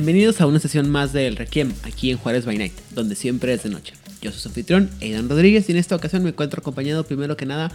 Bienvenidos 0.00 0.40
a 0.40 0.46
una 0.46 0.58
sesión 0.58 0.88
más 0.88 1.12
del 1.12 1.36
Requiem 1.36 1.74
aquí 1.84 2.10
en 2.10 2.16
Juárez 2.16 2.46
by 2.46 2.56
Night, 2.56 2.72
donde 2.94 3.14
siempre 3.14 3.52
es 3.52 3.64
de 3.64 3.68
noche. 3.68 3.92
Yo 4.22 4.30
soy 4.30 4.40
su 4.40 4.48
anfitrión, 4.48 4.88
Aidan 5.02 5.28
Rodríguez, 5.28 5.68
y 5.68 5.72
en 5.72 5.78
esta 5.78 5.94
ocasión 5.94 6.22
me 6.22 6.30
encuentro 6.30 6.60
acompañado 6.60 7.04
primero 7.04 7.36
que 7.36 7.44
nada 7.44 7.70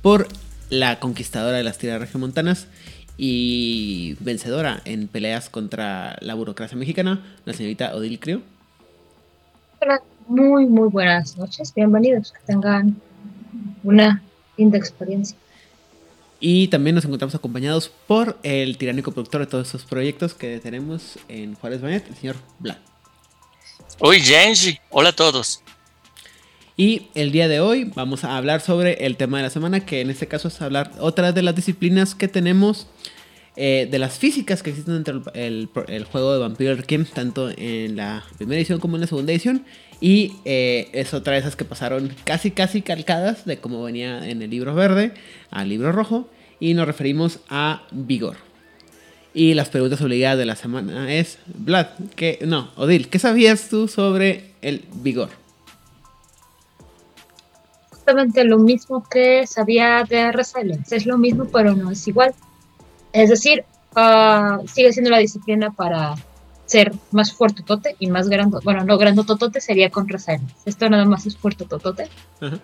por 0.00 0.28
la 0.70 1.00
conquistadora 1.00 1.56
de 1.56 1.64
las 1.64 1.76
tierras 1.76 2.00
regiomontanas 2.00 2.68
y 3.16 4.16
vencedora 4.20 4.82
en 4.84 5.08
peleas 5.08 5.50
contra 5.50 6.16
la 6.20 6.34
burocracia 6.34 6.78
mexicana, 6.78 7.24
la 7.44 7.54
señorita 7.54 7.92
Odil. 7.96 8.20
Hola, 9.82 10.00
muy, 10.28 10.66
muy 10.66 10.88
buenas 10.90 11.36
noches, 11.36 11.74
bienvenidos, 11.74 12.30
que 12.30 12.38
tengan 12.46 12.94
una 13.82 14.22
linda 14.56 14.78
experiencia. 14.78 15.36
Y 16.46 16.68
también 16.68 16.94
nos 16.94 17.06
encontramos 17.06 17.34
acompañados 17.34 17.90
por 18.06 18.36
el 18.42 18.76
tiránico 18.76 19.12
productor 19.12 19.40
de 19.40 19.46
todos 19.46 19.68
estos 19.68 19.84
proyectos 19.86 20.34
que 20.34 20.60
tenemos 20.60 21.18
en 21.26 21.54
Juárez 21.54 21.80
Banet, 21.80 22.06
el 22.06 22.16
señor 22.16 22.36
Black. 22.58 22.80
Oi, 24.00 24.20
gente. 24.20 24.78
Hola 24.90 25.08
a 25.08 25.12
todos. 25.12 25.62
Y 26.76 27.06
el 27.14 27.32
día 27.32 27.48
de 27.48 27.60
hoy 27.60 27.84
vamos 27.84 28.24
a 28.24 28.36
hablar 28.36 28.60
sobre 28.60 29.06
el 29.06 29.16
tema 29.16 29.38
de 29.38 29.44
la 29.44 29.48
semana, 29.48 29.86
que 29.86 30.02
en 30.02 30.10
este 30.10 30.28
caso 30.28 30.48
es 30.48 30.60
hablar 30.60 30.92
otra 30.98 31.32
de 31.32 31.40
las 31.40 31.56
disciplinas 31.56 32.14
que 32.14 32.28
tenemos, 32.28 32.88
eh, 33.56 33.88
de 33.90 33.98
las 33.98 34.18
físicas 34.18 34.62
que 34.62 34.68
existen 34.68 35.02
dentro 35.02 35.20
del 35.20 35.70
el, 35.88 36.04
juego 36.04 36.34
de 36.34 36.40
Vampiro 36.40 36.76
Requiem, 36.76 37.06
tanto 37.06 37.50
en 37.56 37.96
la 37.96 38.22
primera 38.36 38.58
edición 38.58 38.80
como 38.80 38.96
en 38.96 39.00
la 39.00 39.06
segunda 39.06 39.32
edición. 39.32 39.64
Y 39.98 40.34
eh, 40.44 40.90
es 40.92 41.14
otra 41.14 41.32
de 41.32 41.38
esas 41.38 41.56
que 41.56 41.64
pasaron 41.64 42.14
casi, 42.24 42.50
casi 42.50 42.82
calcadas 42.82 43.46
de 43.46 43.56
como 43.56 43.82
venía 43.82 44.28
en 44.28 44.42
el 44.42 44.50
libro 44.50 44.74
verde 44.74 45.14
al 45.50 45.70
libro 45.70 45.90
rojo 45.90 46.28
y 46.60 46.74
nos 46.74 46.86
referimos 46.86 47.40
a 47.48 47.82
vigor. 47.90 48.36
Y 49.32 49.54
las 49.54 49.68
preguntas 49.68 50.00
obligadas 50.00 50.38
de 50.38 50.46
la 50.46 50.54
semana 50.54 51.12
es, 51.12 51.38
Vlad, 51.46 51.88
que 52.14 52.38
no, 52.46 52.70
Odil, 52.76 53.08
¿qué 53.08 53.18
sabías 53.18 53.68
tú 53.68 53.88
sobre 53.88 54.52
el 54.62 54.84
vigor? 54.94 55.30
Justamente 57.90 58.44
lo 58.44 58.58
mismo 58.58 59.02
que 59.08 59.46
sabía 59.46 60.04
de 60.08 60.30
Resilience, 60.30 60.94
es 60.94 61.06
lo 61.06 61.18
mismo 61.18 61.46
pero 61.46 61.74
no 61.74 61.90
es 61.90 62.06
igual. 62.06 62.32
Es 63.12 63.30
decir, 63.30 63.64
uh, 63.96 64.66
sigue 64.68 64.92
siendo 64.92 65.10
la 65.10 65.18
disciplina 65.18 65.72
para 65.72 66.14
ser 66.66 66.92
más 67.10 67.32
fuerte 67.32 67.62
totote 67.62 67.96
y 67.98 68.06
más 68.06 68.28
grande. 68.28 68.58
Bueno, 68.62 68.84
no, 68.84 69.24
totote 69.24 69.60
sería 69.60 69.90
con 69.90 70.08
Resilience. 70.08 70.54
Esto 70.64 70.88
nada 70.88 71.04
más 71.04 71.26
es 71.26 71.36
fuerte 71.36 71.64
totote. 71.64 72.08
Ajá. 72.40 72.60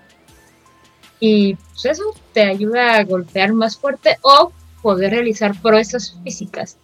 Y 1.21 1.55
pues 1.55 1.85
eso 1.85 2.03
te 2.33 2.43
ayuda 2.43 2.97
a 2.97 3.05
golpear 3.05 3.53
más 3.53 3.77
fuerte 3.77 4.17
o 4.23 4.53
poder 4.83 5.13
realizar 5.13 5.55
proezas 5.61 6.17
físicas, 6.25 6.79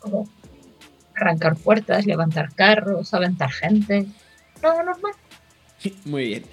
como 0.00 0.28
arrancar 1.16 1.56
puertas, 1.56 2.06
levantar 2.06 2.54
carros, 2.54 3.14
aventar 3.14 3.50
gente. 3.50 4.06
No, 4.62 4.74
normal. 4.82 5.12
Muy 6.04 6.26
bien. 6.26 6.44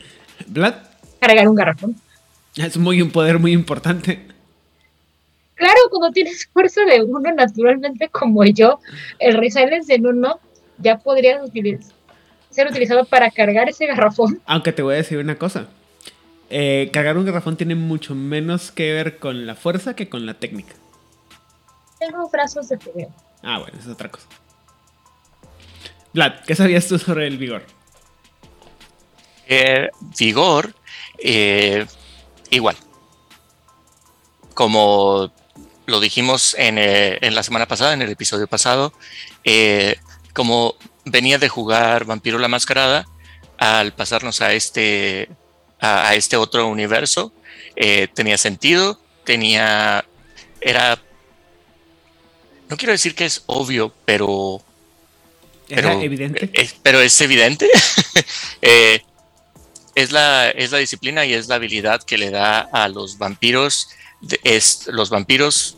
¿Vlad? 0.47 0.75
Cargar 1.19 1.47
un 1.47 1.55
garrafón. 1.55 1.95
Es 2.55 2.77
muy 2.77 3.01
un 3.01 3.11
poder 3.11 3.39
muy 3.39 3.51
importante. 3.51 4.27
Claro, 5.55 5.79
cuando 5.89 6.11
tienes 6.11 6.47
fuerza 6.47 6.81
de 6.85 7.01
uno 7.03 7.31
naturalmente 7.33 8.09
como 8.09 8.43
yo, 8.45 8.79
el 9.19 9.35
resilience 9.37 9.93
en 9.93 10.05
uno 10.05 10.39
ya 10.77 10.97
podría 10.97 11.41
ser 12.49 12.67
utilizado 12.67 13.05
para 13.05 13.31
cargar 13.31 13.69
ese 13.69 13.85
garrafón. 13.85 14.41
Aunque 14.45 14.71
te 14.73 14.81
voy 14.81 14.93
a 14.93 14.97
decir 14.97 15.17
una 15.17 15.37
cosa. 15.37 15.67
Eh, 16.49 16.89
cargar 16.93 17.17
un 17.17 17.25
garrafón 17.25 17.57
tiene 17.57 17.75
mucho 17.75 18.13
menos 18.13 18.71
que 18.71 18.93
ver 18.93 19.17
con 19.17 19.47
la 19.47 19.55
fuerza 19.55 19.95
que 19.95 20.09
con 20.09 20.25
la 20.25 20.35
técnica. 20.35 20.75
Tengo 21.99 22.29
brazos 22.29 22.69
de 22.69 22.77
fideo. 22.77 23.13
Ah, 23.41 23.59
bueno, 23.59 23.77
es 23.79 23.87
otra 23.87 24.09
cosa. 24.09 24.27
Vlad, 26.13 26.33
¿qué 26.45 26.55
sabías 26.55 26.87
tú 26.87 26.99
sobre 26.99 27.27
el 27.27 27.37
vigor? 27.37 27.63
Eh, 29.47 29.89
vigor, 30.17 30.73
eh, 31.19 31.85
igual. 32.51 32.75
Como 34.53 35.31
lo 35.85 35.99
dijimos 35.99 36.55
en, 36.57 36.77
en, 36.77 37.35
la 37.35 37.43
semana 37.43 37.67
pasada, 37.67 37.93
en 37.93 38.01
el 38.01 38.09
episodio 38.09 38.47
pasado, 38.47 38.93
como 40.33 40.75
venía 41.03 41.37
de 41.37 41.49
jugar 41.49 42.05
Vampiro 42.05 42.39
la 42.39 42.47
Mascarada, 42.47 43.05
al 43.57 43.93
pasarnos 43.93 44.41
a 44.41 44.53
este 44.53 45.29
a, 45.85 46.15
este 46.15 46.37
otro 46.37 46.67
universo, 46.67 47.31
eh, 47.75 48.07
tenía 48.13 48.37
sentido, 48.37 48.99
tenía, 49.23 50.05
era, 50.61 51.01
no 52.69 52.77
quiero 52.77 52.91
decir 52.91 53.15
que 53.15 53.25
es 53.25 53.43
obvio, 53.45 53.93
pero... 54.05 54.61
pero, 55.67 56.01
evidente. 56.01 56.49
Es, 56.53 56.75
pero 56.81 57.01
es 57.01 57.19
evidente. 57.21 57.69
Eh, 58.67 59.03
es, 59.93 60.11
la, 60.11 60.49
es 60.49 60.71
la 60.71 60.79
disciplina 60.79 61.23
y 61.23 61.33
es 61.33 61.47
la 61.47 61.55
habilidad 61.55 62.01
que 62.01 62.17
le 62.17 62.31
da 62.31 62.61
a 62.61 62.87
los 62.87 63.19
vampiros, 63.19 63.89
es 64.43 64.87
los 64.87 65.11
vampiros 65.11 65.77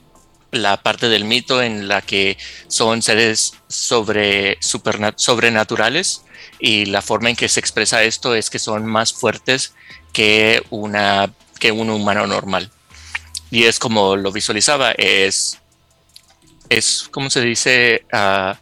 la 0.51 0.81
parte 0.81 1.09
del 1.09 1.25
mito 1.25 1.61
en 1.61 1.87
la 1.87 2.01
que 2.01 2.37
son 2.67 3.01
seres 3.01 3.53
sobre, 3.67 4.57
sobrenaturales 4.61 6.23
y 6.59 6.85
la 6.85 7.01
forma 7.01 7.29
en 7.29 7.35
que 7.35 7.49
se 7.49 7.59
expresa 7.59 8.03
esto 8.03 8.33
es 8.35 8.49
que 8.49 8.59
son 8.59 8.85
más 8.85 9.13
fuertes 9.13 9.73
que, 10.13 10.63
una, 10.69 11.31
que 11.59 11.71
un 11.71 11.89
humano 11.89 12.27
normal. 12.27 12.71
Y 13.51 13.63
es 13.63 13.79
como 13.79 14.15
lo 14.15 14.31
visualizaba, 14.31 14.91
es, 14.91 15.59
es 16.69 17.07
como 17.11 17.29
se 17.29 17.41
dice, 17.41 18.05
ah, 18.11 18.59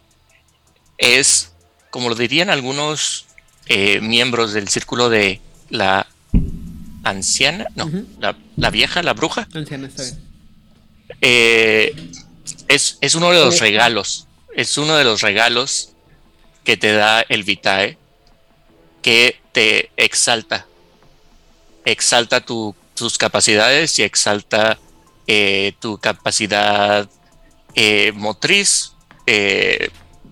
es 0.98 1.52
como 1.90 2.08
lo 2.08 2.14
dirían 2.14 2.50
algunos 2.50 3.26
eh, 3.66 4.00
miembros 4.00 4.52
del 4.52 4.68
círculo 4.68 5.08
de 5.08 5.40
la 5.70 6.06
anciana, 7.02 7.66
no, 7.74 7.90
la, 8.56 8.70
vieja, 8.70 9.02
la 9.02 9.14
bruja. 9.14 9.48
Anciana, 9.54 9.88
está 9.88 10.02
bien. 10.02 10.25
Eh, 11.20 11.94
es, 12.68 12.98
es, 13.00 13.14
uno 13.14 13.30
de 13.30 13.44
los 13.44 13.60
regalos, 13.60 14.26
es 14.54 14.76
uno 14.78 14.96
de 14.96 15.04
los 15.04 15.20
regalos 15.20 15.92
que 16.64 16.76
te 16.76 16.92
da 16.92 17.20
el 17.28 17.44
Vitae, 17.44 17.98
que 19.02 19.40
te 19.52 19.90
exalta 19.96 20.66
exalta 21.84 22.40
tus 22.40 23.16
capacidades 23.16 23.96
y 24.00 24.02
exalta 24.02 24.76
eh, 25.28 25.74
tu 25.78 25.98
capacidad 25.98 27.08
eh, 27.76 28.10
motriz, 28.12 28.92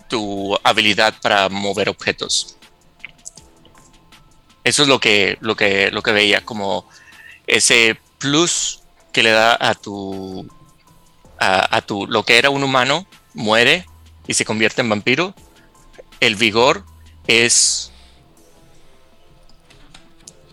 tu 0.09 0.59
habilidad 0.65 1.15
para 1.23 1.49
mover 1.49 1.89
objetos. 1.89 2.57
Eso 4.65 4.83
es 4.83 4.89
lo 4.89 4.99
que, 4.99 5.39
lo 5.41 5.55
que, 5.55 5.91
lo 5.93 6.03
que 6.03 6.13
veía 6.13 6.45
como 6.45 6.89
ese 7.47 7.99
plus 8.19 8.81
que 9.13 9.23
le 9.23 9.31
da 9.31 9.57
a 9.61 9.75
tu, 9.75 10.49
a, 11.39 11.77
a 11.77 11.81
tu, 11.83 12.07
lo 12.07 12.23
que 12.25 12.39
era 12.39 12.51
un 12.51 12.63
humano, 12.63 13.07
muere 13.35 13.87
y 14.27 14.35
se 14.35 14.45
convierte 14.45 14.81
en 14.83 14.89
vampiro. 14.89 15.35
El 16.21 16.37
vigor 16.37 16.85
es 17.27 17.93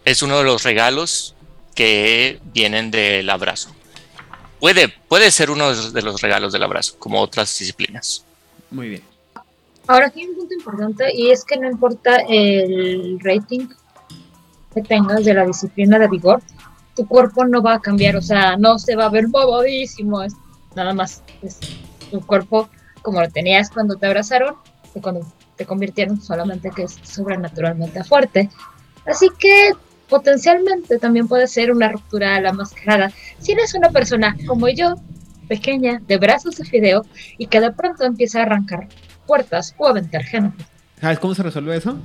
es 0.05 0.21
uno 0.21 0.37
de 0.39 0.43
los 0.43 0.63
regalos 0.63 1.35
que 1.75 2.39
vienen 2.53 2.91
del 2.91 3.29
abrazo. 3.29 3.69
Puede, 4.59 4.89
puede 4.89 5.31
ser 5.31 5.49
uno 5.49 5.73
de 5.73 6.01
los 6.01 6.21
regalos 6.21 6.53
del 6.53 6.63
abrazo, 6.63 6.95
como 6.99 7.19
otras 7.19 7.57
disciplinas. 7.57 8.23
Muy 8.69 8.89
bien. 8.89 9.03
Ahora 9.87 10.07
aquí 10.07 10.21
hay 10.21 10.27
un 10.27 10.35
punto 10.35 10.53
importante 10.53 11.11
y 11.13 11.31
es 11.31 11.43
que 11.43 11.57
no 11.57 11.67
importa 11.67 12.17
el 12.29 13.19
rating 13.21 13.67
que 14.73 14.81
tengas 14.81 15.25
de 15.25 15.33
la 15.33 15.45
disciplina 15.45 15.97
de 15.97 16.07
vigor, 16.07 16.41
tu 16.95 17.07
cuerpo 17.07 17.45
no 17.45 17.61
va 17.61 17.75
a 17.75 17.81
cambiar, 17.81 18.15
o 18.15 18.21
sea, 18.21 18.55
no 18.57 18.77
se 18.79 18.95
va 18.95 19.05
a 19.05 19.09
ver 19.09 19.27
bobadísimo, 19.27 20.21
nada 20.75 20.93
más 20.93 21.23
es 21.41 21.59
tu 22.09 22.21
cuerpo 22.25 22.69
como 23.01 23.21
lo 23.21 23.29
tenías 23.29 23.69
cuando 23.69 23.95
te 23.95 24.05
abrazaron 24.05 24.55
y 24.93 24.99
cuando 24.99 25.25
te 25.55 25.65
convirtieron, 25.65 26.21
solamente 26.21 26.71
que 26.71 26.83
es 26.83 26.99
sobrenaturalmente 27.03 28.03
fuerte. 28.03 28.49
Así 29.05 29.29
que 29.39 29.71
potencialmente 30.09 30.99
también 30.99 31.27
puede 31.27 31.47
ser 31.47 31.71
una 31.71 31.89
ruptura 31.89 32.35
a 32.35 32.41
la 32.41 32.53
mascarada. 32.53 33.11
Si 33.39 33.53
eres 33.53 33.73
una 33.73 33.89
persona 33.89 34.35
como 34.47 34.69
yo, 34.69 34.95
pequeña, 35.47 36.01
de 36.07 36.17
brazos 36.17 36.57
de 36.57 36.65
fideo, 36.65 37.05
y 37.37 37.47
que 37.47 37.59
de 37.59 37.71
pronto 37.71 38.03
empieza 38.03 38.39
a 38.39 38.43
arrancar 38.43 38.87
puertas 39.25 39.73
o 39.77 39.87
aventar 39.87 40.23
gente, 40.23 40.65
¿Sabes 41.01 41.17
cómo 41.17 41.33
se 41.33 41.41
resuelve 41.41 41.75
eso? 41.75 41.97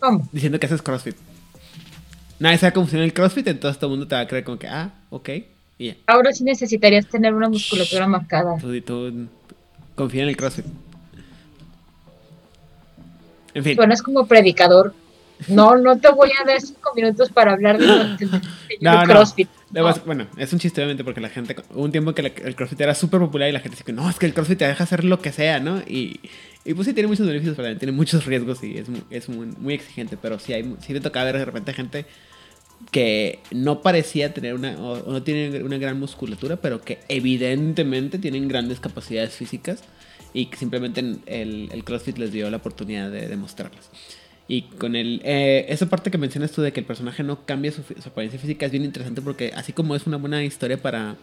¿Cómo? 0.00 0.26
Diciendo 0.32 0.58
que 0.58 0.64
haces 0.64 0.80
CrossFit. 0.80 1.16
Nadie 2.38 2.56
sabe 2.56 2.72
cómo 2.72 2.86
funciona 2.86 3.04
el 3.04 3.12
CrossFit, 3.12 3.46
entonces 3.46 3.78
todo 3.78 3.90
el 3.90 3.98
mundo 3.98 4.08
te 4.08 4.14
va 4.14 4.22
a 4.22 4.26
creer 4.26 4.42
como 4.42 4.58
que, 4.58 4.66
ah, 4.66 4.94
ok, 5.10 5.28
y. 5.78 5.94
Ahora 6.06 6.32
sí 6.32 6.44
necesitarías 6.44 7.06
tener 7.06 7.34
una 7.34 7.48
musculatura 7.48 8.06
marcada. 8.06 8.56
Tú, 8.60 8.80
tú 8.82 9.26
confía 9.94 10.22
en 10.22 10.28
el 10.30 10.36
CrossFit. 10.36 10.66
En 13.54 13.62
fin. 13.64 13.76
Suenas 13.76 14.02
como 14.02 14.26
predicador. 14.26 14.94
No, 15.48 15.76
no 15.76 15.98
te 15.98 16.08
voy 16.12 16.30
a 16.40 16.44
dar 16.46 16.60
cinco 16.60 16.92
minutos 16.94 17.28
para 17.30 17.52
hablar 17.52 17.76
de, 17.78 17.86
de- 17.86 18.26
de- 18.26 18.40
No, 18.80 19.00
no. 19.00 19.04
CrossFit. 19.04 19.48
No. 19.72 19.82
bas- 19.84 20.04
Bueno, 20.04 20.26
es 20.36 20.52
un 20.52 20.60
chiste 20.60 20.80
obviamente 20.80 21.02
porque 21.02 21.20
la 21.20 21.28
gente, 21.28 21.56
hubo 21.74 21.82
un 21.82 21.90
tiempo 21.92 22.14
que 22.14 22.22
la- 22.22 22.28
el 22.28 22.54
CrossFit 22.54 22.80
era 22.80 22.94
súper 22.94 23.18
popular 23.20 23.48
y 23.48 23.52
la 23.52 23.58
gente 23.58 23.70
dice 23.74 23.84
que 23.84 23.92
no, 23.92 24.08
es 24.08 24.18
que 24.18 24.26
el 24.26 24.32
CrossFit 24.34 24.58
te 24.58 24.66
deja 24.68 24.84
hacer 24.84 25.04
lo 25.04 25.18
que 25.20 25.32
sea, 25.32 25.58
¿no? 25.58 25.80
Y, 25.88 26.20
y 26.64 26.74
pues 26.74 26.86
sí, 26.86 26.94
tiene 26.94 27.08
muchos 27.08 27.26
beneficios, 27.26 27.56
pero 27.56 27.76
tiene 27.76 27.90
muchos 27.92 28.24
riesgos 28.26 28.62
y 28.62 28.78
es, 28.78 28.88
mu- 28.88 29.02
es 29.10 29.28
muy, 29.28 29.46
muy 29.58 29.74
exigente, 29.74 30.16
pero 30.20 30.38
sí, 30.38 30.52
hay, 30.52 30.76
sí 30.80 30.92
te 30.92 31.00
tocaba 31.00 31.24
ver 31.26 31.38
de 31.38 31.44
repente 31.44 31.72
gente 31.74 32.06
que 32.90 33.40
no 33.50 33.82
parecía 33.82 34.32
tener 34.34 34.54
una, 34.54 34.76
o, 34.78 35.10
no 35.10 35.22
tiene 35.22 35.62
una 35.62 35.78
gran 35.78 35.98
musculatura, 35.98 36.56
pero 36.56 36.80
que 36.80 36.98
evidentemente 37.08 38.18
tienen 38.18 38.48
grandes 38.48 38.80
capacidades 38.80 39.34
físicas 39.34 39.82
y 40.32 40.46
que 40.46 40.56
simplemente 40.56 41.00
el, 41.00 41.68
el 41.72 41.84
CrossFit 41.84 42.18
les 42.18 42.32
dio 42.32 42.50
la 42.50 42.58
oportunidad 42.58 43.10
de 43.10 43.28
demostrarlas. 43.28 43.90
Y 44.46 44.62
con 44.62 44.94
el, 44.94 45.22
eh, 45.24 45.66
esa 45.68 45.86
parte 45.86 46.10
que 46.10 46.18
mencionas 46.18 46.52
tú 46.52 46.60
de 46.60 46.72
que 46.72 46.80
el 46.80 46.86
personaje 46.86 47.22
no 47.22 47.46
cambia 47.46 47.72
su, 47.72 47.82
apariencia 48.04 48.38
física 48.38 48.66
es 48.66 48.72
bien 48.72 48.84
interesante 48.84 49.22
porque 49.22 49.52
así 49.56 49.72
como 49.72 49.96
es 49.96 50.06
una 50.06 50.18
buena 50.18 50.44
historia 50.44 50.80
para, 50.80 51.16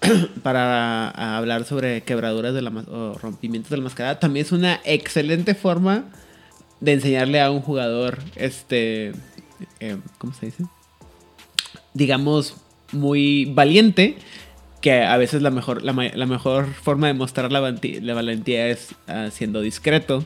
para 0.42 1.36
hablar 1.36 1.64
sobre 1.64 2.02
quebraduras 2.02 2.54
de 2.54 2.62
la, 2.62 2.70
o 2.70 3.18
rompimientos 3.18 3.70
de 3.70 3.78
la 3.78 3.82
mascarada, 3.82 4.20
también 4.20 4.46
es 4.46 4.52
una 4.52 4.80
excelente 4.84 5.54
forma 5.54 6.04
de 6.80 6.92
enseñarle 6.92 7.40
a 7.40 7.50
un 7.50 7.60
jugador, 7.60 8.18
este, 8.36 9.12
eh, 9.80 9.96
¿cómo 10.18 10.32
se 10.32 10.46
dice? 10.46 10.64
Digamos, 11.94 12.56
muy 12.92 13.46
valiente, 13.46 14.16
que 14.80 15.02
a 15.02 15.16
veces 15.16 15.42
la 15.42 15.50
mejor, 15.50 15.82
la, 15.82 15.92
la 15.92 16.26
mejor 16.26 16.72
forma 16.72 17.08
de 17.08 17.14
mostrar 17.14 17.50
la, 17.52 17.60
la 17.60 18.14
valentía 18.14 18.68
es 18.68 18.94
ah, 19.06 19.28
siendo 19.32 19.60
discreto. 19.60 20.24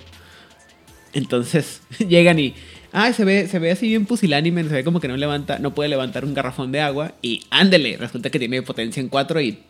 Entonces 1.12 1.82
llegan 1.98 2.38
y. 2.38 2.54
Ay, 2.94 3.14
se 3.14 3.24
ve, 3.24 3.48
se 3.48 3.58
ve 3.58 3.70
así 3.70 3.88
bien 3.88 4.04
pusilánime, 4.04 4.64
se 4.64 4.74
ve 4.74 4.84
como 4.84 5.00
que 5.00 5.08
no 5.08 5.16
levanta, 5.16 5.58
no 5.58 5.74
puede 5.74 5.88
levantar 5.88 6.26
un 6.26 6.34
garrafón 6.34 6.72
de 6.72 6.80
agua. 6.80 7.12
Y 7.22 7.42
ándele, 7.48 7.96
resulta 7.96 8.28
que 8.28 8.38
tiene 8.38 8.60
potencia 8.62 9.00
en 9.00 9.08
4 9.08 9.40
y 9.40 9.62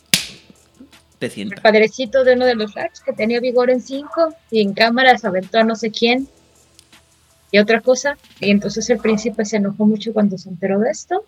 te 1.20 1.26
El 1.26 1.32
sienta. 1.32 1.62
padrecito 1.62 2.25
de 2.25 2.35
uno 2.35 2.47
de 2.47 2.56
los 2.56 2.75
Larks 2.75 3.00
que 3.00 3.12
tenía 3.12 3.38
vigor 3.38 3.70
en 3.70 3.81
5 3.81 4.35
y 4.50 4.61
en 4.61 4.75
cámara 4.75 5.17
se 5.19 5.29
aventó 5.29 5.59
a 5.61 5.62
no 5.64 5.76
sé 5.76 5.93
quién 5.93 6.26
y 7.52 7.58
otra 7.58 7.81
cosa. 7.81 8.16
Y 8.40 8.50
entonces 8.50 8.90
el 8.90 8.99
príncipe 8.99 9.44
se 9.44 9.58
enojó 9.58 9.87
mucho 9.87 10.12
cuando 10.12 10.37
se 10.38 10.49
enteró 10.49 10.81
de 10.81 10.90
esto. 10.90 11.25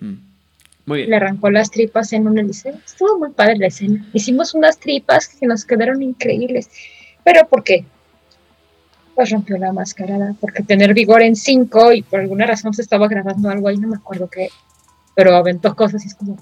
Mm. 0.00 0.14
Muy 0.86 1.00
Le 1.00 1.06
bien. 1.06 1.14
arrancó 1.14 1.50
las 1.50 1.70
tripas 1.70 2.12
en 2.14 2.26
un 2.26 2.38
eliseo. 2.38 2.74
Estuvo 2.84 3.18
muy 3.18 3.30
padre 3.30 3.58
la 3.58 3.68
escena. 3.68 4.04
Hicimos 4.12 4.54
unas 4.54 4.78
tripas 4.78 5.28
que 5.28 5.46
nos 5.46 5.64
quedaron 5.64 6.02
increíbles. 6.02 6.70
¿Pero 7.22 7.46
por 7.46 7.62
qué? 7.62 7.84
Pues 9.14 9.30
rompió 9.30 9.58
la 9.58 9.72
mascarada. 9.72 10.34
Porque 10.40 10.62
tener 10.62 10.94
vigor 10.94 11.22
en 11.22 11.36
5 11.36 11.92
y 11.92 12.02
por 12.02 12.20
alguna 12.20 12.46
razón 12.46 12.72
se 12.72 12.82
estaba 12.82 13.06
grabando 13.06 13.50
algo 13.50 13.68
ahí, 13.68 13.76
no 13.76 13.88
me 13.88 13.96
acuerdo 13.96 14.28
qué. 14.28 14.48
Pero 15.14 15.36
aventó 15.36 15.76
cosas 15.76 16.02
y 16.04 16.08
es 16.08 16.14
como. 16.14 16.38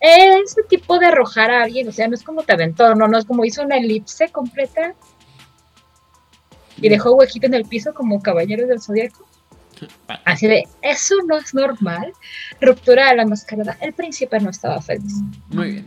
Ese 0.00 0.62
tipo 0.64 0.98
de 0.98 1.06
arrojar 1.06 1.50
a 1.50 1.62
alguien, 1.62 1.88
o 1.88 1.92
sea, 1.92 2.08
no 2.08 2.14
es 2.14 2.22
como 2.22 2.42
te 2.42 2.52
aventó, 2.52 2.94
no, 2.94 3.08
no 3.08 3.18
es 3.18 3.24
como 3.24 3.44
hizo 3.44 3.62
una 3.62 3.78
elipse 3.78 4.28
completa 4.28 4.94
y 6.80 6.88
dejó 6.88 7.14
huequito 7.14 7.46
en 7.46 7.54
el 7.54 7.64
piso 7.64 7.94
como 7.94 8.20
caballero 8.22 8.66
del 8.66 8.80
zodiaco. 8.80 9.26
Así 10.24 10.46
de, 10.46 10.64
eso 10.82 11.14
no 11.26 11.36
es 11.36 11.52
normal. 11.54 12.12
Ruptura 12.60 13.10
de 13.10 13.16
la 13.16 13.26
mascarada. 13.26 13.76
El 13.80 13.92
príncipe 13.92 14.40
no 14.40 14.50
estaba 14.50 14.80
feliz. 14.80 15.12
Muy 15.50 15.70
bien. 15.72 15.84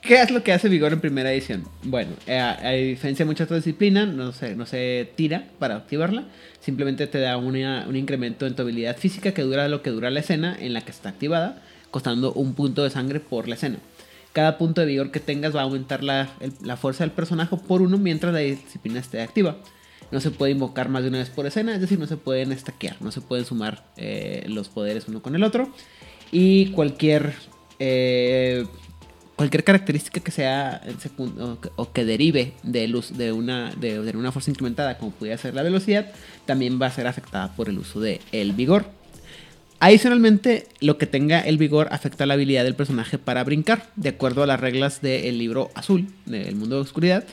¿Qué 0.00 0.20
es 0.22 0.30
lo 0.30 0.44
que 0.44 0.52
hace 0.52 0.68
Vigor 0.68 0.92
en 0.92 1.00
primera 1.00 1.32
edición? 1.32 1.64
Bueno, 1.82 2.12
eh, 2.28 2.38
a, 2.38 2.52
a 2.64 2.70
diferencia 2.72 3.24
de 3.24 3.26
muchas 3.28 3.46
otras 3.46 3.64
disciplinas, 3.64 4.06
no 4.06 4.30
se, 4.32 4.54
no 4.54 4.64
se 4.64 5.10
tira 5.16 5.48
para 5.58 5.74
activarla. 5.74 6.24
Simplemente 6.60 7.08
te 7.08 7.18
da 7.18 7.36
una- 7.36 7.84
un 7.88 7.96
incremento 7.96 8.46
en 8.46 8.54
tu 8.54 8.62
habilidad 8.62 8.96
física 8.96 9.32
que 9.34 9.42
dura 9.42 9.66
lo 9.66 9.82
que 9.82 9.90
dura 9.90 10.10
la 10.10 10.20
escena 10.20 10.56
en 10.60 10.74
la 10.74 10.82
que 10.82 10.92
está 10.92 11.08
activada, 11.08 11.60
costando 11.90 12.32
un 12.34 12.54
punto 12.54 12.84
de 12.84 12.90
sangre 12.90 13.18
por 13.18 13.48
la 13.48 13.56
escena. 13.56 13.78
Cada 14.32 14.58
punto 14.58 14.80
de 14.82 14.86
vigor 14.86 15.10
que 15.10 15.18
tengas 15.18 15.56
va 15.56 15.60
a 15.62 15.64
aumentar 15.64 16.04
la, 16.04 16.28
el- 16.38 16.52
la 16.62 16.76
fuerza 16.76 17.02
del 17.02 17.10
personaje 17.10 17.56
por 17.56 17.82
uno 17.82 17.98
mientras 17.98 18.32
la 18.32 18.38
disciplina 18.40 19.00
esté 19.00 19.20
activa. 19.20 19.56
No 20.10 20.20
se 20.20 20.30
puede 20.30 20.52
invocar 20.52 20.88
más 20.88 21.02
de 21.02 21.08
una 21.08 21.18
vez 21.18 21.30
por 21.30 21.46
escena, 21.46 21.74
es 21.74 21.80
decir, 21.80 21.98
no 21.98 22.06
se 22.06 22.16
pueden 22.16 22.52
estaquear, 22.52 22.96
no 23.00 23.10
se 23.10 23.20
pueden 23.20 23.44
sumar 23.44 23.84
eh, 23.96 24.44
los 24.48 24.68
poderes 24.68 25.08
uno 25.08 25.20
con 25.20 25.34
el 25.34 25.42
otro. 25.42 25.68
Y 26.30 26.66
cualquier 26.66 27.34
eh, 27.78 28.64
cualquier 29.36 29.64
característica 29.64 30.20
que 30.20 30.30
sea 30.30 30.80
secun- 31.02 31.38
o 31.40 31.60
que, 31.60 31.68
o 31.76 31.92
que 31.92 32.04
derive 32.06 32.54
del 32.62 32.96
us- 32.96 33.18
de, 33.18 33.32
una, 33.32 33.70
de, 33.74 34.00
de 34.00 34.16
una 34.16 34.32
fuerza 34.32 34.50
incrementada, 34.50 34.96
como 34.96 35.10
pudiera 35.12 35.36
ser 35.36 35.54
la 35.54 35.62
velocidad, 35.62 36.10
también 36.46 36.80
va 36.80 36.86
a 36.86 36.90
ser 36.90 37.06
afectada 37.06 37.54
por 37.54 37.68
el 37.68 37.78
uso 37.78 38.00
de 38.00 38.20
el 38.32 38.52
vigor. 38.52 38.86
Adicionalmente, 39.78 40.68
lo 40.80 40.96
que 40.96 41.06
tenga 41.06 41.40
el 41.40 41.58
vigor 41.58 41.88
afecta 41.90 42.24
la 42.24 42.32
habilidad 42.32 42.64
del 42.64 42.74
personaje 42.74 43.18
para 43.18 43.44
brincar, 43.44 43.90
de 43.96 44.08
acuerdo 44.08 44.42
a 44.42 44.46
las 44.46 44.58
reglas 44.58 45.02
del 45.02 45.36
libro 45.36 45.70
azul, 45.74 46.06
del 46.24 46.56
mundo 46.56 46.76
de 46.76 46.82
oscuridad. 46.82 47.24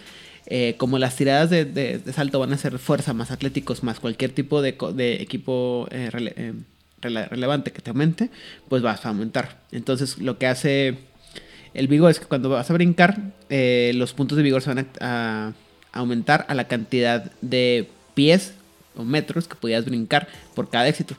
Eh, 0.55 0.75
como 0.77 0.99
las 0.99 1.15
tiradas 1.15 1.49
de, 1.49 1.99
salto 2.13 2.37
van 2.37 2.53
a 2.53 2.59
ser 2.59 2.77
fuerza 2.77 3.11
más 3.15 3.31
atléticos, 3.31 3.81
más 3.81 3.99
cualquier 3.99 4.29
tipo 4.33 4.61
de, 4.61 4.77
equipo 5.19 5.87
eh, 5.89 6.11
eh, 6.13 6.53
rele- 7.01 7.27
relevante 7.27 7.71
que 7.71 7.81
te 7.81 7.89
aumente, 7.89 8.29
pues 8.69 8.83
vas 8.83 9.03
a 9.03 9.09
aumentar. 9.09 9.57
Entonces, 9.71 10.19
lo 10.19 10.37
que 10.37 10.45
hace 10.45 10.99
el 11.73 11.87
vigor 11.87 12.11
es 12.11 12.19
que 12.19 12.27
cuando 12.27 12.49
vas 12.49 12.69
a 12.69 12.73
brincar, 12.75 13.17
los 13.49 14.13
puntos 14.13 14.37
de 14.37 14.43
vigor 14.43 14.61
se 14.61 14.71
van 14.71 14.87
a, 15.01 15.53
aumentar 15.91 16.45
a 16.47 16.53
la 16.53 16.67
cantidad 16.67 17.31
de 17.41 17.89
pies 18.13 18.53
o 18.95 19.03
metros 19.03 19.47
que 19.47 19.55
podías 19.55 19.85
brincar 19.85 20.27
por 20.53 20.69
cada 20.69 20.87
éxito. 20.87 21.15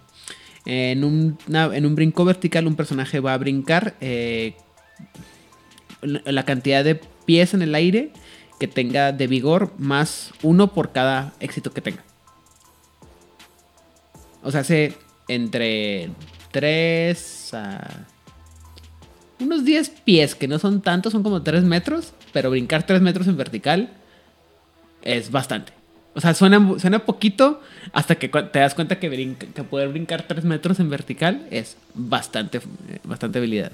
En 0.64 1.02
un, 1.02 1.38
en 1.48 1.86
un 1.86 1.96
brinco 1.96 2.24
vertical, 2.24 2.68
un 2.68 2.76
personaje 2.76 3.18
va 3.18 3.34
a 3.34 3.38
brincar 3.38 3.96
la 6.02 6.44
cantidad 6.44 6.84
de 6.84 7.00
pies 7.26 7.52
en 7.52 7.62
el 7.62 7.74
aire 7.74 8.12
que 8.64 8.68
tenga 8.68 9.12
de 9.12 9.26
vigor 9.26 9.72
más 9.76 10.30
uno 10.42 10.72
por 10.72 10.90
cada 10.92 11.34
éxito 11.38 11.70
que 11.74 11.82
tenga. 11.82 12.02
O 14.42 14.50
sea, 14.50 14.60
hace 14.62 14.96
entre 15.28 16.08
3 16.50 17.52
a 17.52 18.06
unos 19.38 19.66
10 19.66 19.90
pies, 19.90 20.34
que 20.34 20.48
no 20.48 20.58
son 20.58 20.80
tantos, 20.80 21.12
son 21.12 21.22
como 21.22 21.42
3 21.42 21.62
metros, 21.64 22.14
pero 22.32 22.48
brincar 22.48 22.86
3 22.86 23.02
metros 23.02 23.26
en 23.26 23.36
vertical 23.36 23.92
es 25.02 25.30
bastante. 25.30 25.74
O 26.14 26.20
sea, 26.22 26.32
suena, 26.32 26.78
suena 26.78 27.00
poquito 27.04 27.60
hasta 27.92 28.14
que 28.14 28.28
te 28.30 28.60
das 28.60 28.74
cuenta 28.74 28.98
que, 28.98 29.10
brinca- 29.10 29.46
que 29.46 29.62
poder 29.62 29.90
brincar 29.90 30.22
3 30.26 30.44
metros 30.46 30.80
en 30.80 30.88
vertical 30.88 31.46
es 31.50 31.76
bastante, 31.92 32.62
bastante 33.02 33.40
habilidad. 33.40 33.72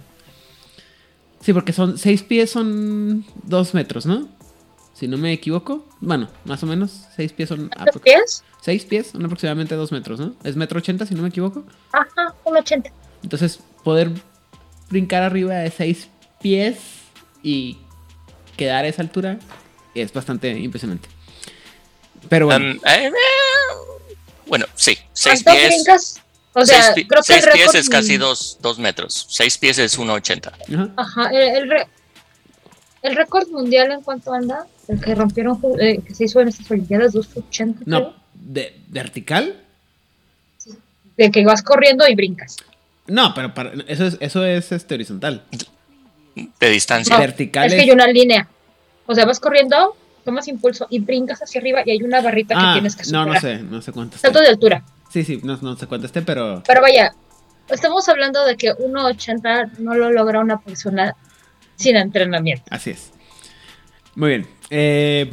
Sí, 1.41 1.53
porque 1.53 1.73
son 1.73 1.97
6 1.97 2.25
pies 2.25 2.51
son 2.51 3.25
2 3.45 3.73
metros, 3.75 4.05
¿no? 4.05 4.40
Si 5.01 5.09
no 5.09 5.17
me 5.17 5.33
equivoco. 5.33 5.89
Bueno, 6.01 6.29
más 6.45 6.63
o 6.63 6.67
menos 6.67 7.07
6 7.17 7.33
pies 7.33 7.49
son... 7.49 7.69
¿Cuántos 7.75 8.03
pies? 8.03 8.45
6 8.61 8.85
pies 8.85 9.07
son 9.09 9.25
aproximadamente 9.25 9.75
2 9.75 9.91
metros, 9.93 10.21
¿no? 10.21 10.35
Es 10.45 10.57
metro 10.57 10.79
80 10.79 11.07
si 11.07 11.15
no 11.15 11.23
me 11.23 11.31
equivoco. 11.31 11.65
Ajá, 11.93 12.35
un 12.45 12.57
80. 12.59 12.91
Entonces, 13.23 13.61
poder 13.83 14.11
brincar 14.91 15.23
arriba 15.23 15.55
de 15.55 15.71
6 15.71 16.09
pies 16.43 16.77
y 17.43 17.79
quedar 18.59 18.85
a 18.85 18.89
esa 18.89 19.01
altura 19.01 19.39
es 19.95 20.13
bastante 20.13 20.51
impresionante. 20.51 21.09
Pero 22.29 22.45
bueno, 22.47 22.73
Um, 22.73 22.77
eh, 22.87 23.07
eh, 23.07 23.13
bueno, 24.47 24.67
sí, 24.75 24.99
seis 25.15 25.43
¿Cuánto 25.43 25.59
pies. 25.61 25.75
brincas? 25.75 26.21
O 26.53 26.67
sea, 26.67 26.93
seis 26.93 27.07
creo 27.09 27.23
que 27.23 27.33
seis 27.33 27.47
el 27.47 27.53
pies 27.53 27.75
es 27.75 27.89
casi 27.89 28.17
dos, 28.19 28.59
dos 28.61 28.79
metros. 28.79 29.27
Seis 29.31 29.57
pies 29.57 29.79
es 29.79 29.99
1,80. 29.99 30.53
ajá. 30.75 30.93
Ajá, 30.97 31.31
el, 31.31 31.57
el, 31.63 31.71
re- 31.71 31.89
el 33.03 33.17
récord 33.17 33.49
mundial 33.49 33.93
en 33.93 34.03
cuanto 34.03 34.33
anda, 34.35 34.67
el 34.91 35.01
que 35.01 35.15
rompieron, 35.15 35.59
eh, 35.81 36.01
que 36.07 36.15
se 36.15 36.25
hizo 36.25 36.41
en 36.41 36.49
estas 36.49 36.71
Olimpiadas, 36.71 37.13
280, 37.13 37.83
no, 37.87 37.99
creo, 37.99 38.15
de 38.35 38.77
vertical. 38.89 39.57
de 41.17 41.31
que 41.31 41.45
vas 41.45 41.63
corriendo 41.63 42.07
y 42.09 42.15
brincas. 42.15 42.57
No, 43.07 43.35
pero 43.35 43.53
para, 43.55 43.73
eso 43.89 44.07
es, 44.07 44.17
eso 44.21 44.45
es 44.45 44.73
este, 44.73 44.95
horizontal. 44.95 45.45
De 46.59 46.71
distancia. 46.71 47.15
No, 47.17 47.21
vertical 47.21 47.67
es 47.67 47.75
que 47.75 47.81
hay 47.81 47.91
una 47.91 48.07
línea. 48.07 48.49
O 49.07 49.15
sea, 49.15 49.27
vas 49.27 49.41
corriendo, 49.41 49.97
tomas 50.25 50.47
impulso 50.49 50.87
y 50.91 51.01
brincas 51.01 51.41
hacia 51.43 51.61
arriba 51.61 51.81
y 51.85 51.91
hay 51.91 52.03
una 52.03 52.21
barrita 52.21 52.55
que 52.55 52.61
Ah, 52.63 52.73
tienes 52.75 52.95
que 52.97 53.03
no, 53.11 53.25
superar. 53.25 53.27
no 53.29 53.41
sé, 53.41 53.59
no 53.65 53.83
sé 53.83 53.93
cuánto 53.93 54.17
esté. 54.17 54.27
Salto 54.29 54.41
de 54.41 54.49
altura. 54.49 54.85
Sí, 55.13 55.25
sí, 55.25 55.41
no, 55.43 55.59
no 55.61 55.77
sé 55.77 55.87
cuánto 55.89 56.07
esté, 56.07 56.23
pero 56.23 56.63
Pero 56.67 56.81
vaya, 56.81 57.13
estamos 57.69 58.09
hablando 58.09 58.45
de 58.47 58.57
que 58.57 58.73
1.80 58.73 59.79
no 59.79 59.95
lo 59.95 60.11
logra 60.13 60.39
una 60.41 60.61
persona 60.61 61.17
sin 61.77 61.97
entrenamiento. 61.97 62.63
así 62.71 62.91
es. 62.91 63.11
Muy 64.15 64.29
bien. 64.31 64.47
Eh, 64.71 65.33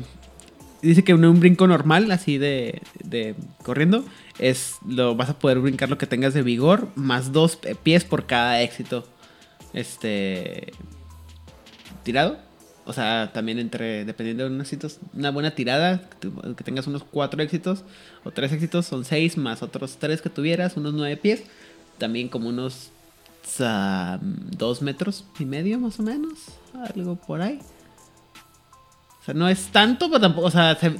dice 0.82 1.04
que 1.04 1.14
un 1.14 1.40
brinco 1.40 1.68
normal, 1.68 2.12
así 2.12 2.38
de, 2.38 2.82
de 3.04 3.36
corriendo, 3.64 4.04
es 4.40 4.76
lo 4.88 5.16
vas 5.16 5.30
a 5.30 5.40
poder 5.40 5.60
brincar 5.60 5.90
lo 5.90 5.98
que 5.98 6.08
tengas 6.08 6.34
de 6.34 6.44
vigor, 6.44 6.90
más 6.96 7.32
dos 7.32 7.58
pies 7.84 8.04
por 8.04 8.26
cada 8.26 8.62
éxito. 8.62 9.06
Este. 9.74 10.74
Tirado. 12.04 12.40
O 12.86 12.94
sea, 12.94 13.32
también 13.34 13.60
entre, 13.60 14.06
dependiendo 14.06 14.46
de 14.46 14.50
unos 14.50 14.68
éxitos, 14.68 15.00
una 15.14 15.30
buena 15.30 15.52
tirada, 15.52 16.10
que, 16.22 16.64
tengas 16.64 16.88
unos 16.88 17.04
cuatro 17.04 17.44
éxitos 17.44 17.84
o 18.24 18.32
tres 18.32 18.54
éxitos, 18.54 18.86
son 18.86 19.04
seis 19.04 19.36
más 19.36 19.62
otros 19.62 19.98
tres 20.00 20.22
que 20.22 20.30
tuvieras, 20.30 20.78
unos 20.78 20.94
nueve 20.94 21.18
pies. 21.18 21.44
También 21.98 22.30
como 22.30 22.48
unos 22.48 22.92
dos 24.58 24.82
metros 24.82 25.26
y 25.38 25.46
medio 25.46 25.80
más 25.80 26.00
o 26.00 26.04
menos, 26.04 26.40
algo 26.94 27.16
por 27.16 27.42
ahí. 27.42 27.60
Sea, 29.28 29.34
no 29.36 29.50
es 29.50 29.68
tanto, 29.68 30.08
pero 30.08 30.22
tampoco, 30.22 30.48
o 30.48 30.52
sea, 30.52 30.74
se- 30.76 30.96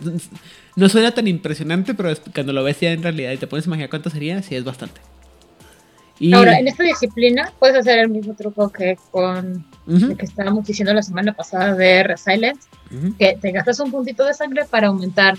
no 0.76 0.90
suena 0.90 1.12
tan 1.12 1.28
impresionante, 1.30 1.94
pero 1.94 2.10
es- 2.10 2.22
cuando 2.36 2.52
lo 2.52 2.62
ves 2.62 2.78
ya 2.82 2.92
en 2.92 3.02
realidad 3.02 3.32
y 3.32 3.38
te 3.38 3.48
pones 3.48 3.66
a 3.66 3.70
imaginar 3.70 3.90
cuánto 3.90 4.10
sería, 4.10 4.42
sí 4.44 4.54
es 4.54 4.66
bastante. 4.66 5.00
Y, 6.20 6.34
Ahora, 6.34 6.60
en 6.60 6.68
esta 6.68 6.84
disciplina 6.84 7.54
puedes 7.58 7.78
hacer 7.78 8.00
el 8.00 8.10
mismo 8.10 8.34
truco 8.34 8.70
que 8.70 8.98
con 9.12 9.66
lo 9.86 10.18
que 10.18 10.26
estábamos 10.26 10.66
diciendo 10.66 10.94
la 10.94 11.04
semana 11.04 11.32
pasada 11.34 11.74
de 11.76 12.04
Resilience, 12.04 12.68
que 13.18 13.38
te 13.40 13.52
gastas 13.52 13.80
un 13.80 13.92
puntito 13.92 14.26
de 14.26 14.34
sangre 14.34 14.66
para 14.66 14.88
aumentar 14.88 15.38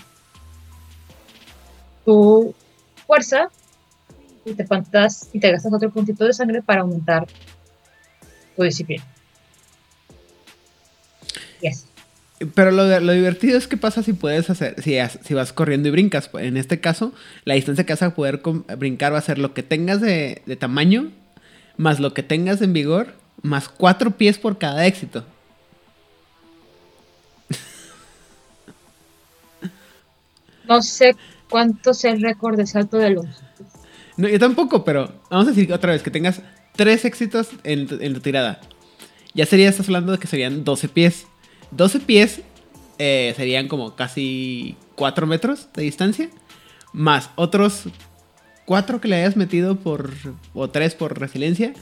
tu 2.05 2.55
fuerza 3.05 3.49
y 4.45 4.53
te, 4.53 4.63
pantas, 4.63 5.29
y 5.33 5.39
te 5.39 5.51
gastas 5.51 5.71
otro 5.73 5.91
puntito 5.91 6.25
de 6.25 6.33
sangre 6.33 6.61
para 6.63 6.81
aumentar 6.81 7.27
tu 8.55 8.63
disciplina. 8.63 9.03
Yes. 11.61 11.85
Pero 12.53 12.71
lo, 12.71 12.85
de- 12.85 13.01
lo 13.01 13.11
divertido 13.11 13.57
es 13.57 13.67
que 13.67 13.75
pasa 13.77 14.01
si 14.01 14.13
puedes 14.13 14.49
hacer, 14.49 14.81
si, 14.81 14.95
si 15.25 15.33
vas 15.33 15.51
corriendo 15.53 15.89
y 15.89 15.91
brincas. 15.91 16.29
En 16.39 16.55
este 16.57 16.79
caso, 16.79 17.13
la 17.45 17.55
distancia 17.55 17.85
que 17.85 17.93
vas 17.93 18.01
a 18.01 18.15
poder 18.15 18.41
brincar 18.77 19.13
va 19.13 19.17
a 19.17 19.21
ser 19.21 19.39
lo 19.39 19.53
que 19.53 19.63
tengas 19.63 19.99
de, 20.01 20.41
de 20.45 20.55
tamaño, 20.55 21.11
más 21.77 21.99
lo 21.99 22.13
que 22.13 22.23
tengas 22.23 22.61
en 22.61 22.73
vigor, 22.73 23.13
más 23.41 23.67
cuatro 23.69 24.11
pies 24.11 24.37
por 24.37 24.57
cada 24.57 24.85
éxito. 24.85 25.25
No 30.67 30.81
sé 30.81 31.15
cuánto 31.49 31.91
es 31.91 32.03
el 32.05 32.21
récord 32.21 32.57
de 32.57 32.67
salto 32.67 32.97
de 32.97 33.09
los. 33.11 33.25
No, 34.17 34.27
yo 34.27 34.39
tampoco, 34.39 34.83
pero 34.83 35.11
vamos 35.29 35.47
a 35.47 35.51
decir 35.51 35.71
otra 35.73 35.91
vez 35.93 36.03
que 36.03 36.11
tengas 36.11 36.41
tres 36.75 37.05
éxitos 37.05 37.49
en, 37.63 37.87
en 38.01 38.13
tu 38.13 38.19
tirada. 38.19 38.59
Ya 39.33 39.45
sería, 39.45 39.69
estás 39.69 39.87
hablando 39.87 40.11
de 40.11 40.17
que 40.19 40.27
serían 40.27 40.63
12 40.63 40.89
pies. 40.89 41.25
12 41.71 41.99
pies 42.01 42.41
eh, 42.97 43.33
serían 43.37 43.67
como 43.67 43.95
casi 43.95 44.75
4 44.95 45.27
metros 45.27 45.67
de 45.73 45.83
distancia. 45.83 46.29
Más 46.91 47.29
otros 47.35 47.85
4 48.65 49.01
que 49.01 49.07
le 49.07 49.15
hayas 49.15 49.37
metido 49.37 49.75
por. 49.77 50.11
o 50.53 50.69
3 50.69 50.95
por 50.95 51.19
resiliencia. 51.19 51.73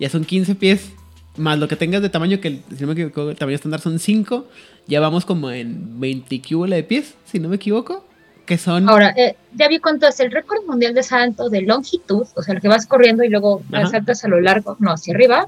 Ya 0.00 0.08
son 0.08 0.24
15 0.24 0.54
pies. 0.54 0.92
Más 1.36 1.58
lo 1.58 1.66
que 1.68 1.76
tengas 1.76 2.02
de 2.02 2.10
tamaño, 2.10 2.40
que 2.40 2.60
si 2.76 2.82
no 2.82 2.88
me 2.88 2.92
equivoco, 2.92 3.30
el 3.30 3.36
tamaño 3.36 3.54
estándar 3.54 3.80
son 3.80 3.98
5. 3.98 4.46
Ya 4.86 5.00
vamos 5.00 5.24
como 5.24 5.50
en 5.50 6.00
20 6.00 6.42
cúbula 6.42 6.76
de 6.76 6.82
pies, 6.82 7.14
si 7.24 7.38
no 7.38 7.48
me 7.48 7.56
equivoco. 7.56 8.06
Que 8.46 8.58
son. 8.58 8.88
Ahora, 8.88 9.14
eh, 9.16 9.36
ya 9.54 9.68
vi 9.68 9.78
cuánto 9.78 10.08
es 10.08 10.18
el 10.18 10.30
récord 10.32 10.64
mundial 10.66 10.94
de 10.94 11.02
salto 11.04 11.48
de 11.48 11.62
longitud, 11.62 12.26
o 12.34 12.42
sea, 12.42 12.54
el 12.54 12.60
que 12.60 12.66
vas 12.68 12.86
corriendo 12.86 13.22
y 13.22 13.28
luego 13.28 13.62
Ajá. 13.72 13.86
saltas 13.86 14.24
a 14.24 14.28
lo 14.28 14.40
largo, 14.40 14.76
no, 14.80 14.90
hacia 14.92 15.14
arriba, 15.14 15.46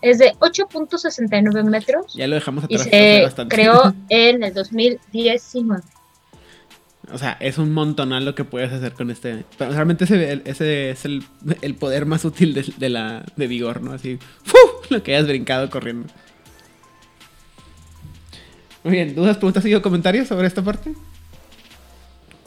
es 0.00 0.18
de 0.18 0.32
8.69 0.38 1.64
metros 1.64 2.14
Ya 2.14 2.26
lo 2.26 2.36
dejamos 2.36 2.64
y 2.68 2.74
atrás. 2.76 2.86
hace 2.86 3.16
se 3.16 3.22
bastante. 3.22 3.54
creó 3.54 3.94
en 4.08 4.42
el 4.42 4.54
2019. 4.54 5.82
O 7.12 7.18
sea, 7.18 7.36
es 7.40 7.58
un 7.58 7.72
montonal 7.74 8.24
lo 8.24 8.34
que 8.34 8.44
puedes 8.44 8.72
hacer 8.72 8.92
con 8.94 9.10
este. 9.10 9.44
Realmente 9.58 10.04
ese, 10.04 10.40
ese 10.44 10.90
es 10.90 11.04
el, 11.04 11.24
el 11.60 11.74
poder 11.74 12.06
más 12.06 12.24
útil 12.24 12.54
de, 12.54 12.72
de 12.76 12.88
la 12.88 13.24
de 13.36 13.46
vigor, 13.48 13.82
¿no? 13.82 13.92
Así, 13.92 14.18
¡fu! 14.44 14.56
lo 14.88 15.02
que 15.02 15.14
hayas 15.14 15.26
brincado 15.28 15.68
corriendo. 15.68 16.08
Muy 18.82 18.92
bien, 18.94 19.14
¿dudas, 19.14 19.36
preguntas 19.36 19.64
y 19.66 19.78
comentarios 19.80 20.28
sobre 20.28 20.46
esta 20.46 20.62
parte? 20.62 20.94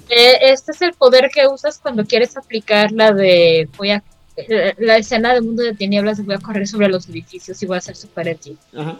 Eh, 0.09 0.37
este 0.51 0.71
es 0.73 0.81
el 0.81 0.93
poder 0.93 1.29
que 1.33 1.47
usas 1.47 1.79
cuando 1.79 2.05
quieres 2.05 2.35
aplicar 2.37 2.91
la 2.91 3.11
de 3.13 3.67
voy 3.77 3.91
a 3.91 4.03
eh, 4.35 4.73
la 4.79 4.97
escena 4.97 5.33
de 5.33 5.41
mundo 5.41 5.63
de 5.63 5.73
tinieblas 5.73 6.17
de 6.17 6.23
voy 6.23 6.35
a 6.35 6.39
correr 6.39 6.67
sobre 6.67 6.87
los 6.89 7.07
edificios 7.07 7.61
y 7.61 7.65
voy 7.65 7.75
a 7.75 7.77
hacer 7.79 7.95
super 7.95 8.27
edgy. 8.27 8.57
Ajá. 8.75 8.97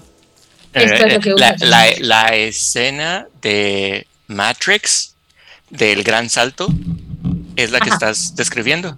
Esto 0.74 1.06
es 1.06 1.14
lo 1.14 1.20
que 1.20 1.30
Eh, 1.32 1.36
la, 1.38 1.54
usas. 1.56 1.70
la- 1.70 1.94
la 2.00 2.36
escena 2.36 3.28
de 3.42 4.08
Matrix 4.28 5.16
del 5.70 6.04
gran 6.04 6.30
salto 6.30 6.68
es 7.56 7.72
la 7.72 7.80
que 7.80 7.90
estás 7.90 8.36
describiendo. 8.36 8.98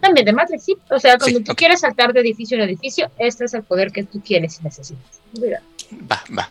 También 0.00 0.26
de 0.26 0.32
Matrix, 0.32 0.64
sí. 0.64 0.76
O 0.90 0.98
sea, 0.98 1.16
cuando 1.18 1.38
Sí, 1.38 1.44
tú 1.44 1.54
quieres 1.54 1.80
saltar 1.80 2.12
de 2.12 2.20
edificio 2.20 2.56
en 2.56 2.64
edificio, 2.64 3.10
este 3.18 3.44
es 3.46 3.54
el 3.54 3.62
poder 3.62 3.92
que 3.92 4.02
tú 4.04 4.20
quieres 4.20 4.58
y 4.60 4.64
necesitas. 4.64 5.20
Mira. 5.40 5.60
Va, 6.10 6.22
va. 6.36 6.50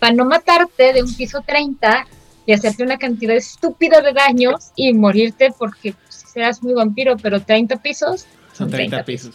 para 0.00 0.12
no 0.14 0.24
matarte 0.24 0.92
de 0.92 1.02
un 1.02 1.14
piso 1.14 1.42
30 1.46 2.06
y 2.46 2.52
hacerte 2.52 2.82
una 2.82 2.98
cantidad 2.98 3.36
estúpida 3.36 4.00
de 4.00 4.12
daños 4.12 4.72
y 4.76 4.92
morirte 4.92 5.52
porque 5.58 5.92
pues, 5.92 6.24
serás 6.32 6.62
muy 6.62 6.74
vampiro, 6.74 7.16
pero 7.16 7.40
30 7.40 7.76
pisos 7.82 8.26
Son 8.52 8.70
30 8.70 9.04
pisos. 9.04 9.34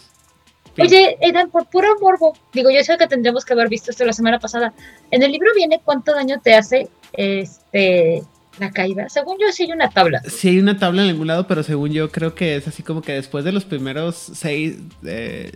Oye, 0.78 1.18
Edan, 1.20 1.50
por 1.50 1.66
puro 1.66 1.88
morbo, 2.00 2.32
digo, 2.52 2.70
yo 2.70 2.82
sé 2.84 2.96
que 2.96 3.06
tendríamos 3.06 3.44
que 3.44 3.52
haber 3.52 3.68
visto 3.68 3.90
esto 3.90 4.04
la 4.04 4.12
semana 4.12 4.38
pasada. 4.38 4.72
En 5.10 5.22
el 5.22 5.32
libro 5.32 5.50
viene 5.54 5.80
cuánto 5.84 6.14
daño 6.14 6.40
te 6.40 6.54
hace 6.54 6.88
este 7.12 8.22
la 8.58 8.70
caída. 8.70 9.08
Según 9.08 9.36
yo, 9.40 9.50
sí 9.52 9.64
hay 9.64 9.72
una 9.72 9.90
tabla. 9.90 10.20
Sí 10.28 10.48
hay 10.48 10.58
una 10.58 10.78
tabla 10.78 11.02
en 11.02 11.10
algún 11.10 11.26
lado, 11.26 11.46
pero 11.46 11.62
según 11.62 11.92
yo 11.92 12.10
creo 12.10 12.34
que 12.34 12.56
es 12.56 12.68
así 12.68 12.82
como 12.82 13.02
que 13.02 13.12
después 13.12 13.44
de 13.44 13.52
los 13.52 13.64
primeros 13.64 14.16
6 14.16 14.76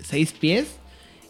seis 0.02 0.32
pies, 0.32 0.76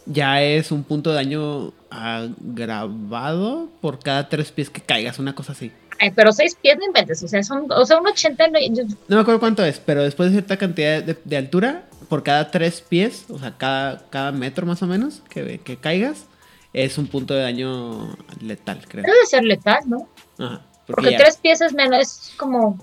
ya 0.06 0.42
es 0.42 0.70
un 0.70 0.84
punto 0.84 1.10
de 1.10 1.16
daño 1.16 1.72
agravado 1.90 3.68
por 3.80 3.98
cada 3.98 4.28
3 4.28 4.52
pies 4.52 4.70
que 4.70 4.80
caigas, 4.80 5.18
una 5.18 5.34
cosa 5.34 5.52
así. 5.52 5.72
Ay, 6.00 6.10
pero 6.10 6.32
seis 6.32 6.56
pies 6.60 6.76
no 6.78 6.84
inventes, 6.86 7.22
o 7.22 7.28
sea, 7.28 7.42
son, 7.42 7.66
o 7.70 7.86
sea, 7.86 7.98
un 7.98 8.06
80 8.06 8.48
no- 8.48 8.58
yo- 8.60 8.84
No 9.08 9.16
me 9.16 9.22
acuerdo 9.22 9.40
cuánto 9.40 9.64
es, 9.64 9.78
pero 9.80 10.02
después 10.02 10.28
de 10.30 10.34
cierta 10.36 10.56
cantidad 10.56 11.02
de, 11.02 11.16
de 11.24 11.36
altura, 11.36 11.84
por 12.08 12.22
cada 12.22 12.50
tres 12.50 12.80
pies, 12.80 13.24
o 13.28 13.38
sea, 13.38 13.56
cada, 13.56 14.08
cada 14.10 14.32
metro 14.32 14.66
más 14.66 14.82
o 14.82 14.86
menos 14.86 15.22
que, 15.30 15.58
que 15.60 15.76
caigas, 15.76 16.26
es 16.72 16.98
un 16.98 17.06
punto 17.06 17.34
de 17.34 17.42
daño 17.42 18.16
letal, 18.40 18.84
creo. 18.88 19.04
debe 19.04 19.26
ser 19.26 19.44
letal, 19.44 19.80
¿no? 19.86 20.08
Ajá. 20.38 20.62
Porque 20.86 21.00
Porque 21.02 21.10
ya- 21.12 21.18
tres 21.18 21.36
pies 21.38 21.60
es 21.60 21.72
menos, 21.72 22.00
es 22.00 22.32
como 22.36 22.78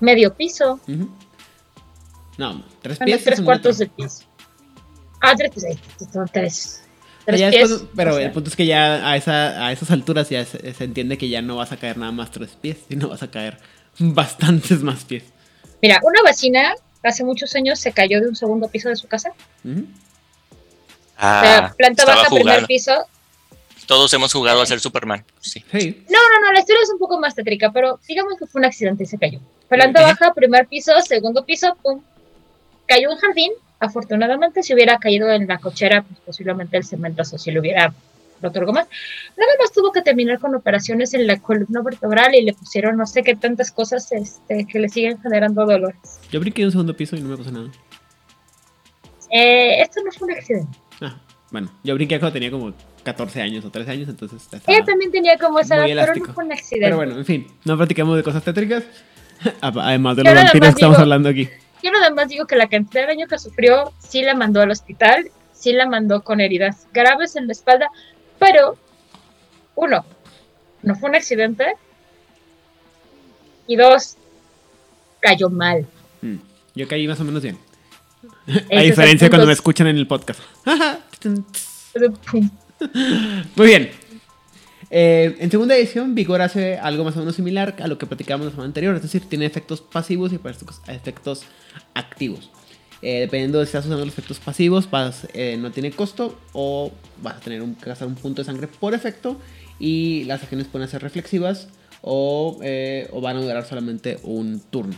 medio 0.00 0.34
piso, 0.34 0.80
Ujú. 0.88 1.08
No, 2.38 2.62
tres 2.82 2.98
pies. 2.98 3.18
es 3.18 3.24
tres 3.24 3.38
un 3.38 3.44
cuartos 3.46 3.78
metro. 3.78 3.94
de 3.94 4.02
pies. 4.02 4.26
Ah, 5.22 5.34
tres 5.36 5.50
pies, 5.52 5.78
tres. 6.32 6.82
Tres 7.26 7.50
pies. 7.52 7.84
pero 7.96 8.12
o 8.14 8.16
sea, 8.16 8.26
el 8.26 8.32
punto 8.32 8.48
es 8.50 8.56
que 8.56 8.66
ya 8.66 9.10
a, 9.10 9.16
esa, 9.16 9.66
a 9.66 9.72
esas 9.72 9.90
alturas 9.90 10.30
ya 10.30 10.44
se, 10.44 10.72
se 10.72 10.84
entiende 10.84 11.18
que 11.18 11.28
ya 11.28 11.42
no 11.42 11.56
vas 11.56 11.72
a 11.72 11.76
caer 11.76 11.98
nada 11.98 12.12
más 12.12 12.30
tres 12.30 12.50
pies, 12.60 12.78
sino 12.88 13.08
vas 13.08 13.22
a 13.22 13.30
caer 13.30 13.58
bastantes 13.98 14.82
más 14.82 15.04
pies. 15.04 15.24
Mira, 15.82 16.00
una 16.02 16.22
vecina 16.24 16.74
hace 17.02 17.24
muchos 17.24 17.54
años 17.54 17.78
se 17.78 17.92
cayó 17.92 18.20
de 18.20 18.28
un 18.28 18.36
segundo 18.36 18.68
piso 18.68 18.88
de 18.88 18.96
su 18.96 19.06
casa. 19.08 19.32
Ujú. 19.64 19.80
O 19.80 21.20
sea, 21.20 21.58
Ah, 21.58 21.74
planta 21.76 22.04
baja, 22.04 22.28
primer 22.28 22.66
piso. 22.66 22.92
Todos 23.86 24.12
hemos 24.14 24.32
jugado 24.32 24.60
a 24.62 24.66
ser 24.66 24.80
Superman. 24.80 25.24
Sí. 25.40 25.64
Sí. 25.72 26.04
No, 26.10 26.18
no, 26.18 26.46
no, 26.46 26.52
la 26.52 26.58
historia 26.60 26.82
es 26.82 26.90
un 26.90 26.98
poco 26.98 27.18
más 27.20 27.34
tétrica, 27.34 27.70
pero 27.72 28.00
digamos 28.08 28.34
que 28.38 28.46
fue 28.46 28.60
un 28.60 28.64
accidente 28.64 29.04
y 29.04 29.06
se 29.06 29.16
cayó. 29.18 29.40
Planta 29.68 30.02
baja, 30.02 30.34
primer 30.34 30.66
piso, 30.66 30.92
segundo 31.02 31.44
piso, 31.44 31.76
pum. 31.82 32.02
Cayó 32.86 33.10
un 33.10 33.18
jardín. 33.18 33.52
Afortunadamente, 33.78 34.62
si 34.62 34.72
hubiera 34.72 34.98
caído 34.98 35.30
en 35.30 35.46
la 35.46 35.58
cochera, 35.58 36.02
pues 36.02 36.18
posiblemente 36.20 36.76
el 36.78 36.84
cemento 36.84 37.24
si 37.24 37.50
le 37.50 37.60
hubiera 37.60 37.92
roto 38.40 38.60
algo 38.60 38.72
más. 38.72 38.86
Nada 39.36 39.52
más 39.60 39.72
tuvo 39.72 39.92
que 39.92 40.02
terminar 40.02 40.38
con 40.38 40.54
operaciones 40.54 41.14
en 41.14 41.26
la 41.26 41.38
columna 41.38 41.82
vertebral 41.82 42.34
y 42.34 42.42
le 42.42 42.52
pusieron 42.52 42.96
no 42.96 43.06
sé 43.06 43.22
qué 43.22 43.36
tantas 43.36 43.70
cosas 43.70 44.10
este, 44.12 44.66
que 44.66 44.78
le 44.78 44.88
siguen 44.88 45.20
generando 45.20 45.66
dolores. 45.66 46.20
Yo 46.30 46.40
brinqué 46.40 46.62
de 46.62 46.66
un 46.66 46.72
segundo 46.72 46.96
piso 46.96 47.16
y 47.16 47.20
no 47.20 47.28
me 47.28 47.36
pasó 47.36 47.52
nada. 47.52 47.70
Eh, 49.30 49.82
esto 49.82 50.00
no 50.04 50.10
fue 50.12 50.28
un 50.28 50.34
accidente. 50.34 50.78
Ah, 51.00 51.16
bueno, 51.50 51.70
yo 51.82 51.94
brinqué 51.94 52.18
cuando 52.18 52.32
tenía 52.32 52.50
como 52.50 52.72
14 53.02 53.42
años 53.42 53.64
o 53.64 53.70
13 53.70 53.90
años, 53.90 54.08
entonces 54.08 54.48
Ella 54.66 54.84
también 54.84 55.10
tenía 55.10 55.36
como 55.38 55.58
esa 55.58 55.86
edad, 55.86 56.06
pero 56.06 56.26
no 56.26 56.34
fue 56.34 56.44
un 56.44 56.52
accidente. 56.52 56.86
Pero 56.86 56.96
bueno, 56.96 57.18
en 57.18 57.24
fin, 57.24 57.46
no 57.64 57.76
platicamos 57.76 58.16
de 58.16 58.22
cosas 58.22 58.42
tétricas. 58.42 58.84
Además 59.60 60.16
de 60.16 60.24
los 60.24 60.34
vampiros 60.34 60.68
que 60.68 60.74
estamos 60.74 60.98
hablando 60.98 61.28
aquí. 61.28 61.48
Yo 61.82 61.90
nada 61.90 62.10
más 62.10 62.28
digo 62.28 62.46
que 62.46 62.56
la 62.56 62.68
cantidad 62.68 63.02
de 63.02 63.08
daño 63.08 63.26
que 63.26 63.38
sufrió 63.38 63.92
sí 63.98 64.22
la 64.22 64.34
mandó 64.34 64.60
al 64.60 64.70
hospital, 64.70 65.30
sí 65.52 65.72
la 65.72 65.86
mandó 65.86 66.22
con 66.22 66.40
heridas 66.40 66.86
graves 66.92 67.36
en 67.36 67.46
la 67.46 67.52
espalda, 67.52 67.90
pero 68.38 68.76
uno, 69.74 70.04
no 70.82 70.94
fue 70.94 71.10
un 71.10 71.16
accidente 71.16 71.74
y 73.66 73.76
dos, 73.76 74.16
cayó 75.20 75.50
mal. 75.50 75.86
Mm, 76.22 76.36
Yo 76.74 76.88
caí 76.88 77.06
más 77.06 77.20
o 77.20 77.24
menos 77.24 77.42
bien. 77.42 77.58
A 78.72 78.80
diferencia 78.80 79.28
cuando 79.28 79.46
me 79.46 79.52
escuchan 79.52 79.88
en 79.88 79.96
el 79.96 80.06
podcast. 80.06 80.40
Muy 83.56 83.66
bien. 83.66 83.90
Eh, 84.90 85.36
en 85.40 85.50
segunda 85.50 85.76
edición, 85.76 86.14
Vigor 86.14 86.42
hace 86.42 86.78
algo 86.78 87.04
más 87.04 87.16
o 87.16 87.20
menos 87.20 87.34
similar 87.34 87.76
a 87.80 87.88
lo 87.88 87.98
que 87.98 88.06
platicábamos 88.06 88.46
la 88.46 88.50
semana 88.52 88.66
anterior, 88.66 88.94
es 88.94 89.02
decir, 89.02 89.28
tiene 89.28 89.46
efectos 89.46 89.80
pasivos 89.80 90.32
y 90.32 90.38
efectos 90.88 91.42
activos. 91.94 92.50
Eh, 93.02 93.20
dependiendo 93.20 93.58
de 93.58 93.66
si 93.66 93.70
estás 93.70 93.86
usando 93.86 94.04
los 94.04 94.14
efectos 94.14 94.38
pasivos, 94.38 94.86
eh, 95.34 95.56
no 95.58 95.70
tiene 95.70 95.90
costo 95.90 96.38
o 96.52 96.92
vas 97.22 97.36
a 97.36 97.40
tener 97.40 97.62
un, 97.62 97.76
gastar 97.80 98.08
un 98.08 98.14
punto 98.14 98.42
de 98.42 98.46
sangre 98.46 98.68
por 98.68 98.94
efecto 98.94 99.38
y 99.78 100.24
las 100.24 100.42
acciones 100.42 100.66
pueden 100.66 100.88
ser 100.88 101.02
reflexivas 101.02 101.68
o, 102.00 102.58
van 103.20 103.36
a 103.36 103.40
durar 103.40 103.66
solamente 103.66 104.18
un 104.22 104.60
turno. 104.60 104.94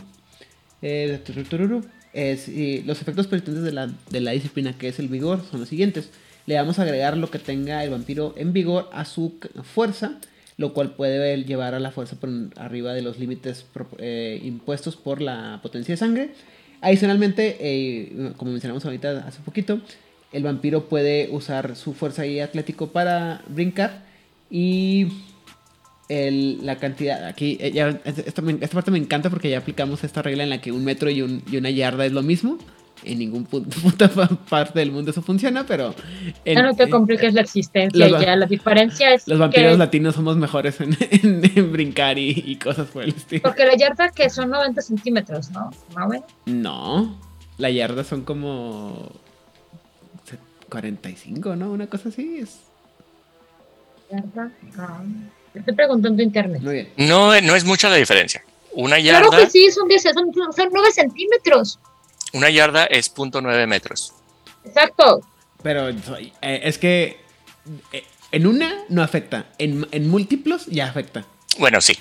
los 0.81 3.01
efectos 3.01 3.27
la, 3.73 3.89
de 4.09 4.21
la 4.21 4.31
disciplina 4.31 4.77
que 4.77 4.87
es 4.87 4.99
el 4.99 5.09
vigor 5.09 5.43
son 5.49 5.59
los 5.59 5.69
siguientes 5.69 6.09
le 6.49 6.55
vamos 6.55 6.79
a 6.79 6.81
agregar 6.81 7.15
lo 7.15 7.29
que 7.29 7.37
tenga 7.37 7.83
el 7.83 7.91
vampiro 7.91 8.33
en 8.35 8.53
vigor 8.53 8.89
a 8.91 9.05
su 9.05 9.35
fuerza, 9.61 10.19
lo 10.57 10.73
cual 10.73 10.95
puede 10.95 11.43
llevar 11.43 11.75
a 11.75 11.79
la 11.79 11.91
fuerza 11.91 12.15
por 12.19 12.27
arriba 12.55 12.91
de 12.95 13.03
los 13.03 13.19
límites 13.19 13.67
eh, 13.99 14.41
impuestos 14.43 14.95
por 14.95 15.21
la 15.21 15.59
potencia 15.61 15.93
de 15.93 15.97
sangre. 15.97 16.31
Adicionalmente, 16.81 17.55
eh, 17.59 18.31
como 18.35 18.49
mencionamos 18.49 18.83
ahorita 18.83 19.27
hace 19.27 19.41
poquito, 19.41 19.79
el 20.31 20.41
vampiro 20.41 20.89
puede 20.89 21.29
usar 21.31 21.75
su 21.75 21.93
fuerza 21.93 22.25
y 22.25 22.39
atlético 22.39 22.87
para 22.87 23.43
brincar 23.47 24.01
y 24.49 25.05
la 26.09 26.77
cantidad, 26.77 27.25
aquí, 27.25 27.59
eh, 27.61 27.99
esta, 28.05 28.41
parte 28.41 28.89
me 28.89 28.97
encanta 28.97 29.29
porque 29.29 29.51
ya 29.51 29.59
aplicamos 29.59 30.03
esta 30.03 30.23
regla 30.23 30.41
en 30.41 30.49
la 30.49 30.61
que 30.61 30.71
un 30.71 30.83
metro 30.83 31.11
y 31.11 31.21
una 31.21 31.69
yarda 31.69 32.07
es 32.07 32.11
lo 32.11 32.23
mismo 32.23 32.57
en 33.03 33.19
ningún 33.19 33.45
punto, 33.45 33.77
puta 33.81 34.09
parte 34.09 34.79
del 34.79 34.91
mundo 34.91 35.11
eso 35.11 35.21
funciona, 35.21 35.65
pero... 35.65 35.93
En, 36.45 36.61
no 36.61 36.75
te 36.75 36.89
compliques 36.89 37.33
la 37.33 37.41
existencia 37.41 38.07
ya, 38.07 38.35
la 38.35 38.45
diferencia 38.45 39.13
es 39.13 39.27
Los 39.27 39.39
vampiros 39.39 39.77
latinos 39.77 40.15
somos 40.15 40.37
mejores 40.37 40.77
en, 40.79 41.71
brincar 41.71 42.17
y, 42.17 42.55
cosas 42.57 42.87
por 42.87 43.03
el 43.03 43.09
estilo. 43.09 43.43
Porque 43.43 43.65
la 43.65 43.75
yarda 43.75 44.09
que 44.09 44.29
son 44.29 44.49
90 44.49 44.81
centímetros, 44.81 45.49
¿no? 45.51 45.69
No, 46.45 47.19
la 47.57 47.69
yarda 47.69 48.03
son 48.03 48.23
como 48.23 49.11
45, 50.69 51.55
¿no? 51.55 51.71
Una 51.71 51.87
cosa 51.87 52.09
así 52.09 52.39
es... 52.39 52.59
Yarda, 54.11 54.51
no. 54.75 55.29
Estoy 55.53 55.75
preguntando 55.75 56.21
internet. 56.21 56.61
Muy 56.61 56.73
bien. 56.73 56.89
No, 56.97 57.39
no 57.41 57.55
es 57.55 57.65
mucha 57.65 57.89
la 57.89 57.95
diferencia. 57.95 58.43
Una 58.73 58.99
yarda... 58.99 59.27
Claro 59.29 59.43
que 59.43 59.49
sí, 59.49 59.71
son, 59.71 59.87
10, 59.87 60.01
son, 60.01 60.33
son 60.33 60.69
9 60.71 60.91
centímetros. 60.91 61.79
Una 62.33 62.49
yarda 62.49 62.85
es 62.85 63.13
.9 63.13 63.67
metros. 63.67 64.13
Exacto. 64.65 65.21
Pero 65.63 65.89
eh, 65.89 66.31
es 66.41 66.77
que 66.77 67.17
eh, 67.91 68.03
en 68.31 68.47
una 68.47 68.85
no 68.89 69.03
afecta, 69.03 69.47
en, 69.57 70.09
múltiplos 70.09 70.67
ya 70.67 70.87
afecta. 70.87 71.25
Bueno, 71.57 71.81
sí. 71.81 71.97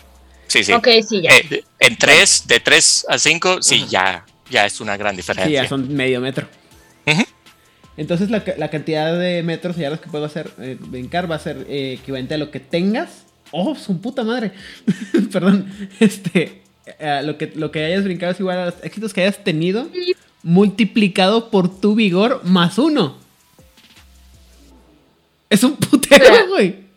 Sí, 0.47 0.65
sí. 0.65 0.73
Ok, 0.73 0.89
sí, 1.07 1.23
ya. 1.23 1.31
Eh, 1.37 1.65
en 1.81 1.97
tres, 1.97 2.47
de 2.47 2.61
3 2.61 3.07
a 3.09 3.19
5, 3.19 3.63
sí, 3.63 3.87
ya, 3.89 4.25
ya 4.51 4.65
es 4.65 4.81
una 4.81 4.97
gran 4.97 5.17
diferencia. 5.17 5.47
Sí, 5.47 5.53
ya 5.53 5.69
son 5.69 5.93
medio 5.95 6.21
metro. 6.21 6.47
Entonces 7.97 8.31
la, 8.31 8.71
cantidad 8.71 9.19
de 9.19 9.43
metros 9.43 9.77
y 9.77 9.81
yardas 9.81 9.99
que 9.99 10.09
puedo 10.09 10.25
hacer 10.25 10.53
brincar 10.79 11.29
va 11.29 11.35
a 11.35 11.41
ser 11.41 11.67
equivalente 11.69 12.35
a 12.35 12.39
lo 12.39 12.53
que 12.53 12.61
tengas. 12.61 13.25
Oh, 13.51 13.75
su 13.75 14.01
puta 14.01 14.23
madre. 14.23 14.53
Perdón. 15.33 15.91
Este. 15.99 16.63
Lo, 17.23 17.39
que, 17.39 17.53
lo 17.55 17.71
que 17.71 17.85
hayas 17.85 18.05
brincado 18.05 18.33
es 18.33 18.41
igual 18.41 18.59
a 18.59 18.65
los 18.67 18.75
éxitos 18.83 19.13
que 19.13 19.23
hayas 19.23 19.43
tenido 19.43 19.89
multiplicado 20.43 21.51
por 21.51 21.81
tu 21.81 21.95
vigor 21.95 22.41
más 22.45 22.79
uno. 22.79 23.17
Es 25.51 25.65
un 25.65 25.77
putero, 25.77 26.49
güey. 26.49 26.89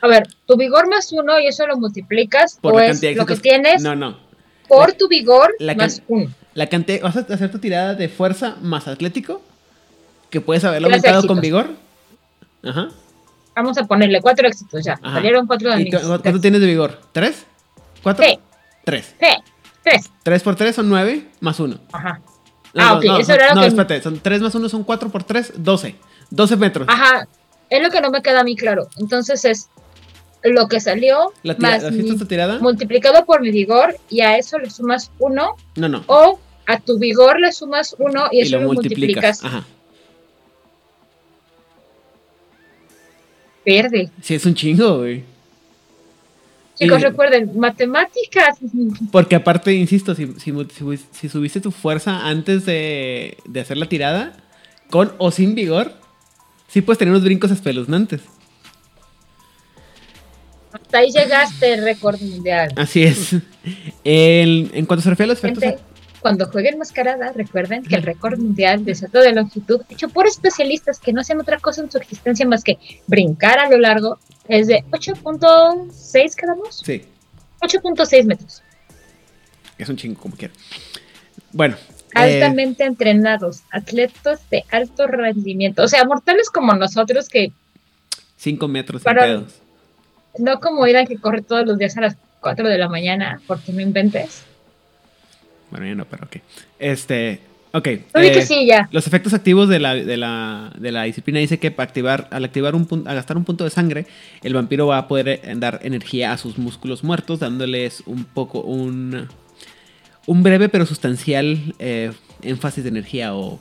A 0.00 0.06
ver, 0.06 0.28
tu 0.46 0.56
vigor 0.56 0.88
más 0.88 1.12
uno 1.12 1.40
y 1.40 1.46
eso 1.46 1.66
lo 1.66 1.76
multiplicas 1.76 2.58
por 2.60 2.72
pues, 2.72 3.02
lo 3.16 3.24
que 3.24 3.36
tienes. 3.36 3.82
No, 3.82 3.96
no. 3.96 4.18
Por 4.68 4.92
tu 4.92 5.08
vigor 5.08 5.54
más 5.76 6.02
uno. 6.08 6.30
La 6.54 6.68
cantidad, 6.68 7.02
vas 7.02 7.16
a 7.16 7.20
hacer 7.20 7.50
tu 7.50 7.58
tirada 7.58 7.94
de 7.94 8.08
fuerza 8.08 8.56
más 8.60 8.86
atlético, 8.86 9.42
que 10.30 10.40
puedes 10.40 10.64
haberlo 10.64 10.88
aumentado 10.88 11.26
con 11.26 11.40
vigor. 11.40 11.70
Ajá. 12.62 12.88
Vamos 13.56 13.78
a 13.78 13.84
ponerle 13.84 14.20
cuatro 14.20 14.46
éxitos 14.46 14.84
ya. 14.84 14.96
Salieron 14.96 15.46
cuatro 15.46 15.70
de 15.74 15.88
¿Cuánto 15.90 16.40
tienes 16.40 16.60
de 16.60 16.66
vigor? 16.66 17.00
¿Tres? 17.12 17.46
¿Cuatro? 18.04 18.24
Sí. 18.24 18.38
Tres. 18.84 19.14
Sí. 19.18 19.26
3. 19.82 20.10
3 20.22 20.42
por 20.42 20.56
3 20.56 20.76
son 20.76 20.88
9 20.88 21.26
más 21.40 21.58
1. 21.58 21.78
Ajá. 21.92 22.20
ah, 22.76 22.94
ok, 22.94 23.04
eso 23.18 23.32
era 23.32 23.48
lo 23.48 23.54
no, 23.56 23.60
que. 23.62 23.66
No, 23.66 23.82
espérate, 23.82 24.02
son 24.02 24.20
3 24.20 24.40
más 24.40 24.54
1 24.54 24.68
son 24.68 24.84
4 24.84 25.08
por 25.10 25.24
3, 25.24 25.54
12. 25.56 25.96
12 26.30 26.56
metros. 26.56 26.88
Ajá. 26.88 27.26
Es 27.70 27.82
lo 27.82 27.90
que 27.90 28.00
no 28.00 28.10
me 28.10 28.22
queda 28.22 28.40
a 28.40 28.44
mí 28.44 28.56
claro. 28.56 28.88
Entonces 28.98 29.44
es 29.44 29.68
lo 30.42 30.68
que 30.68 30.80
salió 30.80 31.32
la 31.42 31.56
tira, 31.56 31.70
más 31.70 31.82
¿la 31.82 32.26
tirada? 32.26 32.58
multiplicado 32.58 33.24
por 33.24 33.40
mi 33.40 33.50
vigor 33.50 33.96
y 34.10 34.20
a 34.20 34.36
eso 34.36 34.58
le 34.58 34.68
sumas 34.68 35.10
1. 35.18 35.56
No, 35.76 35.88
no. 35.88 36.04
O 36.06 36.38
a 36.66 36.80
tu 36.80 36.98
vigor 36.98 37.40
le 37.40 37.52
sumas 37.52 37.96
1 37.98 38.28
y, 38.32 38.38
y 38.38 38.40
eso 38.42 38.58
lo, 38.58 38.66
multiplicas. 38.66 39.42
multiplicas. 39.42 39.44
Ajá. 39.44 39.64
Verde. 43.64 44.10
Sí, 44.20 44.34
es 44.34 44.44
un 44.44 44.54
chingo, 44.54 44.98
güey. 44.98 45.24
Chicos, 46.74 47.02
recuerden, 47.02 47.56
matemáticas. 47.58 48.58
Porque 49.12 49.36
aparte, 49.36 49.72
insisto, 49.74 50.14
si, 50.14 50.34
si, 50.38 51.28
subiste 51.28 51.60
tu 51.60 51.70
fuerza 51.70 52.26
antes 52.26 52.66
de, 52.66 53.36
hacer 53.60 53.76
la 53.76 53.88
tirada, 53.88 54.32
con 54.90 55.12
o 55.18 55.30
sin 55.30 55.54
vigor, 55.54 55.92
sí 56.68 56.82
puedes 56.82 56.98
tener 56.98 57.12
unos 57.12 57.24
brincos 57.24 57.50
espeluznantes. 57.50 58.22
Hasta 60.72 60.98
ahí 60.98 61.10
llegaste, 61.12 61.80
récord 61.80 62.20
mundial. 62.20 62.72
Así 62.76 63.04
es. 63.04 63.36
en 64.02 64.86
cuanto 64.86 65.02
se 65.02 65.10
refiere 65.10 65.30
a 65.30 65.34
los 65.34 65.44
efectos 65.44 65.80
cuando 66.24 66.46
jueguen 66.46 66.78
mascarada, 66.78 67.32
recuerden 67.32 67.82
que 67.82 67.96
el 67.96 68.02
récord 68.02 68.38
mundial 68.38 68.82
de 68.82 68.94
salto 68.94 69.20
de 69.20 69.34
longitud, 69.34 69.82
hecho 69.90 70.08
por 70.08 70.26
especialistas 70.26 70.98
que 70.98 71.12
no 71.12 71.20
hacen 71.20 71.38
otra 71.38 71.58
cosa 71.58 71.82
en 71.82 71.90
su 71.90 71.98
existencia 71.98 72.46
más 72.46 72.64
que 72.64 72.78
brincar 73.06 73.58
a 73.58 73.68
lo 73.68 73.76
largo, 73.76 74.18
es 74.48 74.66
de 74.66 74.84
8.6 74.90 76.34
quedamos. 76.34 76.82
Sí. 76.84 77.04
8.6 77.60 78.24
metros. 78.24 78.62
Es 79.78 79.88
un 79.88 79.96
chingo 79.96 80.20
como 80.20 80.36
quiera. 80.36 80.54
Bueno. 81.52 81.76
Altamente 82.14 82.84
eh, 82.84 82.86
entrenados, 82.86 83.62
atletas 83.72 84.48
de 84.50 84.64
alto 84.70 85.06
rendimiento. 85.06 85.82
O 85.82 85.88
sea, 85.88 86.04
mortales 86.04 86.48
como 86.50 86.72
nosotros 86.74 87.28
que... 87.28 87.52
5 88.36 88.68
metros 88.68 89.02
para, 89.02 89.42
No 90.38 90.60
como 90.60 90.86
Irán 90.86 91.06
que 91.06 91.16
corre 91.16 91.42
todos 91.42 91.66
los 91.66 91.78
días 91.78 91.96
a 91.96 92.02
las 92.02 92.16
4 92.40 92.68
de 92.68 92.78
la 92.78 92.88
mañana, 92.88 93.40
porque 93.46 93.72
no 93.72 93.80
inventes. 93.80 94.44
Bueno, 95.70 95.86
ya 95.86 95.94
no, 95.94 96.04
pero 96.04 96.26
ok. 96.26 96.36
Este, 96.78 97.40
ok. 97.74 97.86
Eh, 97.86 98.42
sí, 98.46 98.66
ya. 98.66 98.88
Los 98.90 99.06
efectos 99.06 99.34
activos 99.34 99.68
de 99.68 99.78
la, 99.78 99.94
de 99.94 100.16
la, 100.16 100.72
de 100.78 100.90
la 100.90 101.02
disciplina 101.02 101.40
dice 101.40 101.58
que 101.58 101.70
para 101.70 101.86
activar, 101.86 102.28
al 102.30 102.44
activar 102.44 102.74
un 102.74 102.86
punto, 102.86 103.10
al 103.10 103.16
gastar 103.16 103.36
un 103.36 103.44
punto 103.44 103.64
de 103.64 103.70
sangre, 103.70 104.06
el 104.42 104.54
vampiro 104.54 104.86
va 104.86 104.98
a 104.98 105.08
poder 105.08 105.28
eh, 105.28 105.40
dar 105.56 105.80
energía 105.82 106.32
a 106.32 106.38
sus 106.38 106.56
músculos 106.56 107.04
muertos, 107.04 107.40
dándoles 107.40 108.02
un 108.06 108.24
poco 108.24 108.60
un, 108.60 109.28
un 110.26 110.42
breve 110.42 110.70
pero 110.70 110.86
sustancial 110.86 111.74
eh, 111.78 112.12
énfasis 112.40 112.84
de 112.84 112.90
energía 112.90 113.34
o 113.34 113.58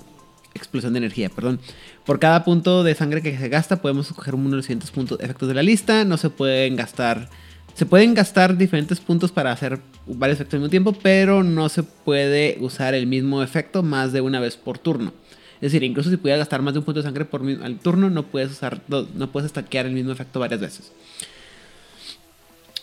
explosión 0.53 0.93
de 0.93 0.99
energía, 0.99 1.29
perdón. 1.29 1.59
Por 2.05 2.19
cada 2.19 2.43
punto 2.43 2.83
de 2.83 2.95
sangre 2.95 3.21
que 3.21 3.37
se 3.37 3.49
gasta, 3.49 3.81
podemos 3.81 4.07
escoger 4.07 4.35
uno 4.35 4.51
de 4.51 4.57
los 4.57 4.65
siguientes 4.65 4.91
puntos 4.91 5.19
efectos 5.19 5.47
de 5.47 5.55
la 5.55 5.63
lista. 5.63 6.05
No 6.05 6.17
se 6.17 6.29
pueden 6.29 6.75
gastar 6.75 7.29
se 7.73 7.85
pueden 7.85 8.13
gastar 8.13 8.55
diferentes 8.55 8.99
puntos 8.99 9.31
para 9.31 9.51
hacer 9.51 9.79
varios 10.05 10.37
efectos 10.37 10.55
al 10.55 10.59
mismo 10.61 10.69
tiempo, 10.69 10.93
pero 10.93 11.43
no 11.43 11.69
se 11.69 11.83
puede 11.83 12.57
usar 12.59 12.93
el 12.93 13.07
mismo 13.07 13.41
efecto 13.41 13.81
más 13.81 14.13
de 14.13 14.21
una 14.21 14.39
vez 14.39 14.57
por 14.57 14.77
turno. 14.77 15.13
Es 15.55 15.71
decir, 15.71 15.83
incluso 15.83 16.09
si 16.09 16.17
pudieras 16.17 16.39
gastar 16.39 16.61
más 16.61 16.73
de 16.73 16.79
un 16.79 16.85
punto 16.85 16.99
de 16.99 17.05
sangre 17.05 17.25
por 17.25 17.41
al 17.41 17.79
turno, 17.79 18.09
no 18.09 18.23
puedes 18.23 18.51
usar, 18.51 18.81
no 18.87 19.31
puedes 19.31 19.53
el 19.55 19.91
mismo 19.91 20.11
efecto 20.11 20.39
varias 20.39 20.59
veces. 20.59 20.91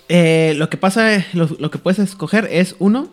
Eh, 0.09 0.55
lo 0.57 0.68
que 0.70 0.76
pasa, 0.76 1.24
lo, 1.35 1.70
que 1.70 1.79
puedes 1.79 2.00
escoger 2.00 2.48
es 2.50 2.74
uno, 2.81 3.11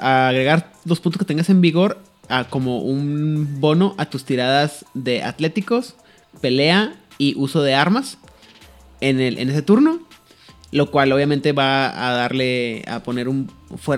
agregar 0.00 0.72
los 0.86 1.00
puntos 1.00 1.18
que 1.18 1.26
tengas 1.26 1.50
en 1.50 1.60
vigor 1.60 1.98
a, 2.28 2.44
como 2.44 2.78
un 2.78 3.60
bono 3.60 3.94
a 3.98 4.06
tus 4.06 4.24
tiradas 4.24 4.86
de 4.94 5.22
atléticos, 5.22 5.94
pelea 6.40 6.94
y 7.18 7.34
uso 7.36 7.62
de 7.62 7.74
armas 7.74 8.16
en, 9.00 9.20
el, 9.20 9.38
en 9.38 9.50
ese 9.50 9.60
turno 9.60 10.07
lo 10.70 10.90
cual 10.90 11.12
obviamente 11.12 11.52
va 11.52 12.08
a 12.08 12.12
darle 12.12 12.84
a 12.86 13.02
poner 13.02 13.28
un 13.28 13.50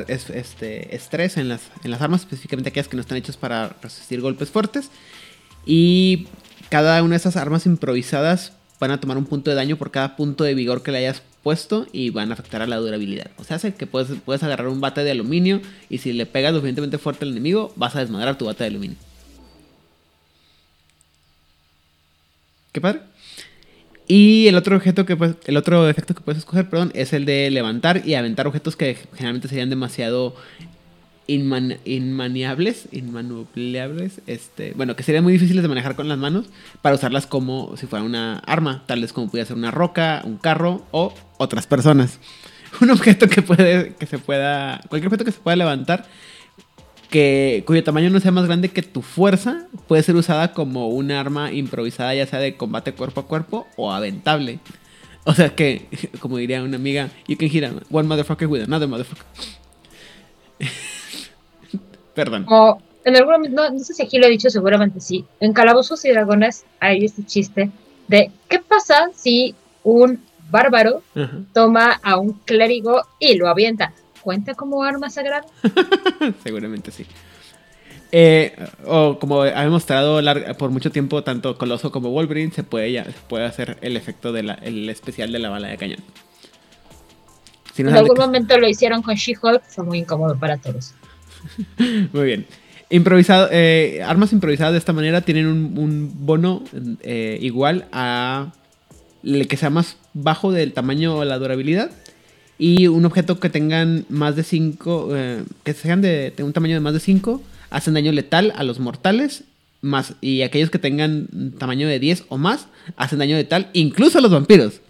este, 0.08 0.94
estrés 0.94 1.36
en 1.36 1.48
las, 1.48 1.62
en 1.82 1.90
las 1.90 2.00
armas, 2.00 2.20
específicamente 2.20 2.68
aquellas 2.68 2.88
que 2.88 2.96
no 2.96 3.00
están 3.00 3.18
hechas 3.18 3.36
para 3.36 3.76
resistir 3.82 4.20
golpes 4.20 4.50
fuertes. 4.50 4.90
Y 5.66 6.28
cada 6.68 7.02
una 7.02 7.10
de 7.10 7.16
esas 7.16 7.36
armas 7.36 7.66
improvisadas 7.66 8.52
van 8.78 8.92
a 8.92 9.00
tomar 9.00 9.18
un 9.18 9.26
punto 9.26 9.50
de 9.50 9.56
daño 9.56 9.76
por 9.76 9.90
cada 9.90 10.16
punto 10.16 10.44
de 10.44 10.54
vigor 10.54 10.82
que 10.82 10.92
le 10.92 10.98
hayas 10.98 11.22
puesto 11.42 11.86
y 11.92 12.10
van 12.10 12.30
a 12.30 12.34
afectar 12.34 12.62
a 12.62 12.66
la 12.66 12.76
durabilidad. 12.76 13.30
O 13.36 13.44
sea, 13.44 13.56
hace 13.56 13.74
que 13.74 13.86
puedes, 13.86 14.18
puedes 14.24 14.42
agarrar 14.42 14.68
un 14.68 14.80
bate 14.80 15.02
de 15.02 15.10
aluminio 15.10 15.60
y 15.88 15.98
si 15.98 16.12
le 16.12 16.26
pegas 16.26 16.52
suficientemente 16.52 16.98
fuerte 16.98 17.24
al 17.24 17.32
enemigo, 17.32 17.72
vas 17.76 17.96
a 17.96 18.00
desmadrar 18.00 18.38
tu 18.38 18.46
bate 18.46 18.64
de 18.64 18.70
aluminio. 18.70 18.96
¿Qué 22.72 22.80
padre? 22.80 23.09
Y 24.12 24.48
el 24.48 24.56
otro 24.56 24.74
objeto 24.76 25.06
que 25.06 25.16
el 25.46 25.56
otro 25.56 25.88
efecto 25.88 26.16
que 26.16 26.20
puedes 26.20 26.40
escoger, 26.40 26.68
perdón, 26.68 26.90
es 26.96 27.12
el 27.12 27.24
de 27.26 27.48
levantar 27.48 28.02
y 28.04 28.14
aventar 28.14 28.48
objetos 28.48 28.74
que 28.74 28.96
generalmente 29.14 29.46
serían 29.46 29.70
demasiado 29.70 30.34
inman- 31.28 31.78
inmaniables, 31.84 32.88
inmanublables, 32.90 34.20
este, 34.26 34.72
bueno, 34.74 34.96
que 34.96 35.04
serían 35.04 35.22
muy 35.22 35.32
difíciles 35.32 35.62
de 35.62 35.68
manejar 35.68 35.94
con 35.94 36.08
las 36.08 36.18
manos 36.18 36.46
para 36.82 36.96
usarlas 36.96 37.28
como 37.28 37.76
si 37.76 37.86
fuera 37.86 38.04
una 38.04 38.38
arma, 38.38 38.82
tal 38.86 39.00
vez 39.00 39.12
como 39.12 39.30
pudiera 39.30 39.46
ser 39.46 39.56
una 39.56 39.70
roca, 39.70 40.22
un 40.24 40.38
carro 40.38 40.84
o 40.90 41.14
otras 41.38 41.68
personas. 41.68 42.18
Un 42.80 42.90
objeto 42.90 43.28
que 43.28 43.42
puede 43.42 43.94
que 43.98 44.06
se 44.06 44.18
pueda 44.18 44.80
cualquier 44.88 45.06
objeto 45.08 45.24
que 45.24 45.32
se 45.32 45.40
pueda 45.40 45.56
levantar 45.56 46.06
que 47.10 47.64
cuyo 47.66 47.84
tamaño 47.84 48.08
no 48.10 48.20
sea 48.20 48.30
más 48.30 48.46
grande 48.46 48.70
que 48.70 48.82
tu 48.82 49.02
fuerza 49.02 49.66
puede 49.88 50.02
ser 50.02 50.16
usada 50.16 50.52
como 50.52 50.88
un 50.88 51.10
arma 51.10 51.52
improvisada 51.52 52.14
ya 52.14 52.26
sea 52.26 52.38
de 52.38 52.56
combate 52.56 52.92
cuerpo 52.92 53.20
a 53.20 53.26
cuerpo 53.26 53.66
o 53.76 53.92
aventable. 53.92 54.60
O 55.24 55.34
sea 55.34 55.54
que, 55.54 55.86
como 56.20 56.38
diría 56.38 56.62
una 56.62 56.76
amiga, 56.76 57.10
you 57.26 57.36
can 57.36 57.48
hit 57.48 57.64
a 57.64 57.72
one 57.90 58.08
motherfucker 58.08 58.48
with 58.48 58.62
another 58.62 58.88
motherfucker. 58.88 59.24
Perdón. 62.14 62.44
Como 62.44 62.80
en 63.04 63.16
algún 63.16 63.32
momento, 63.32 63.62
no, 63.62 63.70
no 63.70 63.78
sé 63.78 63.94
si 63.94 64.02
aquí 64.02 64.18
lo 64.18 64.26
he 64.26 64.30
dicho, 64.30 64.50
seguramente 64.50 65.00
sí. 65.00 65.24
En 65.40 65.52
Calabozos 65.52 66.04
y 66.04 66.10
Dragones 66.10 66.64
hay 66.78 67.04
este 67.04 67.24
chiste 67.24 67.70
de 68.08 68.30
¿qué 68.48 68.58
pasa 68.58 69.10
si 69.14 69.54
un 69.82 70.22
bárbaro 70.50 71.02
Ajá. 71.14 71.38
toma 71.52 72.00
a 72.02 72.18
un 72.18 72.32
clérigo 72.44 73.02
y 73.18 73.34
lo 73.34 73.48
avienta? 73.48 73.92
¿Cuenta 74.22 74.54
como 74.54 74.82
arma 74.82 75.08
sagrada? 75.10 75.46
Seguramente 76.42 76.90
sí. 76.90 77.06
Eh, 78.12 78.54
o 78.86 79.18
como 79.20 79.42
ha 79.42 79.62
demostrado 79.62 80.20
por 80.58 80.70
mucho 80.70 80.90
tiempo, 80.90 81.22
tanto 81.22 81.56
Coloso 81.56 81.92
como 81.92 82.10
Wolverine, 82.10 82.52
se 82.52 82.64
puede, 82.64 82.90
ya- 82.92 83.06
puede 83.28 83.44
hacer 83.46 83.78
el 83.82 83.96
efecto 83.96 84.32
del 84.32 84.88
especial 84.90 85.30
de 85.32 85.38
la 85.38 85.48
bala 85.48 85.68
de 85.68 85.76
cañón. 85.76 86.00
Si 87.72 87.82
no 87.84 87.90
En 87.90 87.94
de 87.94 88.00
algún 88.00 88.18
momento 88.18 88.58
lo 88.58 88.68
hicieron 88.68 89.00
con 89.02 89.14
She-Hulk, 89.14 89.62
fue 89.68 89.84
muy 89.84 89.98
incómodo 90.00 90.36
para 90.36 90.56
todos. 90.58 90.92
Muy 92.12 92.24
bien. 92.26 92.46
Improvisado, 92.90 93.48
eh, 93.52 94.02
armas 94.04 94.32
improvisadas 94.32 94.72
de 94.72 94.78
esta 94.78 94.92
manera 94.92 95.20
tienen 95.20 95.46
un, 95.46 95.78
un 95.78 96.26
bono 96.26 96.64
eh, 97.02 97.38
igual 97.40 97.86
a 97.92 98.52
el 99.22 99.46
que 99.46 99.56
sea 99.56 99.70
más 99.70 99.96
bajo 100.12 100.50
del 100.50 100.72
tamaño 100.72 101.16
o 101.16 101.24
la 101.24 101.38
durabilidad. 101.38 101.92
Y 102.62 102.88
un 102.88 103.06
objeto 103.06 103.40
que 103.40 103.48
tengan 103.48 104.04
más 104.10 104.36
de 104.36 104.42
5, 104.42 105.08
que 105.64 105.72
sean 105.72 106.02
de, 106.02 106.30
de 106.30 106.42
un 106.42 106.52
tamaño 106.52 106.74
de 106.74 106.80
más 106.80 106.92
de 106.92 107.00
5, 107.00 107.40
hacen 107.70 107.94
daño 107.94 108.12
letal 108.12 108.52
a 108.54 108.64
los 108.64 108.78
mortales. 108.80 109.44
Más, 109.80 110.12
y 110.20 110.42
aquellos 110.42 110.68
que 110.68 110.78
tengan 110.78 111.26
tamaño 111.58 111.88
de 111.88 111.98
10 111.98 112.24
o 112.28 112.36
más, 112.36 112.66
hacen 112.98 113.18
daño 113.18 113.34
letal 113.34 113.70
incluso 113.72 114.18
a 114.18 114.20
los 114.20 114.30
vampiros. 114.30 114.82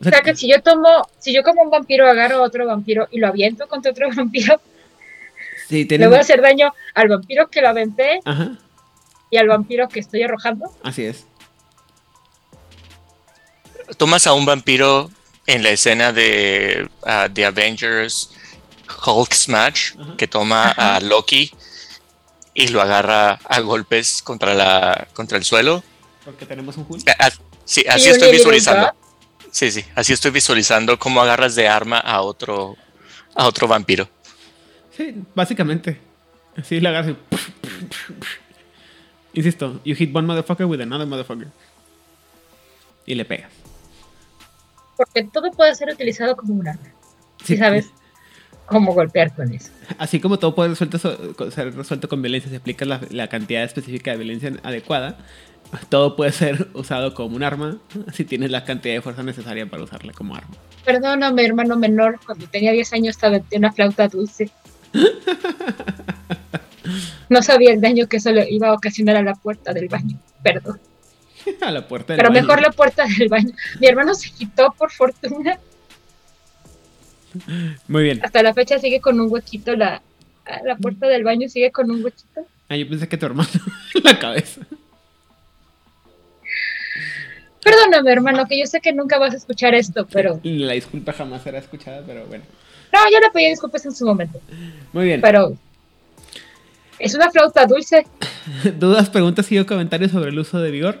O 0.00 0.06
O 0.06 0.08
sea 0.08 0.20
que 0.20 0.36
si 0.36 0.48
yo 0.48 0.62
tomo, 0.62 1.08
si 1.18 1.34
yo 1.34 1.42
como 1.42 1.62
un 1.62 1.70
vampiro 1.70 2.08
agarro 2.08 2.36
a 2.36 2.42
otro 2.42 2.64
vampiro 2.64 3.08
y 3.10 3.18
lo 3.18 3.26
aviento 3.26 3.66
contra 3.66 3.90
otro 3.90 4.06
vampiro, 4.16 4.60
sí, 5.68 5.84
le 5.84 6.06
voy 6.06 6.16
a 6.16 6.20
hacer 6.20 6.40
daño 6.40 6.72
al 6.94 7.08
vampiro 7.08 7.48
que 7.48 7.60
lo 7.60 7.70
aventé 7.70 8.20
Ajá, 8.24 8.56
y 9.30 9.36
al 9.36 9.48
vampiro 9.48 9.88
que 9.88 9.98
estoy 9.98 10.22
arrojando. 10.22 10.66
así 10.84 11.02
es. 11.02 11.26
Tomas 13.96 14.28
a 14.28 14.32
un 14.34 14.46
vampiro 14.46 15.10
en 15.46 15.62
la 15.62 15.70
escena 15.70 16.12
de 16.12 16.88
ah, 17.04 17.28
The 17.32 17.46
Avengers 17.46 18.30
Hulk 19.04 19.32
Smash, 19.32 19.92
Ajá. 19.98 20.16
que 20.16 20.28
toma 20.28 20.70
a 20.70 21.00
Loki 21.00 21.52
y 22.54 22.68
lo 22.68 22.80
agarra 22.82 23.40
a 23.44 23.60
golpes 23.60 24.22
contra, 24.22 24.54
la, 24.54 25.08
contra 25.14 25.38
el 25.38 25.44
suelo. 25.44 25.82
Porque 26.24 26.46
tenemos 26.46 26.76
un 26.76 26.86
Hulk. 26.88 27.08
Ah, 27.18 27.30
sí, 27.64 27.84
así 27.88 28.08
estoy 28.08 28.32
visualizando. 28.32 28.92
Sí, 29.50 29.70
sí, 29.70 29.84
así 29.94 30.12
estoy 30.12 30.30
visualizando 30.30 30.98
cómo 30.98 31.20
agarras 31.20 31.54
de 31.54 31.68
arma 31.68 31.98
a 31.98 32.22
otro, 32.22 32.76
a 33.34 33.46
otro 33.46 33.68
vampiro. 33.68 34.08
Sí, 34.96 35.14
básicamente. 35.34 35.98
Así 36.56 36.80
la 36.80 36.90
agarras 36.90 37.12
y... 37.12 37.16
Insisto, 39.34 39.80
you 39.84 39.94
hit 39.94 40.14
one 40.14 40.26
motherfucker 40.26 40.66
with 40.66 40.80
another 40.80 41.06
motherfucker. 41.06 41.48
Y 43.06 43.14
le 43.14 43.24
pegas. 43.24 43.50
Porque 45.04 45.28
todo 45.30 45.50
puede 45.50 45.74
ser 45.74 45.90
utilizado 45.90 46.36
como 46.36 46.54
un 46.54 46.68
arma. 46.68 46.82
Sí, 47.38 47.54
Si 47.54 47.56
sabes 47.56 47.90
cómo 48.66 48.94
golpear 48.94 49.34
con 49.34 49.52
eso. 49.52 49.70
Así 49.98 50.20
como 50.20 50.38
todo 50.38 50.54
puede 50.54 50.70
resuelto 50.70 50.98
ser 51.50 51.74
resuelto 51.74 52.08
con 52.08 52.22
violencia, 52.22 52.50
si 52.50 52.56
aplicas 52.56 52.86
la, 52.86 53.00
la 53.10 53.28
cantidad 53.28 53.64
específica 53.64 54.12
de 54.12 54.18
violencia 54.18 54.52
adecuada, 54.62 55.18
todo 55.88 56.16
puede 56.16 56.32
ser 56.32 56.68
usado 56.74 57.14
como 57.14 57.36
un 57.36 57.42
arma 57.42 57.78
si 58.12 58.24
tienes 58.24 58.50
la 58.50 58.64
cantidad 58.64 58.94
de 58.94 59.02
fuerza 59.02 59.22
necesaria 59.22 59.66
para 59.66 59.82
usarla 59.82 60.12
como 60.12 60.36
arma. 60.36 60.54
Perdóname, 60.84 61.44
hermano 61.44 61.76
menor, 61.76 62.20
cuando 62.24 62.46
tenía 62.46 62.72
10 62.72 62.92
años 62.92 63.18
te 63.18 63.26
aventé 63.26 63.58
una 63.58 63.72
flauta 63.72 64.08
dulce. 64.08 64.50
No 67.28 67.42
sabía 67.42 67.72
el 67.72 67.80
daño 67.80 68.08
que 68.08 68.18
eso 68.18 68.30
le 68.30 68.50
iba 68.50 68.68
a 68.68 68.74
ocasionar 68.74 69.16
a 69.16 69.22
la 69.22 69.34
puerta 69.34 69.72
del 69.72 69.88
baño. 69.88 70.18
Perdón. 70.42 70.78
A 71.60 71.70
la 71.70 71.86
puerta 71.88 72.12
del 72.12 72.18
Pero 72.18 72.28
baño. 72.30 72.40
mejor 72.42 72.60
la 72.62 72.70
puerta 72.70 73.04
del 73.18 73.28
baño. 73.28 73.50
Mi 73.80 73.86
hermano 73.86 74.14
se 74.14 74.30
quitó 74.30 74.72
por 74.78 74.90
fortuna. 74.90 75.58
Muy 77.88 78.02
bien. 78.04 78.20
Hasta 78.24 78.42
la 78.42 78.52
fecha 78.54 78.78
sigue 78.78 79.00
con 79.00 79.18
un 79.20 79.32
huequito. 79.32 79.74
La, 79.74 80.02
la 80.64 80.76
puerta 80.76 81.06
del 81.08 81.24
baño 81.24 81.48
sigue 81.48 81.70
con 81.72 81.90
un 81.90 82.04
huequito. 82.04 82.46
Ah, 82.68 82.76
yo 82.76 82.88
pensé 82.88 83.08
que 83.08 83.16
tu 83.16 83.26
hermano 83.26 83.48
en 83.94 84.02
la 84.04 84.18
cabeza. 84.18 84.60
Perdóname, 87.62 88.12
hermano, 88.12 88.44
que 88.46 88.58
yo 88.58 88.66
sé 88.66 88.80
que 88.80 88.92
nunca 88.92 89.18
vas 89.18 89.34
a 89.34 89.36
escuchar 89.36 89.74
esto, 89.74 90.06
pero. 90.12 90.40
La 90.42 90.72
disculpa 90.72 91.12
jamás 91.12 91.42
será 91.42 91.58
escuchada, 91.58 92.02
pero 92.06 92.26
bueno. 92.26 92.44
No, 92.92 92.98
yo 93.10 93.20
le 93.20 93.30
pedí 93.30 93.48
disculpas 93.48 93.86
en 93.86 93.94
su 93.94 94.04
momento. 94.04 94.40
Muy 94.92 95.06
bien. 95.06 95.20
Pero. 95.20 95.56
Es 96.98 97.14
una 97.14 97.30
flauta 97.30 97.64
dulce. 97.66 98.06
¿Dudas, 98.78 99.10
preguntas 99.10 99.50
y 99.52 99.58
o 99.58 99.66
comentarios 99.66 100.10
sobre 100.10 100.30
el 100.30 100.38
uso 100.38 100.60
de 100.60 100.70
vigor? 100.70 100.98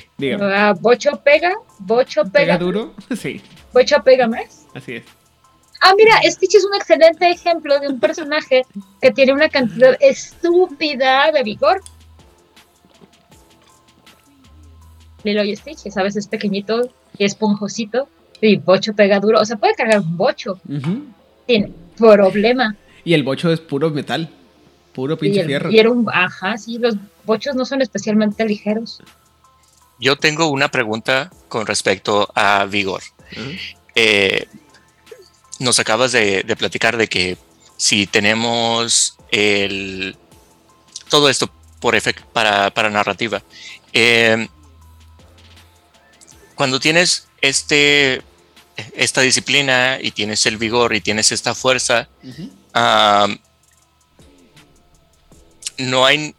Sí. 0.00 0.04
Dígame. 0.18 0.54
Ah, 0.54 0.74
bocho 0.78 1.10
pega, 1.24 1.52
bocho 1.78 2.22
¿Pega 2.24 2.32
pega, 2.32 2.58
duro? 2.58 2.94
Sí, 3.16 3.40
bocho 3.72 3.96
pega 4.04 4.26
más. 4.26 4.66
así 4.74 4.94
es. 4.96 5.04
Ah, 5.82 5.92
mira, 5.96 6.14
Stitch 6.24 6.54
es 6.54 6.64
un 6.64 6.74
excelente 6.74 7.28
ejemplo 7.30 7.78
de 7.78 7.88
un 7.88 8.00
personaje 8.00 8.62
que 9.00 9.10
tiene 9.10 9.32
una 9.32 9.48
cantidad 9.48 9.96
estúpida 10.00 11.30
de 11.32 11.42
vigor. 11.42 11.80
Lilo 15.22 15.44
y 15.44 15.54
Stitch, 15.56 15.86
es 15.86 16.26
pequeñito 16.28 16.90
y 17.18 17.24
esponjosito. 17.24 18.08
Y 18.40 18.56
bocho 18.56 18.94
pega 18.94 19.18
duro. 19.20 19.40
O 19.40 19.44
sea, 19.44 19.56
puede 19.56 19.74
cargar 19.74 20.00
un 20.00 20.16
bocho. 20.16 20.58
Tiene 21.46 21.72
problema. 21.96 22.76
Y 23.04 23.14
el 23.14 23.22
bocho 23.22 23.50
es 23.52 23.60
puro 23.60 23.90
metal. 23.90 24.30
Puro 24.92 25.14
Y, 25.14 25.18
pinche 25.18 25.40
el- 25.40 25.46
fierro. 25.46 25.70
y 25.70 25.78
era 25.78 25.90
un. 25.90 26.06
Ajá, 26.12 26.56
sí, 26.58 26.78
los 26.78 26.96
bochos 27.24 27.54
no 27.54 27.64
son 27.64 27.82
especialmente 27.82 28.44
ligeros. 28.44 29.02
Yo 29.98 30.16
tengo 30.16 30.46
una 30.48 30.70
pregunta 30.70 31.30
con 31.48 31.66
respecto 31.66 32.30
a 32.34 32.64
vigor. 32.66 33.02
Eh, 33.94 34.46
nos 35.58 35.78
acabas 35.78 36.12
de, 36.12 36.42
de 36.42 36.56
platicar 36.56 36.96
de 36.96 37.08
que 37.08 37.38
si 37.76 38.06
tenemos 38.06 39.16
el 39.30 40.16
todo 41.08 41.28
esto 41.28 41.50
por 41.80 41.94
efecto 41.94 42.24
para, 42.32 42.70
para 42.70 42.90
narrativa. 42.90 43.42
eh, 43.92 44.48
cuando 46.54 46.80
tienes 46.80 47.28
este 47.42 48.22
esta 48.94 49.20
disciplina 49.20 49.98
y 50.00 50.10
tienes 50.10 50.44
el 50.46 50.56
vigor 50.58 50.94
y 50.94 51.00
tienes 51.00 51.32
esta 51.32 51.54
fuerza, 51.54 52.08
no 55.78 56.04
hay 56.04 56.34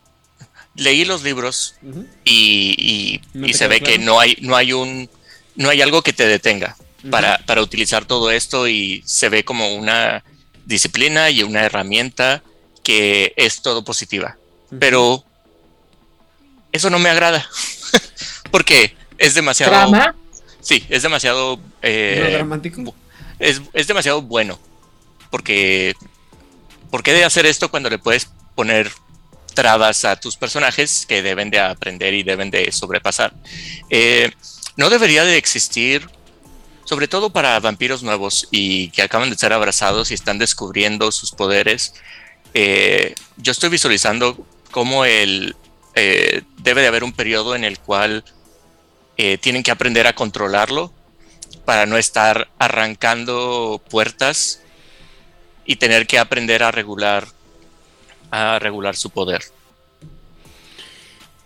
leí 0.77 1.03
los 1.05 1.23
libros 1.23 1.75
y, 2.23 2.73
y- 2.77 3.21
¿No 3.33 3.47
y 3.47 3.51
te 3.51 3.57
se 3.57 3.67
ve 3.67 3.81
que 3.81 3.97
no 3.99 4.19
hay, 4.19 4.37
no 4.41 4.55
hay 4.55 4.71
un, 4.73 5.09
no 5.55 5.69
hay 5.69 5.81
algo 5.81 6.01
que 6.01 6.13
te 6.13 6.25
detenga 6.27 6.77
para, 7.11 7.39
para 7.45 7.61
utilizar 7.61 8.05
todo 8.05 8.31
esto 8.31 8.67
y 8.67 9.01
se 9.05 9.27
ve 9.29 9.43
como 9.43 9.75
una 9.75 10.23
disciplina 10.65 11.29
y 11.29 11.43
una 11.43 11.63
herramienta 11.63 12.41
que 12.83 13.33
es 13.35 13.61
todo 13.61 13.83
positiva. 13.83 14.37
Pero 14.79 15.23
eso 16.71 16.89
no 16.89 16.99
me 16.99 17.09
agrada 17.09 17.45
porque 18.51 18.95
es 19.17 19.33
demasiado, 19.33 19.71
Drama. 19.73 20.15
sí, 20.61 20.85
es 20.89 21.01
demasiado, 21.03 21.59
eh, 21.81 22.21
¿No 22.23 22.31
dramático? 22.31 22.81
bu- 22.81 22.93
es, 23.39 23.61
es 23.73 23.87
demasiado 23.87 24.21
bueno 24.21 24.59
porque 25.29 25.93
¿por 26.89 27.03
qué 27.03 27.13
de 27.13 27.23
hacer 27.25 27.45
esto 27.45 27.69
cuando 27.69 27.89
le 27.89 27.99
puedes 27.99 28.29
poner 28.55 28.91
trabas 29.57 30.05
a 30.05 30.15
tus 30.15 30.37
personajes 30.37 31.07
que 31.07 31.23
deben 31.23 31.49
de 31.49 31.59
aprender 31.59 32.13
y 32.13 32.21
deben 32.21 32.51
de 32.51 32.71
sobrepasar? 32.71 33.33
Eh, 33.89 34.29
no 34.75 34.91
debería 34.91 35.25
de 35.25 35.37
existir, 35.37 36.07
sobre 36.85 37.07
todo 37.07 37.31
para 37.31 37.59
vampiros 37.59 38.03
nuevos 38.03 38.47
y 38.51 38.89
que 38.91 39.01
acaban 39.01 39.31
de 39.31 39.37
ser 39.37 39.51
abrazados 39.53 40.11
y 40.11 40.13
están 40.13 40.37
descubriendo 40.37 41.11
sus 41.11 41.31
poderes. 41.31 41.95
eh, 42.53 43.15
yo 43.37 43.51
estoy 43.51 43.69
visualizando 43.69 44.45
cómo 44.71 45.05
el 45.05 45.55
eh, 45.95 46.43
debe 46.57 46.81
de 46.81 46.87
haber 46.87 47.03
un 47.03 47.11
periodo 47.11 47.55
en 47.55 47.63
el 47.63 47.79
cual 47.79 48.23
eh, 49.17 49.39
tienen 49.39 49.63
que 49.63 49.71
aprender 49.71 50.05
a 50.05 50.13
controlarlo 50.13 50.93
para 51.65 51.87
no 51.87 51.97
estar 51.97 52.49
arrancando 52.59 53.81
puertas 53.89 54.61
y 55.65 55.77
tener 55.77 56.05
que 56.05 56.19
aprender 56.19 56.61
a 56.61 56.69
regular 56.69 57.27
a 58.31 58.59
regular 58.59 58.95
su 58.95 59.09
poder. 59.09 59.41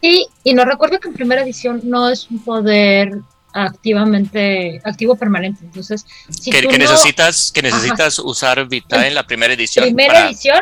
Sí, 0.01 0.25
y 0.43 0.53
nos 0.53 0.65
recuerdo 0.65 0.99
que 0.99 1.09
en 1.09 1.13
primera 1.13 1.43
edición 1.43 1.81
no 1.83 2.09
es 2.09 2.29
un 2.29 2.43
poder 2.43 3.19
activamente 3.53 4.81
activo 4.83 5.15
permanente. 5.15 5.63
Entonces, 5.63 6.05
si 6.29 6.51
que, 6.51 6.77
necesitas 6.77 7.51
que 7.51 7.61
necesitas 7.61 8.19
usar 8.19 8.67
Vita 8.67 9.07
en 9.07 9.13
la 9.13 9.25
primera 9.25 9.53
edición. 9.53 9.85
Primera 9.85 10.27
edición, 10.27 10.61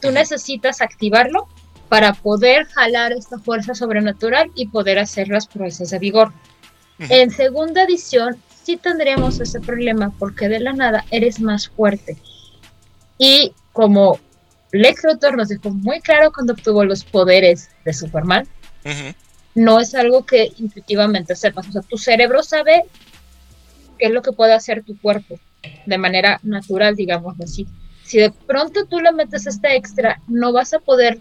tú 0.00 0.10
necesitas 0.10 0.80
activarlo 0.80 1.48
para 1.88 2.14
poder 2.14 2.66
jalar 2.66 3.12
esta 3.12 3.38
fuerza 3.38 3.74
sobrenatural 3.74 4.50
y 4.54 4.68
poder 4.68 4.98
hacer 4.98 5.28
las 5.28 5.46
proezas 5.46 5.90
de 5.90 5.98
vigor. 5.98 6.32
En 6.98 7.30
segunda 7.30 7.84
edición 7.84 8.36
sí 8.62 8.76
tendríamos 8.76 9.40
ese 9.40 9.58
problema 9.60 10.12
porque 10.18 10.48
de 10.48 10.60
la 10.60 10.72
nada 10.72 11.04
eres 11.10 11.40
más 11.40 11.68
fuerte. 11.68 12.16
Y 13.18 13.52
como 13.72 14.18
Lex 14.72 15.04
Luthor 15.04 15.36
nos 15.36 15.48
dejó 15.48 15.70
muy 15.70 16.00
claro 16.00 16.32
cuando 16.32 16.52
obtuvo 16.52 16.84
los 16.84 17.04
poderes 17.04 17.70
de 17.84 17.92
Superman, 17.92 18.46
no 19.54 19.80
es 19.80 19.94
algo 19.94 20.24
que 20.24 20.52
intuitivamente 20.58 21.34
sepas. 21.34 21.68
O 21.68 21.72
sea, 21.72 21.82
tu 21.82 21.98
cerebro 21.98 22.42
sabe 22.42 22.84
qué 23.98 24.06
es 24.06 24.12
lo 24.12 24.22
que 24.22 24.32
puede 24.32 24.54
hacer 24.54 24.84
tu 24.84 24.98
cuerpo 24.98 25.38
de 25.86 25.98
manera 25.98 26.40
natural, 26.42 26.94
digamos 26.94 27.38
así. 27.40 27.66
Si 28.04 28.18
de 28.18 28.30
pronto 28.30 28.86
tú 28.86 29.00
le 29.00 29.12
metes 29.12 29.46
este 29.46 29.76
extra, 29.76 30.20
no 30.26 30.52
vas 30.52 30.72
a 30.72 30.78
poder 30.78 31.18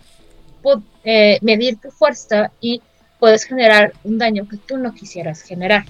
eh, 1.03 1.39
medir 1.41 1.77
tu 1.77 1.91
fuerza 1.91 2.51
y 2.61 2.81
puedes 3.19 3.43
generar 3.43 3.93
un 4.03 4.17
daño 4.17 4.47
que 4.47 4.57
tú 4.57 4.77
no 4.77 4.93
quisieras 4.93 5.41
generar. 5.41 5.85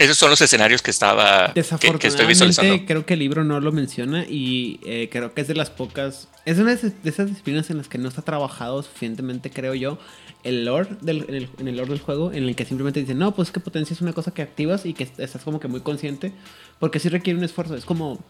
Esos 0.00 0.16
son 0.16 0.30
los 0.30 0.40
escenarios 0.40 0.80
que 0.80 0.90
estaba 0.90 1.52
que, 1.52 1.60
estoy 1.60 2.26
visualizando. 2.26 2.86
Creo 2.86 3.04
que 3.04 3.12
el 3.12 3.20
libro 3.20 3.44
no 3.44 3.60
lo 3.60 3.70
menciona 3.70 4.24
y 4.24 4.80
eh, 4.82 5.10
creo 5.12 5.34
que 5.34 5.42
es 5.42 5.46
de 5.46 5.54
las 5.54 5.68
pocas. 5.68 6.26
Es 6.46 6.58
una 6.58 6.74
de 6.74 6.90
esas 7.04 7.26
disciplinas 7.28 7.68
en 7.68 7.76
las 7.76 7.88
que 7.88 7.98
no 7.98 8.08
está 8.08 8.22
trabajado 8.22 8.82
suficientemente, 8.82 9.50
creo 9.50 9.74
yo, 9.74 9.98
el 10.42 10.64
lore 10.64 10.96
del, 11.02 11.26
en, 11.28 11.34
el, 11.34 11.50
en 11.58 11.76
lore 11.76 11.90
del 11.90 12.00
juego, 12.00 12.32
en 12.32 12.44
el 12.44 12.56
que 12.56 12.64
simplemente 12.64 12.98
dicen, 12.98 13.18
no, 13.18 13.34
pues 13.34 13.50
que 13.50 13.60
potencia 13.60 13.92
es 13.92 14.00
una 14.00 14.14
cosa 14.14 14.32
que 14.32 14.40
activas 14.40 14.86
y 14.86 14.94
que 14.94 15.02
estás 15.18 15.42
como 15.44 15.60
que 15.60 15.68
muy 15.68 15.80
consciente, 15.80 16.32
porque 16.78 16.98
sí 16.98 17.10
requiere 17.10 17.38
un 17.38 17.44
esfuerzo. 17.44 17.76
Es 17.76 17.84
como. 17.84 18.24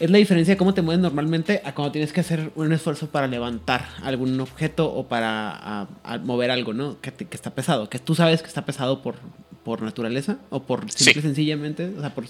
Es 0.00 0.10
la 0.10 0.18
diferencia 0.18 0.54
de 0.54 0.58
cómo 0.58 0.74
te 0.74 0.82
mueves 0.82 1.00
normalmente 1.00 1.62
a 1.64 1.76
cuando 1.76 1.92
tienes 1.92 2.12
que 2.12 2.22
hacer 2.22 2.50
un 2.56 2.72
esfuerzo 2.72 3.08
para 3.08 3.28
levantar 3.28 3.86
algún 4.02 4.40
objeto 4.40 4.92
o 4.92 5.06
para 5.06 5.86
mover 6.24 6.50
algo, 6.50 6.72
¿no? 6.72 7.00
Que, 7.00 7.12
que, 7.12 7.36
está 7.36 7.54
pesado. 7.54 7.88
Que 7.88 8.00
tú 8.00 8.16
sabes 8.16 8.42
que 8.42 8.48
está 8.48 8.64
pesado 8.64 9.02
por, 9.02 9.16
por 9.64 9.82
naturaleza 9.82 10.38
o 10.50 10.62
por 10.62 10.90
simple 10.90 11.22
sencillamente, 11.22 11.92
o 11.96 12.00
sea, 12.00 12.14
por 12.14 12.24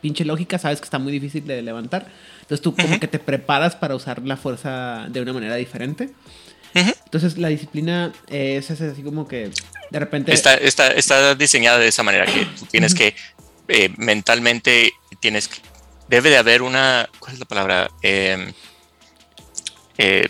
pinche 0.00 0.24
lógica, 0.24 0.58
sabes 0.58 0.80
que 0.80 0.84
está 0.84 0.98
muy 0.98 1.12
difícil 1.12 1.46
de 1.46 1.62
levantar. 1.62 2.08
Entonces 2.40 2.62
tú 2.62 2.74
como 2.74 3.00
que 3.00 3.08
te 3.08 3.18
preparas 3.18 3.76
para 3.76 3.94
usar 3.94 4.22
la 4.22 4.36
fuerza 4.36 5.06
de 5.08 5.20
una 5.20 5.32
manera 5.32 5.56
diferente. 5.56 6.10
Entonces 6.74 7.38
la 7.38 7.48
disciplina 7.48 8.12
es, 8.28 8.70
así 8.70 9.02
como 9.02 9.26
que 9.26 9.50
de 9.90 9.98
repente... 9.98 10.32
Está, 10.32 10.54
está, 10.54 10.88
está 10.88 11.34
diseñada 11.34 11.78
de 11.78 11.88
esa 11.88 12.02
manera 12.02 12.26
que 12.26 12.44
tú 12.58 12.66
tienes 12.66 12.94
que 12.94 13.14
eh, 13.68 13.90
mentalmente, 13.96 14.92
tienes 15.20 15.48
que... 15.48 15.60
Debe 16.08 16.30
de 16.30 16.38
haber 16.38 16.62
una... 16.62 17.08
¿Cuál 17.18 17.34
es 17.34 17.40
la 17.40 17.46
palabra? 17.46 17.90
Eh, 18.02 18.52
eh, 19.98 20.28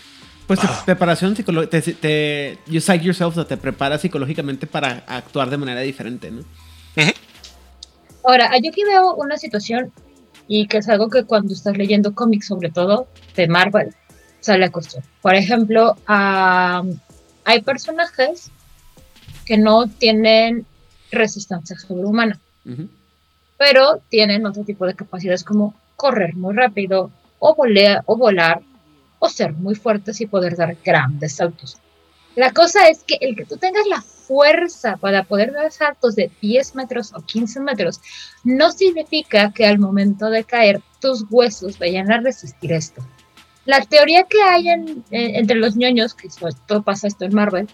pues 0.49 0.61
ah. 0.63 0.81
preparación 0.83 1.35
psicológica, 1.35 1.79
te, 1.79 2.57
you 2.65 2.81
psych 2.81 3.03
yourself, 3.03 3.37
o 3.37 3.45
te 3.45 3.55
preparas 3.55 4.01
psicológicamente 4.01 4.65
para 4.65 5.03
actuar 5.05 5.51
de 5.51 5.57
manera 5.57 5.81
diferente, 5.81 6.31
¿no? 6.31 6.41
Ahora, 8.23 8.49
yo 8.59 8.71
aquí 8.71 8.83
veo 8.83 9.13
una 9.13 9.37
situación 9.37 9.91
y 10.47 10.65
que 10.65 10.79
es 10.79 10.89
algo 10.89 11.07
que 11.11 11.25
cuando 11.25 11.53
estás 11.53 11.77
leyendo 11.77 12.15
cómics, 12.15 12.47
sobre 12.47 12.71
todo 12.71 13.07
de 13.35 13.47
Marvel, 13.47 13.93
sale 14.39 14.65
a 14.65 14.71
cuestión. 14.71 15.03
Por 15.21 15.35
ejemplo, 15.35 15.95
hay 16.07 17.61
personajes 17.63 18.49
que 19.45 19.59
no 19.59 19.87
tienen 19.87 20.65
resistencia 21.11 21.77
sobrehumana, 21.77 22.39
pero 23.59 24.01
tienen 24.09 24.47
otro 24.47 24.63
tipo 24.63 24.87
de 24.87 24.95
capacidades 24.95 25.43
como 25.43 25.75
correr 25.95 26.35
muy 26.35 26.55
rápido 26.55 27.11
o, 27.37 27.55
o 28.05 28.17
volar 28.17 28.63
o 29.19 29.29
ser 29.29 29.53
muy 29.53 29.75
fuertes 29.75 30.21
y 30.21 30.25
poder 30.25 30.55
dar 30.55 30.75
grandes 30.83 31.35
saltos. 31.35 31.77
La 32.35 32.53
cosa 32.53 32.87
es 32.87 33.03
que 33.03 33.17
el 33.21 33.35
que 33.35 33.45
tú 33.45 33.57
tengas 33.57 33.85
la 33.87 34.01
fuerza 34.01 34.97
para 34.97 35.23
poder 35.23 35.51
dar 35.51 35.71
saltos 35.71 36.15
de 36.15 36.31
10 36.41 36.75
metros 36.75 37.11
o 37.13 37.21
15 37.21 37.59
metros 37.59 37.99
no 38.43 38.71
significa 38.71 39.51
que 39.51 39.65
al 39.65 39.79
momento 39.79 40.29
de 40.29 40.43
caer 40.43 40.81
tus 41.01 41.25
huesos 41.29 41.79
vayan 41.79 42.11
a 42.11 42.19
resistir 42.21 42.71
esto. 42.71 43.05
La 43.65 43.81
teoría 43.81 44.23
que 44.23 44.41
hay 44.41 44.69
en, 44.69 45.03
entre 45.11 45.57
los 45.57 45.75
ñoños, 45.75 46.13
que 46.13 46.29
sobre 46.29 46.53
todo 46.65 46.81
pasa 46.81 47.07
esto 47.07 47.25
en 47.25 47.35
Marvel, 47.35 47.67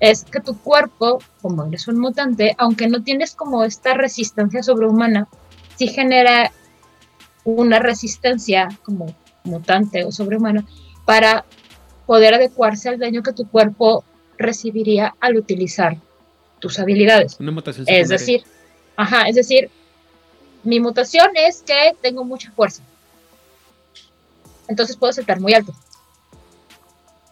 es 0.00 0.24
que 0.24 0.40
tu 0.40 0.58
cuerpo, 0.58 1.18
como 1.40 1.64
eres 1.64 1.88
un 1.88 1.98
mutante, 1.98 2.54
aunque 2.58 2.88
no 2.88 3.02
tienes 3.02 3.34
como 3.34 3.64
esta 3.64 3.94
resistencia 3.94 4.62
sobrehumana, 4.62 5.28
sí 5.76 5.88
genera 5.88 6.52
una 7.44 7.78
resistencia 7.78 8.68
como 8.84 9.14
mutante 9.44 10.04
o 10.04 10.12
sobrehumana 10.12 10.64
para 11.04 11.44
poder 12.06 12.34
adecuarse 12.34 12.88
al 12.88 12.98
daño 12.98 13.22
que 13.22 13.32
tu 13.32 13.48
cuerpo 13.48 14.04
recibiría 14.38 15.14
al 15.20 15.36
utilizar 15.36 15.96
tus 16.58 16.78
habilidades. 16.78 17.38
Una 17.40 17.52
mutación 17.52 17.86
Es 17.88 18.08
decir, 18.08 18.44
ajá, 18.96 19.28
es 19.28 19.34
decir, 19.34 19.70
mi 20.62 20.80
mutación 20.80 21.30
es 21.34 21.62
que 21.62 21.96
tengo 22.00 22.24
mucha 22.24 22.50
fuerza. 22.52 22.82
Entonces 24.68 24.96
puedo 24.96 25.12
saltar 25.12 25.40
muy 25.40 25.54
alto. 25.54 25.74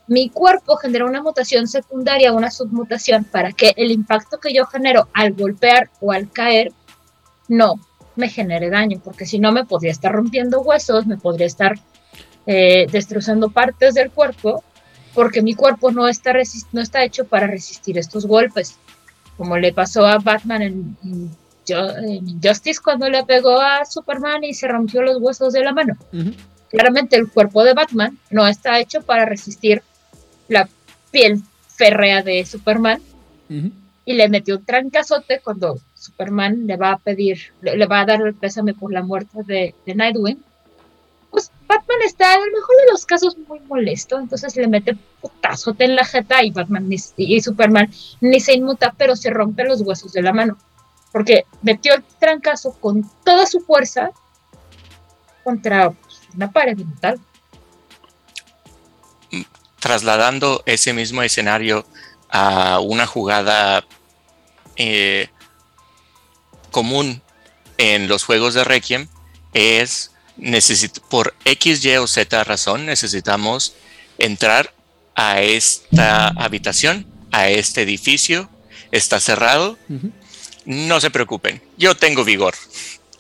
Mi 0.09 0.29
cuerpo 0.29 0.77
genera 0.77 1.05
una 1.05 1.23
mutación 1.23 1.69
secundaria, 1.69 2.33
una 2.33 2.51
submutación, 2.51 3.25
para 3.25 3.53
que 3.53 3.73
el 3.77 3.93
impacto 3.93 4.41
que 4.41 4.53
yo 4.53 4.67
genero 4.67 5.09
al 5.13 5.33
golpear 5.35 5.89
o 6.01 6.11
al 6.11 6.29
caer 6.31 6.73
no 7.47 7.75
me 8.17 8.29
genere 8.29 8.71
daño, 8.71 9.01
porque 9.05 9.25
si 9.25 9.39
no 9.39 9.53
me 9.53 9.65
podría 9.65 9.93
estar 9.93 10.13
rompiendo 10.13 10.61
huesos, 10.61 11.07
me 11.07 11.17
podría 11.17 11.47
estar 11.47 11.79
eh, 12.47 12.87
destrozando 12.91 13.51
partes 13.51 13.95
del 13.95 14.11
cuerpo, 14.11 14.65
porque 15.15 15.43
mi 15.43 15.55
cuerpo 15.55 15.91
no 15.91 16.09
está, 16.09 16.33
no 16.73 16.81
está 16.81 17.05
hecho 17.05 17.27
para 17.27 17.47
resistir 17.47 17.99
estos 17.99 18.27
golpes, 18.27 18.79
como 19.37 19.59
le 19.59 19.73
pasó 19.73 20.07
a 20.07 20.19
Batman 20.19 20.63
en, 20.63 21.31
Justice 22.43 22.81
cuando 22.83 23.09
le 23.09 23.23
pegó 23.25 23.61
a 23.61 23.85
Superman 23.85 24.43
y 24.43 24.55
se 24.55 24.67
rompió 24.67 25.03
los 25.03 25.19
huesos 25.21 25.53
de 25.53 25.63
la 25.63 25.73
mano. 25.73 25.97
Claramente 26.69 27.17
el 27.17 27.29
cuerpo 27.29 27.63
de 27.63 27.75
Batman 27.75 28.19
no 28.31 28.49
está 28.49 28.81
hecho 28.81 29.03
para 29.03 29.25
resistir 29.25 29.83
la 30.49 30.69
piel 31.13 31.43
férrea 31.69 32.23
de 32.23 32.45
Superman. 32.45 33.01
Y 34.05 34.15
le 34.15 34.29
metió 34.29 34.57
un 34.57 34.65
trancazote 34.65 35.41
cuando 35.45 35.79
Superman 35.95 36.67
le 36.67 36.77
va 36.77 36.93
a 36.93 36.99
pedir, 36.99 37.53
le, 37.61 37.87
va 37.87 38.01
a 38.01 38.07
dar 38.07 38.23
el 38.23 38.35
pésame 38.35 38.75
por 38.75 38.93
la 38.93 39.03
muerte 39.03 39.45
de, 39.45 39.75
de 39.87 39.95
Nightwing 39.95 40.43
Batman 41.71 42.03
está 42.05 42.35
en 42.35 42.43
el 42.43 42.51
mejor 42.51 42.77
de 42.79 42.91
los 42.91 43.07
casos 43.07 43.39
muy 43.47 43.61
molesto, 43.61 44.19
entonces 44.19 44.57
le 44.57 44.67
mete 44.67 44.99
putazote 45.21 45.85
en 45.85 45.95
la 45.95 46.05
jeta 46.05 46.43
y 46.43 46.51
Batman 46.51 46.91
y 47.17 47.41
Superman 47.41 47.89
ni 48.21 48.41
se 48.41 48.55
inmuta, 48.55 48.93
pero 48.99 49.15
se 49.15 49.31
rompe 49.31 49.63
los 49.63 49.81
huesos 49.83 50.13
de 50.13 50.21
la 50.21 50.33
mano, 50.33 50.59
porque 51.13 51.45
metió 51.63 51.95
el 51.95 52.03
trancazo 52.19 52.73
con 52.73 53.09
toda 53.25 53.47
su 53.47 53.61
fuerza 53.61 54.11
contra 55.45 55.93
pues, 55.93 56.23
una 56.35 56.51
pared 56.51 56.77
de 56.77 56.85
metal. 56.85 57.21
Trasladando 59.79 60.65
ese 60.67 60.93
mismo 60.93 61.23
escenario 61.23 61.87
a 62.31 62.81
una 62.81 63.07
jugada 63.07 63.85
eh, 64.75 65.29
común 66.73 67.23
en 67.79 68.09
los 68.09 68.25
juegos 68.25 68.55
de 68.55 68.65
Requiem 68.65 69.07
es 69.53 70.11
por 71.09 71.35
X, 71.45 71.85
Y 71.85 71.97
o 71.97 72.07
Z 72.07 72.45
razón 72.45 72.87
necesitamos 72.87 73.75
entrar 74.19 74.73
a 75.15 75.43
esta 75.43 76.29
habitación, 76.29 77.07
a 77.33 77.49
este 77.49 77.83
edificio, 77.83 78.49
está 78.91 79.21
cerrado. 79.21 79.77
No 80.65 81.01
se 81.01 81.11
preocupen, 81.11 81.61
yo 81.77 81.95
tengo 81.95 82.25
vigor. 82.25 82.55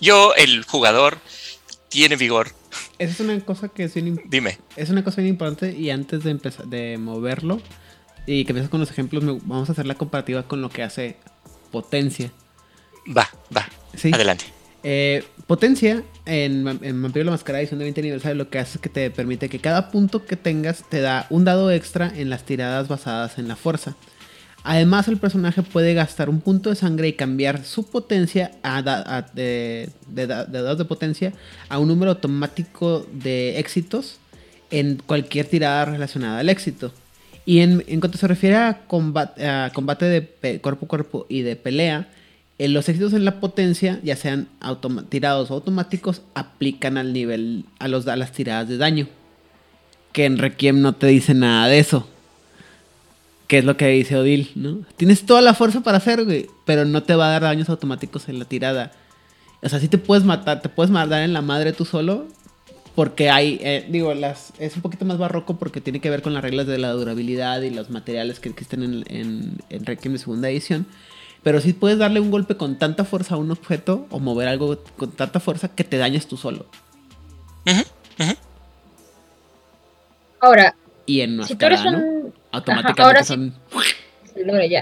Yo, 0.00 0.35
el 0.35 0.64
jugador, 0.64 1.18
tiene 1.88 2.16
vigor. 2.16 2.52
Esa 2.98 3.12
es 3.12 3.20
una 3.20 3.38
cosa 3.40 3.68
que 3.68 3.85
es 3.85 3.94
bien 3.94 4.22
Dime. 4.26 4.59
Es 4.76 4.90
una 4.90 5.04
cosa 5.04 5.20
bien 5.20 5.35
importante 5.35 5.76
y 5.76 5.90
antes 5.90 6.24
de 6.24 6.30
empezar 6.30 6.66
de 6.66 6.96
moverlo 6.98 7.61
y 8.26 8.44
que 8.44 8.52
empieces 8.52 8.70
con 8.70 8.80
los 8.80 8.90
ejemplos, 8.90 9.24
vamos 9.24 9.68
a 9.68 9.72
hacer 9.72 9.87
la 9.87 9.94
comparativa 9.94 10.44
con 10.44 10.62
lo 10.62 10.70
que 10.70 10.83
hace 10.83 11.16
potencia. 11.70 12.33
Va, 13.16 13.28
va. 13.54 13.68
Adelante. 14.12 14.60
Eh, 14.83 15.25
potencia 15.47 16.03
en, 16.25 16.66
en 16.83 17.03
Vampiro 17.03 17.25
la 17.25 17.33
Mascarada 17.33 17.61
edición 17.61 17.79
de 17.81 17.85
20 17.85 18.01
aniversario 18.01 18.37
lo 18.37 18.49
que 18.49 18.59
hace 18.59 18.79
es 18.79 18.81
que 18.81 18.88
te 18.88 19.11
permite 19.11 19.49
que 19.49 19.59
cada 19.59 19.90
punto 19.90 20.25
que 20.25 20.37
tengas 20.37 20.88
te 20.88 21.01
da 21.01 21.27
un 21.29 21.45
dado 21.45 21.71
extra 21.71 22.11
en 22.16 22.31
las 22.31 22.45
tiradas 22.45 22.88
basadas 22.88 23.38
en 23.38 23.49
la 23.49 23.57
fuerza. 23.57 23.97
Además, 24.62 25.09
el 25.09 25.16
personaje 25.16 25.62
puede 25.62 25.95
gastar 25.95 26.29
un 26.29 26.40
punto 26.40 26.69
de 26.69 26.77
sangre 26.77 27.09
y 27.09 27.14
cambiar 27.14 27.64
su 27.64 27.88
potencia 27.88 28.53
a 28.62 29.23
de, 29.33 29.88
dados 30.07 30.79
de 30.79 30.85
potencia 30.85 31.33
a 31.69 31.79
un 31.79 31.88
número 31.88 32.12
automático 32.12 33.07
de 33.12 33.59
éxitos 33.59 34.19
en 34.71 35.01
cualquier 35.07 35.47
tirada 35.47 35.87
relacionada 35.87 36.40
al 36.40 36.49
éxito. 36.51 36.93
Y 37.47 37.61
en, 37.61 37.83
cuanto 38.01 38.19
se 38.19 38.29
refiere 38.29 38.57
a 38.57 38.83
combate, 38.87 40.05
de 40.05 40.61
cuerpo 40.61 40.85
a 40.85 40.88
cuerpo 40.88 41.27
y 41.29 41.40
de 41.40 41.57
pelea, 41.57 42.09
los 42.68 42.88
éxitos 42.88 43.12
en 43.12 43.25
la 43.25 43.40
potencia, 43.40 44.01
ya 44.03 44.16
sean 44.16 44.49
tirados 45.09 45.51
o 45.51 45.55
automáticos, 45.55 46.23
aplican 46.35 46.99
al 46.99 47.12
nivel, 47.12 47.64
a, 47.79 47.88
los, 47.88 48.07
a 48.07 48.16
las 48.16 48.33
tiradas 48.33 48.68
de 48.68 48.77
daño. 48.77 49.09
Que 50.12 50.27
en 50.27 50.38
Requiem 50.38 50.81
no 50.81 50.94
te 50.94 51.07
dice 51.07 51.35
nada 51.35 51.68
de 51.68 51.79
eso 51.79 52.07
que 53.51 53.59
es 53.59 53.64
lo 53.64 53.77
que 53.77 53.88
dice 53.88 54.16
Odil, 54.16 54.53
¿no? 54.55 54.83
Tienes 54.96 55.27
toda 55.27 55.40
la 55.40 55.55
fuerza 55.55 55.81
para 55.81 55.96
hacer, 55.96 56.25
güey, 56.25 56.46
pero 56.64 56.85
no 56.85 57.03
te 57.03 57.16
va 57.16 57.27
a 57.27 57.31
dar 57.33 57.42
daños 57.42 57.68
automáticos 57.68 58.29
en 58.29 58.38
la 58.38 58.44
tirada. 58.44 58.92
O 59.61 59.68
sea, 59.68 59.81
sí 59.81 59.88
te 59.88 59.99
puedes 59.99 60.23
matar, 60.23 60.62
te 60.62 60.68
puedes 60.68 60.88
matar 60.88 61.25
en 61.25 61.33
la 61.33 61.42
madre 61.42 61.73
tú 61.73 61.85
solo, 61.85 62.29
porque 62.94 63.29
hay, 63.29 63.59
eh, 63.61 63.88
digo, 63.90 64.12
es 64.12 64.77
un 64.77 64.83
poquito 64.83 65.05
más 65.05 65.18
barroco 65.18 65.59
porque 65.59 65.81
tiene 65.81 65.99
que 65.99 66.11
ver 66.11 66.23
con 66.23 66.33
las 66.33 66.44
reglas 66.44 66.68
de 66.68 66.79
la 66.79 66.92
durabilidad 66.92 67.61
y 67.62 67.70
los 67.70 67.90
materiales 67.90 68.38
que 68.38 68.51
existen 68.51 68.85
en, 68.85 69.05
en, 69.09 69.59
en 69.68 69.85
Requiem 69.85 70.12
de 70.12 70.20
segunda 70.20 70.49
edición. 70.49 70.87
Pero 71.42 71.61
sí 71.61 71.72
puedes 71.72 71.98
darle 71.98 72.20
un 72.20 72.31
golpe 72.31 72.57
con 72.57 72.79
tanta 72.79 73.05
fuerza 73.05 73.35
a 73.35 73.38
un 73.38 73.50
objeto 73.50 74.07
o 74.11 74.18
mover 74.18 74.48
algo 74.48 74.79
con 74.96 75.11
tanta 75.12 75.40
fuerza 75.40 75.68
que 75.68 75.85
te 75.85 75.96
dañes 75.96 76.26
tú 76.26 76.37
solo. 76.37 76.66
Ahora, 80.40 80.74
y 81.07 81.20
en 81.20 81.44
si 81.44 81.55
tú 81.55 81.66
eres 81.66 81.85
un... 81.85 82.33
automáticamente 82.50 83.03
ahora 83.03 83.24
son... 83.24 83.55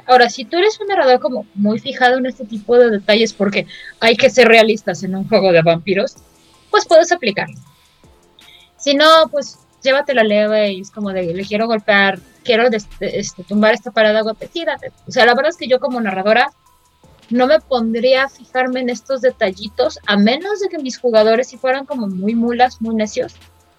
Ahora, 0.07 0.29
si 0.29 0.44
tú 0.44 0.57
eres 0.57 0.79
un 0.81 0.88
narrador 0.88 1.21
como 1.21 1.47
muy 1.55 1.79
fijado 1.79 2.18
en 2.18 2.27
este 2.27 2.44
tipo 2.44 2.77
de 2.77 2.90
detalles 2.90 3.33
porque 3.33 3.66
hay 3.99 4.16
que 4.16 4.31
ser 4.31 4.47
realistas 4.47 5.03
en 5.03 5.16
un 5.16 5.27
juego 5.27 5.53
de 5.53 5.62
vampiros, 5.62 6.16
pues 6.71 6.87
puedes 6.87 7.11
aplicarlo. 7.12 7.57
Si 8.77 8.94
no, 8.94 9.07
pues 9.31 9.59
llévatela 9.83 10.23
leve 10.23 10.73
y 10.73 10.81
es 10.81 10.90
como 10.90 11.12
de, 11.12 11.35
le 11.35 11.44
quiero 11.44 11.66
golpear, 11.66 12.18
quiero 12.49 12.67
este, 13.01 13.45
tumbar 13.45 13.75
esta 13.75 13.91
parada, 13.91 14.23
golpecídate. 14.23 14.91
O 15.07 15.13
sea, 15.13 15.27
la 15.27 15.35
verdad 15.35 15.51
es 15.51 15.59
que 15.59 15.69
yo 15.69 15.79
como 15.81 16.01
narradora 16.01 16.51
no 17.29 17.47
me 17.47 17.61
pondría 17.61 18.25
a 18.25 18.29
fijarme 18.31 18.81
en 18.81 18.89
estos 18.89 19.21
detallitos, 19.21 19.99
a 20.07 20.17
menos 20.17 20.61
de 20.61 20.71
que 20.71 20.79
mis 20.79 20.99
jugadores 20.99 21.49
si 21.49 21.59
fueran 21.59 21.85
como 21.85 22.07
muy 22.07 22.35
mulas, 22.35 22.81
muy 22.81 22.95
necios, 22.95 23.35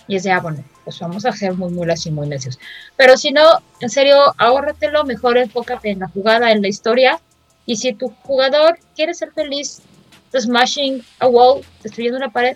y 0.07 0.17
es 0.17 0.23
de, 0.23 0.29
ah, 0.31 0.39
bueno, 0.39 0.63
pues 0.83 0.99
vamos 0.99 1.25
a 1.25 1.31
ser 1.31 1.53
muy 1.53 1.71
mulas 1.71 2.05
y 2.05 2.11
muy 2.11 2.27
necios. 2.27 2.59
Pero 2.95 3.17
si 3.17 3.31
no, 3.31 3.41
en 3.79 3.89
serio, 3.89 4.35
ahórratelo, 4.37 5.03
mejor 5.03 5.39
enfócate 5.39 5.89
en 5.89 5.99
la 5.99 6.09
jugada, 6.09 6.51
en 6.51 6.61
la 6.61 6.67
historia. 6.67 7.19
Y 7.65 7.77
si 7.77 7.93
tu 7.93 8.09
jugador 8.21 8.77
quiere 8.95 9.15
ser 9.15 9.31
feliz 9.31 9.81
smashing 10.31 11.03
a 11.19 11.27
wall, 11.27 11.63
destruyendo 11.81 12.17
una 12.17 12.31
pared, 12.31 12.55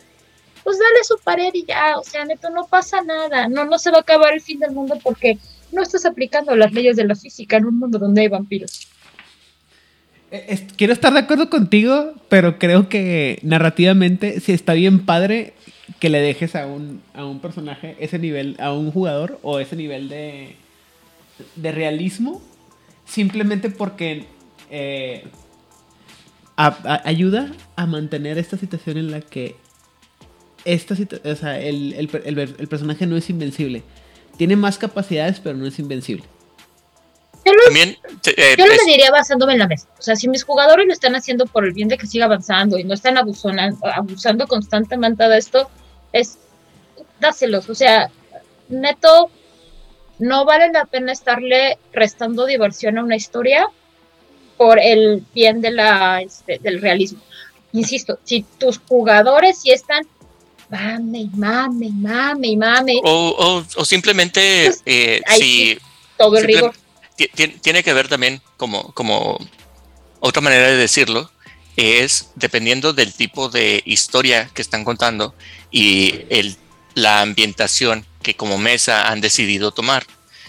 pues 0.64 0.78
dale 0.78 1.04
su 1.04 1.18
pared 1.24 1.52
y 1.54 1.66
ya, 1.66 1.98
o 1.98 2.04
sea, 2.04 2.24
neto, 2.24 2.52
no 2.52 2.66
pasa 2.68 3.02
nada, 3.02 3.48
no, 3.48 3.66
no 3.66 3.80
se 3.80 3.90
va 3.90 3.98
a 3.98 4.02
acabar 4.02 4.34
el 4.34 4.42
fin 4.42 4.60
del 4.60 4.72
mundo 4.72 5.00
porque 5.04 5.40
no 5.74 5.82
estás 5.82 6.06
aplicando 6.06 6.56
las 6.56 6.72
leyes 6.74 6.96
de 6.96 7.06
la 7.06 7.16
física 7.16 7.58
en 7.58 7.66
un 7.66 7.80
mundo 7.80 8.00
donde 8.00 8.22
hay 8.22 8.28
vampiros. 8.28 8.88
Eh, 10.32 10.68
quiero 10.78 10.94
estar 10.94 11.14
de 11.14 11.20
acuerdo 11.20 11.50
contigo, 11.50 12.14
pero 12.30 12.58
creo 12.58 12.90
que 12.90 13.40
narrativamente 13.44 14.40
si 14.40 14.52
está 14.52 14.74
bien 14.74 15.06
padre 15.06 15.54
que 16.00 16.10
le 16.10 16.22
dejes 16.22 16.56
a 16.56 16.66
un, 16.66 17.02
a 17.14 17.26
un 17.26 17.40
personaje 17.40 17.96
ese 18.00 18.18
nivel, 18.20 18.56
a 18.60 18.74
un 18.74 18.92
jugador 18.92 19.40
o 19.44 19.60
ese 19.60 19.76
nivel 19.76 20.10
de, 20.10 20.56
de 21.56 21.72
realismo, 21.72 22.42
simplemente 23.06 23.70
porque 23.70 24.26
eh, 24.72 25.24
ayuda 26.56 27.52
a 27.76 27.86
mantener 27.86 28.38
esta 28.38 28.58
situación 28.58 28.98
en 28.98 29.12
la 29.12 29.22
que 29.22 29.56
esta 30.66 30.96
o 31.26 31.36
sea, 31.36 31.60
el, 31.60 31.94
el, 31.94 32.68
personaje 32.68 33.06
no 33.06 33.18
es 33.18 33.30
invencible. 33.30 33.84
Tiene 34.38 34.56
más 34.56 34.78
capacidades, 34.78 35.40
pero 35.40 35.58
no 35.58 35.66
es 35.66 35.80
invencible. 35.80 36.24
Yo 37.46 37.52
lo, 37.52 37.76
eh, 37.76 38.56
yo 38.58 38.66
lo 38.66 38.74
diría 38.86 39.12
basándome 39.12 39.54
en 39.54 39.60
la 39.60 39.68
mesa. 39.68 39.88
O 40.00 40.02
sea, 40.02 40.16
si 40.16 40.30
mis 40.30 40.44
jugadores 40.44 40.88
lo 40.88 40.94
están 40.94 41.16
haciendo 41.16 41.46
por 41.46 41.66
el 41.66 41.74
bien 41.74 41.90
de 41.90 41.98
que 41.98 42.08
siga 42.08 42.26
avanzando 42.26 42.78
y 42.78 42.86
no 42.86 42.94
están 42.94 43.18
abusando, 43.18 43.86
abusando 43.86 44.48
constantemente 44.48 45.28
de 45.28 45.38
esto, 45.38 45.70
es 46.14 46.38
dáselos. 47.20 47.70
O 47.70 47.76
sea, 47.76 48.10
neto, 48.70 49.30
no 50.20 50.46
vale 50.46 50.72
la 50.72 50.86
pena 50.86 51.12
estarle 51.12 51.78
restando 51.92 52.46
diversión 52.46 52.98
a 52.98 53.04
una 53.04 53.18
historia 53.18 53.68
por 54.58 54.80
el 54.80 55.24
bien 55.34 55.60
de 55.60 55.72
la, 55.72 56.22
este, 56.22 56.60
del 56.60 56.82
realismo. 56.82 57.20
Insisto, 57.74 58.20
si 58.24 58.46
tus 58.58 58.80
jugadores 58.80 59.60
sí 59.60 59.72
están 59.72 60.08
mame, 60.74 61.30
mame, 61.36 61.90
mame, 61.92 62.58
mame. 62.58 63.02
O, 63.04 63.64
o, 63.76 63.86
simplemente 63.86 64.66
pues, 64.68 64.82
eh, 64.86 65.22
si 65.38 65.78
todo 66.18 66.38
el 66.38 66.46
rigor. 66.46 66.74
Tiene 67.62 67.84
que 67.84 67.94
ver 67.94 68.08
también 68.08 68.42
como, 68.58 68.92
como 68.94 69.38
otra 70.20 70.42
manera 70.42 70.68
de 70.68 70.76
decirlo, 70.76 71.30
es 71.78 72.30
dependiendo 72.36 72.92
del 72.92 73.14
tipo 73.14 73.50
de 73.50 73.84
historia 73.86 74.50
que 74.54 74.64
están 74.64 74.84
contando 74.84 75.36
y 75.70 76.22
el, 76.30 76.56
la 76.96 77.22
ambientación 77.22 78.06
que 78.24 78.36
como 78.36 78.58
mesa 78.58 79.10
han 79.10 79.22
decidido 79.22 79.72
tomar. 79.72 80.06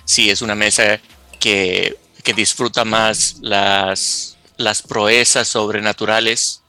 Si 0.07 0.31
es 0.31 0.41
una 0.41 0.55
mesa 0.55 1.01
que, 1.39 1.97
que 2.23 2.33
disfruta 2.33 2.85
más 2.87 3.37
las, 3.43 4.39
las 4.57 4.81
proezas 4.81 5.49
sobrenaturales 5.49 6.63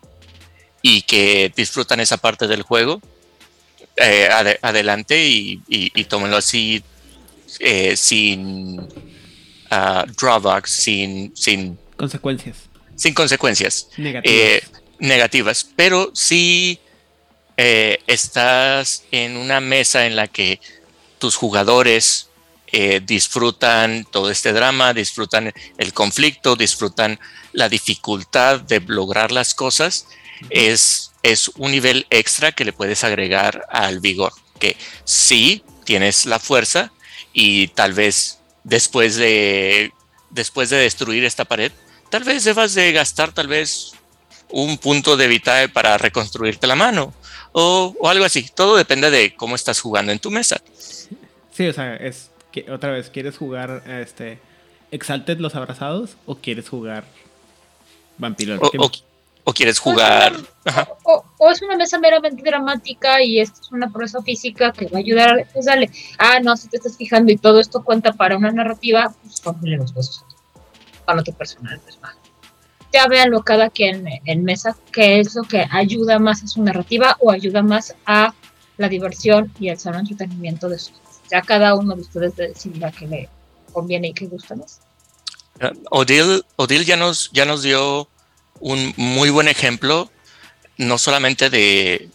y 0.82 1.04
que 1.04 1.54
disfrutan 1.56 2.02
esa 2.02 2.18
parte 2.18 2.48
del 2.48 2.64
juego, 2.64 3.02
eh, 3.98 4.28
adelante 4.62 5.26
y, 5.26 5.62
y, 5.68 6.04
tómenlo 6.04 6.36
así 6.36 6.84
eh, 7.60 7.96
sin 7.96 8.80
uh, 8.80 10.06
drawbacks, 10.18 10.72
sin, 10.72 11.36
sin 11.36 11.78
consecuencias. 11.96 12.58
Sin 12.98 13.14
consecuencias 13.14 13.88
eh, 13.98 14.62
negativas. 15.00 15.66
Pero 15.76 16.12
si 16.14 16.80
estás 17.58 19.06
en 19.12 19.38
una 19.38 19.62
mesa 19.62 20.06
en 20.06 20.18
la 20.18 20.28
que 20.28 20.60
tus 21.18 21.38
jugadores 21.38 22.28
disfrutan 23.04 24.06
todo 24.12 24.30
este 24.30 24.52
drama, 24.52 24.94
disfrutan 24.94 25.54
el 25.78 25.94
conflicto, 25.94 26.58
disfrutan 26.58 27.18
la 27.54 27.70
dificultad 27.70 28.60
de 28.60 28.82
lograr 28.82 29.32
las 29.32 29.54
cosas, 29.54 30.08
es 30.50 31.12
es 31.26 31.50
un 31.58 31.72
nivel 31.72 32.06
extra 32.12 32.52
que 32.52 32.66
le 32.66 32.72
puedes 32.72 33.04
agregar 33.04 33.66
al 33.70 34.00
vigor, 34.00 34.32
que 34.60 34.78
sí 35.06 35.64
tienes 35.84 36.28
la 36.28 36.38
fuerza 36.38 36.92
y 37.34 37.70
tal 37.70 37.94
vez 37.94 38.40
después 38.64 39.16
de, 39.16 39.92
después 40.30 40.70
de 40.70 40.78
destruir 40.78 41.26
esta 41.26 41.44
pared, 41.44 41.72
tal 42.12 42.24
vez 42.24 42.44
debas 42.44 42.76
de 42.76 42.92
gastar 42.92 43.32
tal 43.32 43.48
vez 43.48 43.94
un 44.50 44.78
punto 44.78 45.18
de 45.18 45.28
vitae 45.28 45.68
para 45.68 45.98
reconstruirte 45.98 46.68
la 46.68 46.76
mano 46.76 47.12
o, 47.54 48.08
algo 48.08 48.24
así. 48.24 48.48
Todo 48.54 48.76
depende 48.76 49.10
de 49.10 49.36
cómo 49.36 49.56
estás 49.56 49.80
jugando 49.80 50.12
en 50.12 50.20
tu 50.20 50.30
mesa. 50.30 50.62
Sí, 51.52 51.66
o 51.68 51.74
sea, 51.74 51.96
es 51.96 52.30
que 52.52 52.70
otra 52.72 52.92
vez, 52.92 53.10
¿quieres 53.10 53.36
jugar 53.36 53.84
este 53.88 54.38
Exalted 54.92 55.40
los 55.40 55.56
abrazados 55.56 56.18
o 56.28 56.36
quieres 56.36 56.70
jugar 56.70 57.04
Vampiro? 58.20 58.60
o 58.62 58.92
quieres 59.54 59.80
jugar. 59.80 60.34
O, 61.04 61.52
es 61.52 61.62
una 61.62 61.78
mesa 61.78 62.00
meramente 62.00 62.42
dramática 62.44 63.22
y 63.22 63.40
esto 63.40 63.62
es 63.62 63.72
una 63.72 63.92
proeza 63.92 64.22
física 64.24 64.72
que 64.72 64.88
va 64.88 64.98
a 64.98 65.00
ayudar 65.00 65.40
a. 65.40 65.46
Pues 65.54 65.66
dale, 65.66 65.92
ah, 66.18 66.40
no, 66.40 66.58
si 66.58 66.68
te 66.68 66.78
estás 66.78 66.98
fijando 66.98 67.32
y 67.32 67.38
todo 67.38 67.60
esto 67.60 67.84
cuenta 67.84 68.14
para 68.14 68.38
una 68.38 68.52
narrativa, 68.52 69.14
pues 69.22 69.42
ponle 69.42 69.78
los 69.78 69.94
besos 69.94 70.24
para 71.06 71.22
otro 71.22 71.34
personal, 71.34 71.80
pues 71.82 72.00
va. 72.04 72.16
Ya 72.92 73.08
véanlo 73.08 73.44
cada 73.44 73.70
quien 73.70 74.08
en 74.26 74.44
mesa, 74.44 74.76
qué 74.92 75.20
es 75.20 75.36
lo 75.36 75.44
que 75.44 75.66
ayuda 75.70 76.18
más 76.18 76.44
a 76.44 76.48
su 76.48 76.64
narrativa 76.64 77.18
o 77.20 77.32
ayuda 77.32 77.62
más 77.62 77.94
a 78.06 78.34
la 78.78 78.90
diversión 78.90 79.54
y 79.60 79.70
el 79.70 79.78
sano 79.78 80.00
entretenimiento 80.00 80.70
de 80.70 80.80
sus. 80.80 80.96
Ya 81.30 81.42
cada 81.42 81.76
uno 81.76 81.96
de 81.96 82.02
ustedes 82.02 82.36
decidirá 82.36 82.92
que 82.92 83.08
le 83.08 83.30
conviene 83.72 84.10
y 84.10 84.14
que 84.14 84.28
gusta 84.28 84.56
más. 84.56 84.82
Odil, 85.90 86.44
Odil 86.56 86.86
ya 86.86 86.98
nos, 86.98 87.32
ya 87.32 87.46
nos 87.46 87.64
dio 87.64 88.10
un 88.60 88.94
muy 88.98 89.30
buen 89.30 89.48
ejemplo, 89.48 90.12
no 90.78 90.98
solamente 90.98 91.50
de, 91.50 92.10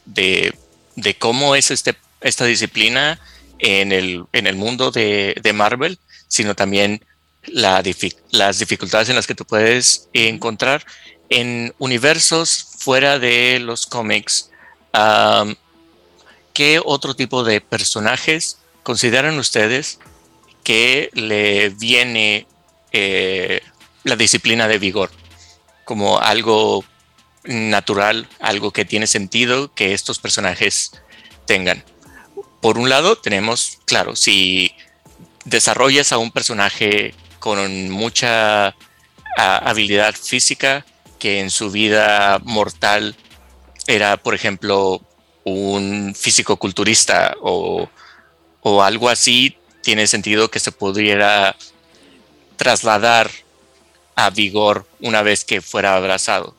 cómo 1.18 1.54
es 1.54 1.70
este, 1.70 1.96
esta 2.20 2.44
disciplina 2.44 3.20
en 3.58 3.92
el, 3.92 4.24
en 4.32 4.46
el 4.46 4.56
mundo 4.56 4.90
de, 4.90 5.52
Marvel, 5.54 5.98
sino 6.28 6.54
también 6.54 7.04
la, 7.46 7.82
las 8.30 8.58
dificultades 8.58 9.08
en 9.08 9.16
las 9.16 9.26
que 9.26 9.34
tú 9.34 9.44
puedes 9.44 10.08
encontrar 10.12 10.84
en 11.28 11.74
universos 11.78 12.66
fuera 12.78 13.18
de 13.18 13.60
los 13.60 13.86
cómics, 13.86 14.50
¿qué 16.52 16.80
otro 16.84 17.14
tipo 17.14 17.44
de 17.44 17.60
personajes 17.60 18.58
consideran 18.82 19.38
ustedes 19.38 20.00
que 20.64 21.10
le 21.14 21.70
viene 21.70 22.46
eh, 22.92 23.60
la 24.04 24.16
disciplina 24.16 24.66
de 24.66 24.78
vigor 24.78 25.10
como 25.90 26.20
algo 26.20 26.84
natural, 27.42 28.28
algo 28.38 28.70
que 28.70 28.84
tiene 28.84 29.08
sentido 29.08 29.74
que 29.74 29.92
estos 29.92 30.20
personajes 30.20 30.92
tengan? 31.46 31.82
Por 32.62 32.78
un 32.78 32.88
lado, 32.88 33.18
tenemos, 33.18 33.80
claro, 33.86 34.14
si 34.14 34.72
desarrollas 35.44 36.12
a 36.12 36.18
un 36.18 36.30
personaje 36.30 37.12
con 37.40 37.90
mucha 37.90 38.76
habilidad 39.36 40.14
física, 40.14 40.86
que 41.18 41.40
en 41.40 41.50
su 41.50 41.72
vida 41.72 42.38
mortal 42.44 43.16
era, 43.88 44.16
por 44.16 44.36
ejemplo, 44.36 45.02
un 45.42 46.14
físico 46.16 46.56
culturista 46.56 47.34
o, 47.42 47.88
algo 48.80 49.08
así, 49.08 49.56
tiene 49.82 50.06
sentido 50.06 50.52
que 50.52 50.60
se 50.60 50.70
pudiera 50.70 51.56
trasladar 52.56 53.28
a 54.16 54.30
vigor 54.30 54.86
una 55.00 55.22
vez 55.22 55.44
que 55.44 55.60
fuera 55.60 55.96
abrazado. 55.96 56.54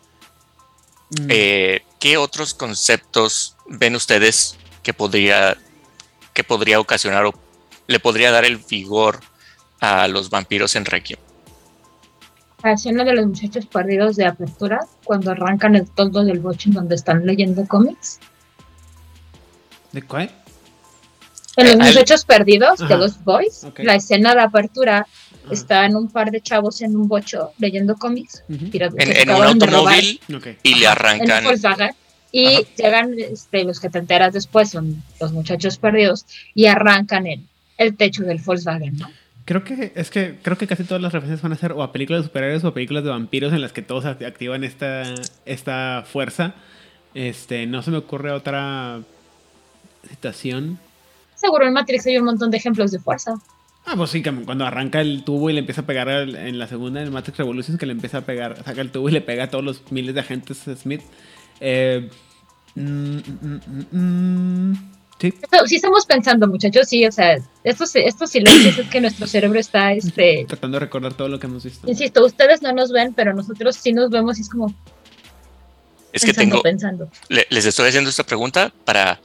Mm. 1.11 1.27
Eh, 1.29 1.83
¿Qué 1.99 2.17
otros 2.17 2.53
conceptos 2.53 3.55
ven 3.67 3.95
ustedes 3.95 4.57
que 4.83 4.93
podría, 4.93 5.57
que 6.33 6.43
podría 6.43 6.79
ocasionar 6.79 7.25
o 7.25 7.33
le 7.87 7.99
podría 7.99 8.31
dar 8.31 8.45
el 8.45 8.57
vigor 8.57 9.19
a 9.79 10.07
los 10.07 10.29
vampiros 10.29 10.75
en 10.75 10.85
Requiem? 10.85 11.19
La 12.63 12.73
escena 12.73 13.03
de 13.03 13.13
los 13.13 13.25
muchachos 13.25 13.65
perdidos 13.65 14.15
de 14.15 14.25
apertura, 14.25 14.79
cuando 15.03 15.31
arrancan 15.31 15.75
el 15.75 15.89
toldo 15.89 16.23
del 16.23 16.39
boche 16.39 16.69
en 16.69 16.75
donde 16.75 16.95
están 16.95 17.25
leyendo 17.25 17.65
cómics. 17.67 18.19
¿De 19.91 20.01
cuál? 20.03 20.31
En 21.57 21.67
los 21.67 21.75
muchachos 21.75 22.23
perdidos 22.23 22.79
de 22.87 22.97
los 22.97 23.23
boys, 23.23 23.67
la 23.77 23.95
escena 23.95 24.33
de 24.33 24.41
apertura 24.41 25.07
está 25.49 25.85
en 25.85 25.95
un 25.95 26.09
par 26.09 26.31
de 26.31 26.41
chavos 26.41 26.81
en 26.81 26.95
un 26.95 27.07
bocho 27.07 27.51
leyendo 27.57 27.95
cómics. 27.95 28.43
en, 28.49 29.29
un 29.29 29.43
automóvil 29.43 30.19
y 30.63 30.75
le 30.75 30.87
arrancan. 30.87 31.43
y 32.31 32.65
llegan 32.77 33.13
este, 33.17 33.63
los 33.63 33.79
que 33.79 33.89
te 33.89 33.99
enteras 33.99 34.33
después, 34.33 34.69
son 34.69 35.01
los 35.19 35.31
muchachos 35.31 35.77
perdidos, 35.77 36.25
y 36.53 36.67
arrancan 36.67 37.27
el, 37.27 37.41
el 37.77 37.95
techo 37.97 38.23
del 38.23 38.39
Volkswagen, 38.39 38.97
¿no? 38.97 39.09
Creo 39.45 39.63
que 39.63 39.91
es 39.95 40.11
que 40.11 40.37
creo 40.41 40.57
que 40.57 40.67
casi 40.67 40.83
todas 40.83 41.01
las 41.01 41.11
referencias 41.11 41.41
van 41.41 41.51
a 41.53 41.57
ser 41.57 41.71
o 41.71 41.81
a 41.81 41.91
películas 41.91 42.21
de 42.21 42.27
superhéroes 42.27 42.63
o 42.63 42.67
a 42.67 42.73
películas 42.73 43.03
de 43.03 43.09
vampiros 43.09 43.51
en 43.53 43.61
las 43.61 43.73
que 43.73 43.81
todos 43.81 44.05
activan 44.05 44.63
esta, 44.63 45.03
esta 45.45 46.05
fuerza. 46.05 46.53
Este, 47.13 47.65
no 47.65 47.81
se 47.81 47.91
me 47.91 47.97
ocurre 47.97 48.31
otra 48.31 49.01
situación. 50.07 50.79
Seguro 51.35 51.65
en 51.65 51.73
Matrix 51.73 52.05
hay 52.05 52.17
un 52.17 52.25
montón 52.25 52.51
de 52.51 52.57
ejemplos 52.57 52.91
de 52.91 52.99
fuerza. 52.99 53.33
Ah, 53.85 53.95
pues 53.97 54.11
sí, 54.11 54.21
cuando 54.21 54.65
arranca 54.65 55.01
el 55.01 55.23
tubo 55.23 55.49
y 55.49 55.53
le 55.53 55.59
empieza 55.59 55.81
a 55.81 55.85
pegar 55.85 56.07
en 56.07 56.59
la 56.59 56.67
segunda, 56.67 57.01
en 57.01 57.11
Matrix 57.11 57.37
Revolutions, 57.39 57.79
que 57.79 57.85
le 57.85 57.93
empieza 57.93 58.19
a 58.19 58.21
pegar, 58.21 58.63
saca 58.63 58.81
el 58.81 58.91
tubo 58.91 59.09
y 59.09 59.11
le 59.11 59.21
pega 59.21 59.45
a 59.45 59.49
todos 59.49 59.63
los 59.63 59.91
miles 59.91 60.13
de 60.13 60.21
agentes 60.21 60.65
Smith. 60.75 61.01
Eh, 61.59 62.09
mm, 62.75 63.17
mm, 63.17 63.85
mm, 63.91 64.91
Sí. 65.21 65.31
sí 65.67 65.75
estamos 65.75 66.07
pensando, 66.07 66.47
muchachos, 66.47 66.87
sí, 66.87 67.05
o 67.05 67.11
sea, 67.11 67.37
estos, 67.63 67.95
estos 67.95 68.31
silencios 68.31 68.79
es 68.79 68.87
que 68.87 68.99
nuestro 68.99 69.27
cerebro 69.27 69.59
está 69.59 69.93
este, 69.93 70.45
tratando 70.47 70.77
de 70.77 70.79
recordar 70.79 71.13
todo 71.13 71.27
lo 71.27 71.39
que 71.39 71.45
hemos 71.45 71.63
visto. 71.63 71.87
Insisto, 71.87 72.25
ustedes 72.25 72.63
no 72.63 72.73
nos 72.73 72.91
ven, 72.91 73.13
pero 73.13 73.31
nosotros 73.31 73.75
sí 73.75 73.93
nos 73.93 74.09
vemos 74.09 74.39
y 74.39 74.41
es 74.41 74.49
como... 74.49 74.73
Es 76.11 76.25
que 76.25 76.33
tengo... 76.33 76.63
Pensando. 76.63 77.07
les 77.29 77.65
estoy 77.65 77.89
haciendo 77.89 78.09
esta 78.09 78.23
pregunta 78.23 78.73
para, 78.83 79.21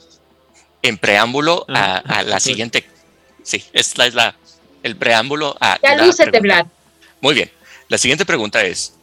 en 0.83 0.99
preámbulo 0.99 1.65
a, 1.69 2.23
la 2.27 2.41
siguiente... 2.41 2.85
Sí, 3.43 3.65
esta 3.73 4.07
es 4.07 4.15
la, 4.15 4.37
el 4.87 4.97
preámbulo 4.97 5.57
a... 5.61 5.79
Ya. 5.83 5.97
Muy 7.21 7.35
bien. 7.35 7.51
La 7.89 7.99
siguiente 7.99 8.25
pregunta 8.25 8.65
es, 8.65 8.95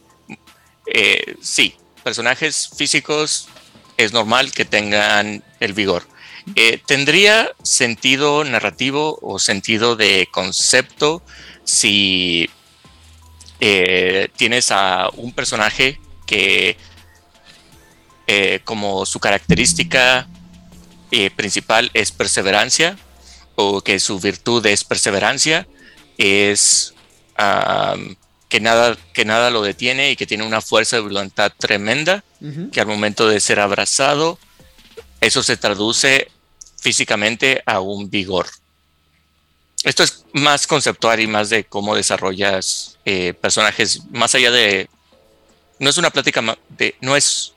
eh, 0.86 1.36
sí, 1.40 1.74
personajes 2.02 2.70
físicos 2.76 3.48
es 3.96 4.12
normal 4.12 4.50
que 4.52 4.64
tengan 4.64 5.42
el 5.60 5.72
vigor 5.72 6.04
eh, 6.56 6.78
¿Tendría 6.84 7.52
sentido 7.62 8.44
narrativo 8.44 9.18
o 9.22 9.38
sentido 9.38 9.96
de 9.96 10.28
concepto 10.30 11.22
si 11.64 12.50
eh, 13.60 14.28
tienes 14.36 14.70
a 14.70 15.08
un 15.16 15.32
personaje 15.32 15.98
que 16.26 16.76
eh, 18.26 18.60
como 18.64 19.06
su 19.06 19.20
característica 19.20 20.28
principal 21.36 21.92
es 21.94 22.10
perseverancia 22.10 22.98
o 23.54 23.82
que 23.82 24.00
su 24.00 24.18
virtud 24.18 24.66
es 24.66 24.82
perseverancia, 24.82 25.68
es 26.18 26.94
que, 28.48 28.60
nada, 28.60 28.96
que 29.12 29.24
nada 29.24 29.50
lo 29.50 29.62
detiene 29.62 30.10
y 30.10 30.16
que 30.16 30.26
tiene 30.26 30.44
una 30.44 30.60
fuerza 30.60 30.96
de 30.96 31.02
voluntad 31.02 31.52
tremenda, 31.56 32.24
que 32.72 32.80
al 32.80 32.86
momento 32.86 33.28
de 33.28 33.40
ser 33.40 33.60
abrazado, 33.60 34.38
eso 35.20 35.42
se 35.42 35.56
traduce 35.56 36.30
físicamente 36.78 37.62
a 37.64 37.80
un 37.80 38.10
vigor. 38.10 38.46
Esto 39.82 40.02
es 40.02 40.24
más 40.32 40.66
conceptual 40.66 41.20
y 41.20 41.26
más 41.26 41.50
de 41.50 41.64
cómo 41.64 41.94
desarrollas 41.94 42.98
eh, 43.04 43.34
personajes, 43.34 44.02
más 44.10 44.34
allá 44.34 44.50
de... 44.50 44.88
No 45.78 45.90
es 45.90 45.98
una 45.98 46.10
plática 46.10 46.42
de... 46.70 46.94
No 47.00 47.16
es... 47.16 47.52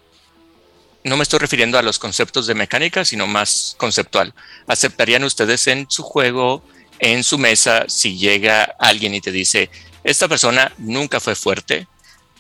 No 1.03 1.16
me 1.16 1.24
estoy 1.24 1.39
refiriendo 1.39 1.78
a 1.78 1.82
los 1.82 1.99
conceptos 1.99 2.47
de 2.47 2.55
mecánica, 2.55 3.05
sino 3.05 3.28
más 3.28 3.76
conceptual. 3.78 4.34
¿Aceptarían 4.68 5.24
ustedes 5.24 5.68
en 5.68 5.89
su 5.89 6.03
juego, 6.03 6.64
en 7.00 7.24
su 7.24 7.38
mesa, 7.38 7.86
si 7.88 8.18
llega 8.18 8.76
alguien 8.80 9.14
y 9.14 9.22
te 9.22 9.32
dice, 9.32 9.70
esta 10.04 10.28
persona 10.28 10.72
nunca 10.78 11.20
fue 11.20 11.36
fuerte, 11.36 11.88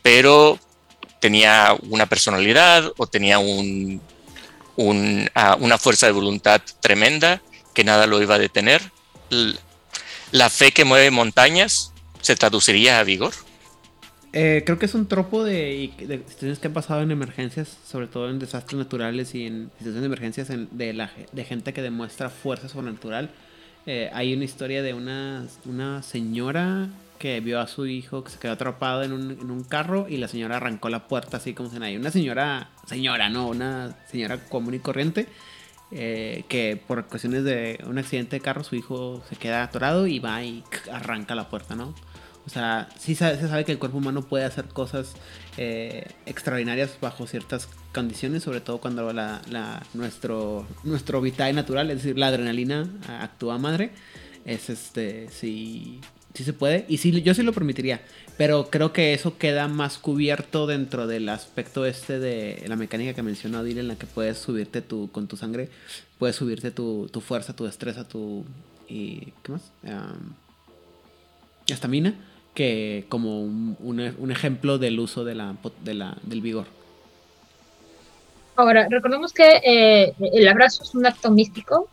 pero 0.01 0.59
tenía 1.19 1.75
una 1.89 2.05
personalidad 2.05 2.91
o 2.97 3.07
tenía 3.07 3.39
un 3.39 4.01
una 4.77 5.77
fuerza 5.77 6.05
de 6.05 6.13
voluntad 6.13 6.61
tremenda 6.79 7.41
que 7.73 7.83
nada 7.83 8.07
lo 8.07 8.21
iba 8.21 8.35
a 8.35 8.39
detener. 8.39 8.81
La 10.31 10.49
fe 10.49 10.71
que 10.71 10.85
mueve 10.85 11.11
montañas 11.11 11.93
se 12.21 12.35
traduciría 12.35 12.99
a 12.99 13.03
vigor. 13.03 13.33
Eh, 14.33 14.63
creo 14.65 14.77
que 14.77 14.85
es 14.85 14.93
un 14.93 15.07
tropo 15.07 15.43
de, 15.43 15.91
situaciones 15.97 16.59
que 16.59 16.67
han 16.67 16.73
pasado 16.73 17.01
en 17.01 17.11
emergencias, 17.11 17.77
sobre 17.89 18.07
todo 18.07 18.29
en 18.29 18.39
desastres 18.39 18.77
naturales 18.77 19.33
y 19.33 19.47
en 19.47 19.71
situaciones 19.77 20.01
de 20.01 20.05
emergencias 20.05 20.47
de, 20.49 20.93
la, 20.93 21.11
de 21.31 21.45
gente 21.45 21.73
que 21.73 21.81
demuestra 21.81 22.29
fuerza 22.29 22.69
sobrenatural. 22.69 23.31
Eh, 23.87 24.09
hay 24.13 24.33
una 24.33 24.43
historia 24.43 24.83
de 24.83 24.93
una, 24.93 25.47
una 25.65 26.03
señora 26.03 26.89
que 27.19 27.39
vio 27.39 27.59
a 27.59 27.67
su 27.67 27.87
hijo 27.87 28.21
que 28.23 28.29
se 28.29 28.37
quedó 28.37 28.51
atrapado 28.51 29.01
en 29.01 29.13
un, 29.13 29.31
en 29.31 29.49
un 29.49 29.63
carro 29.63 30.07
y 30.09 30.17
la 30.17 30.27
señora 30.27 30.57
arrancó 30.57 30.89
la 30.89 31.07
puerta 31.07 31.37
así 31.37 31.53
como 31.53 31.69
se 31.69 31.79
nadie. 31.79 31.97
Una 31.97 32.11
señora, 32.11 32.69
señora, 32.85 33.29
no, 33.29 33.47
una 33.47 33.95
señora 34.11 34.37
común 34.49 34.73
y 34.75 34.79
corriente. 34.79 35.27
Eh, 35.89 36.43
que 36.49 36.81
por 36.85 37.05
cuestiones 37.05 37.45
de 37.45 37.79
un 37.87 37.97
accidente 37.97 38.35
de 38.35 38.41
carro 38.41 38.61
su 38.65 38.75
hijo 38.75 39.23
se 39.29 39.37
queda 39.37 39.63
atorado 39.63 40.05
y 40.05 40.19
va 40.19 40.43
y 40.43 40.61
arranca 40.91 41.33
la 41.33 41.49
puerta, 41.49 41.75
¿no? 41.75 41.95
O 42.47 42.49
sea, 42.49 42.87
sí 42.97 43.13
se 43.13 43.37
sabe 43.37 43.65
que 43.65 43.73
el 43.73 43.77
cuerpo 43.77 43.97
humano 43.97 44.21
puede 44.21 44.45
hacer 44.45 44.65
cosas 44.69 45.13
eh, 45.57 46.07
extraordinarias 46.25 46.97
bajo 47.01 47.27
ciertas 47.27 47.67
condiciones, 47.93 48.43
sobre 48.43 48.61
todo 48.61 48.77
cuando 48.79 49.11
la, 49.11 49.41
la, 49.49 49.83
nuestro, 49.93 50.65
nuestro 50.85 51.19
vitae 51.19 51.51
natural, 51.51 51.91
es 51.91 51.97
decir, 51.97 52.17
la 52.17 52.27
adrenalina 52.27 52.89
actúa 53.19 53.57
madre. 53.57 53.91
Es 54.45 54.69
este, 54.69 55.27
sí, 55.29 55.99
sí 56.33 56.45
se 56.45 56.53
puede. 56.53 56.85
Y 56.87 56.99
sí, 56.99 57.21
yo 57.21 57.33
sí 57.33 57.43
lo 57.43 57.51
permitiría. 57.51 58.01
Pero 58.37 58.69
creo 58.69 58.93
que 58.93 59.13
eso 59.13 59.37
queda 59.37 59.67
más 59.67 59.97
cubierto 59.97 60.67
dentro 60.67 61.05
del 61.05 61.27
aspecto 61.27 61.85
este 61.85 62.17
de 62.17 62.63
la 62.67 62.77
mecánica 62.77 63.13
que 63.13 63.23
mencionó 63.23 63.57
Adil, 63.57 63.79
en 63.79 63.89
la 63.89 63.97
que 63.97 64.05
puedes 64.05 64.37
subirte 64.37 64.81
tu, 64.81 65.11
con 65.11 65.27
tu 65.27 65.35
sangre, 65.35 65.69
puedes 66.17 66.37
subirte 66.37 66.71
tu, 66.71 67.09
fuerza, 67.25 67.53
tu 67.53 67.65
destreza, 67.65 68.07
tu. 68.07 68.45
y 68.87 69.33
¿Qué 69.43 69.51
más? 69.51 69.63
Um, 69.83 70.33
estamina. 71.67 72.13
Que 72.57 73.05
como 73.07 73.43
un, 73.43 74.31
ejemplo 74.31 74.79
del 74.79 74.99
uso 74.99 75.23
de 75.23 75.35
la, 75.35 75.55
del 75.83 76.41
vigor. 76.41 76.65
Ahora, 78.55 78.87
recordemos 78.89 79.31
que 79.31 79.61
eh, 79.63 80.15
el 80.33 80.47
abrazo 80.47 80.81
es 80.81 80.95
un 80.95 81.05
acto 81.05 81.29
místico 81.29 81.87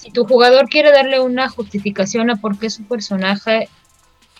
si 0.00 0.10
tu 0.10 0.24
jugador 0.24 0.68
quiere 0.70 0.92
darle 0.92 1.20
una 1.20 1.50
justificación 1.50 2.30
a 2.30 2.36
por 2.36 2.58
qué 2.58 2.70
su 2.70 2.84
personaje 2.84 3.68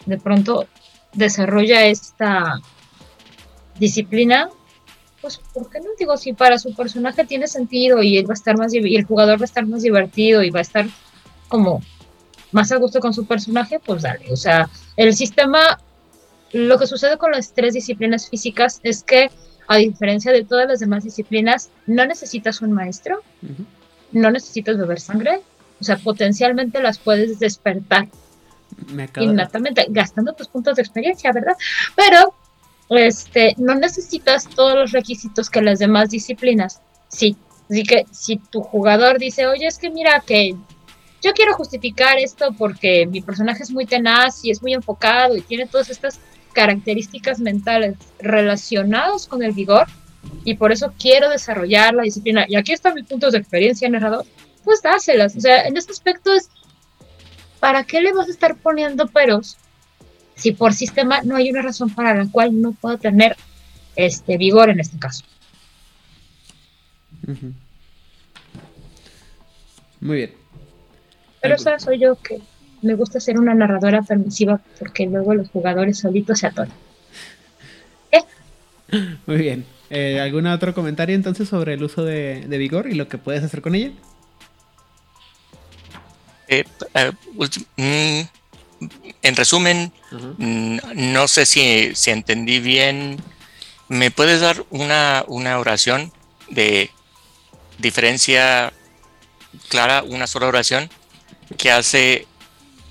de 0.06 0.16
pronto 0.16 0.66
desarrolla 1.12 1.84
esta 1.84 2.60
disciplina, 3.78 4.48
pues 5.20 5.38
¿por 5.52 5.68
qué 5.68 5.80
no? 5.80 5.90
Digo, 5.98 6.16
si 6.16 6.32
para 6.32 6.58
su 6.58 6.74
personaje 6.74 7.26
tiene 7.26 7.46
sentido 7.46 8.02
y 8.02 8.16
él 8.16 8.26
va 8.26 8.32
a 8.32 8.40
estar 8.40 8.56
más 8.56 8.72
y 8.72 8.96
el 8.96 9.04
jugador 9.04 9.38
va 9.38 9.42
a 9.42 9.44
estar 9.44 9.66
más 9.66 9.82
divertido 9.82 10.42
y 10.42 10.48
va 10.48 10.60
a 10.60 10.62
estar 10.62 10.86
como 11.48 11.82
más 12.52 12.72
a 12.72 12.76
gusto 12.76 13.00
con 13.00 13.14
su 13.14 13.26
personaje, 13.26 13.78
pues 13.78 14.02
dale. 14.02 14.32
O 14.32 14.36
sea, 14.36 14.68
el 14.96 15.14
sistema 15.14 15.78
lo 16.52 16.78
que 16.78 16.86
sucede 16.86 17.16
con 17.16 17.32
las 17.32 17.52
tres 17.52 17.74
disciplinas 17.74 18.28
físicas 18.28 18.80
es 18.82 19.02
que, 19.02 19.30
a 19.68 19.76
diferencia 19.76 20.32
de 20.32 20.44
todas 20.44 20.66
las 20.66 20.80
demás 20.80 21.04
disciplinas, 21.04 21.70
no 21.86 22.04
necesitas 22.06 22.60
un 22.60 22.72
maestro, 22.72 23.22
no 24.12 24.30
necesitas 24.30 24.76
beber 24.76 25.00
sangre, 25.00 25.42
o 25.80 25.84
sea, 25.84 25.96
potencialmente 25.96 26.82
las 26.82 26.98
puedes 26.98 27.38
despertar 27.38 28.08
Me 28.88 29.06
de... 29.06 29.86
gastando 29.90 30.32
tus 30.32 30.48
puntos 30.48 30.76
de 30.76 30.82
experiencia, 30.82 31.32
¿verdad? 31.32 31.54
Pero 31.94 32.34
este, 32.90 33.54
no 33.56 33.76
necesitas 33.76 34.48
todos 34.48 34.74
los 34.74 34.92
requisitos 34.92 35.48
que 35.48 35.62
las 35.62 35.78
demás 35.78 36.10
disciplinas. 36.10 36.80
Sí, 37.08 37.36
así 37.70 37.84
que 37.84 38.04
si 38.10 38.36
tu 38.36 38.62
jugador 38.62 39.18
dice, 39.18 39.46
oye, 39.46 39.66
es 39.66 39.78
que 39.78 39.90
mira 39.90 40.20
que 40.26 40.56
yo 41.22 41.32
quiero 41.32 41.54
justificar 41.54 42.18
esto 42.18 42.52
porque 42.56 43.06
mi 43.06 43.20
personaje 43.20 43.62
es 43.62 43.70
muy 43.70 43.86
tenaz 43.86 44.44
y 44.44 44.50
es 44.50 44.62
muy 44.62 44.74
enfocado 44.74 45.36
y 45.36 45.42
tiene 45.42 45.66
todas 45.66 45.90
estas 45.90 46.20
características 46.52 47.40
mentales 47.40 47.96
relacionadas 48.18 49.26
con 49.26 49.42
el 49.42 49.52
vigor 49.52 49.86
y 50.44 50.54
por 50.54 50.72
eso 50.72 50.92
quiero 50.98 51.30
desarrollar 51.30 51.94
la 51.94 52.02
disciplina. 52.02 52.44
Y 52.48 52.56
aquí 52.56 52.72
están 52.72 52.94
mis 52.94 53.06
puntos 53.06 53.32
de 53.32 53.38
experiencia, 53.38 53.88
narrador. 53.88 54.24
Pues 54.64 54.82
dáselas. 54.82 55.36
O 55.36 55.40
sea, 55.40 55.66
en 55.66 55.76
este 55.76 55.92
aspecto 55.92 56.32
es, 56.32 56.50
¿para 57.60 57.84
qué 57.84 58.00
le 58.00 58.12
vas 58.12 58.28
a 58.28 58.30
estar 58.30 58.56
poniendo 58.56 59.06
peros 59.06 59.56
si 60.34 60.52
por 60.52 60.72
sistema 60.72 61.20
no 61.22 61.36
hay 61.36 61.50
una 61.50 61.62
razón 61.62 61.90
para 61.90 62.14
la 62.14 62.30
cual 62.30 62.60
no 62.60 62.72
pueda 62.72 62.96
tener 62.98 63.36
este 63.96 64.36
vigor 64.36 64.70
en 64.70 64.80
este 64.80 64.98
caso? 64.98 65.24
Muy 70.00 70.16
bien. 70.16 70.39
Pero 71.40 71.54
esa 71.54 71.78
soy 71.78 71.98
yo 71.98 72.16
que 72.16 72.40
me 72.82 72.94
gusta 72.94 73.20
ser 73.20 73.38
una 73.38 73.54
narradora 73.54 74.02
permisiva 74.02 74.60
porque 74.78 75.06
luego 75.06 75.34
los 75.34 75.50
jugadores 75.50 75.98
solitos 75.98 76.38
se 76.40 76.46
atoran. 76.46 76.72
Muy 79.26 79.36
bien. 79.36 79.64
Eh, 79.88 80.20
¿Algún 80.20 80.46
otro 80.46 80.74
comentario 80.74 81.14
entonces 81.14 81.48
sobre 81.48 81.74
el 81.74 81.82
uso 81.82 82.04
de, 82.04 82.44
de 82.46 82.58
vigor 82.58 82.88
y 82.88 82.94
lo 82.94 83.08
que 83.08 83.18
puedes 83.18 83.42
hacer 83.42 83.60
con 83.62 83.74
ella? 83.74 83.92
Eh, 86.48 86.64
eh, 86.94 87.12
mm, 87.76 88.86
en 89.22 89.36
resumen, 89.36 89.92
mm, 90.38 90.78
no 91.12 91.28
sé 91.28 91.46
si, 91.46 91.94
si 91.94 92.10
entendí 92.10 92.58
bien. 92.58 93.18
¿Me 93.88 94.10
puedes 94.10 94.40
dar 94.40 94.64
una, 94.70 95.24
una 95.26 95.58
oración 95.58 96.12
de 96.48 96.90
diferencia 97.78 98.72
clara, 99.68 100.02
una 100.02 100.26
sola 100.26 100.46
oración? 100.46 100.90
Que 101.56 101.70
hace 101.70 102.26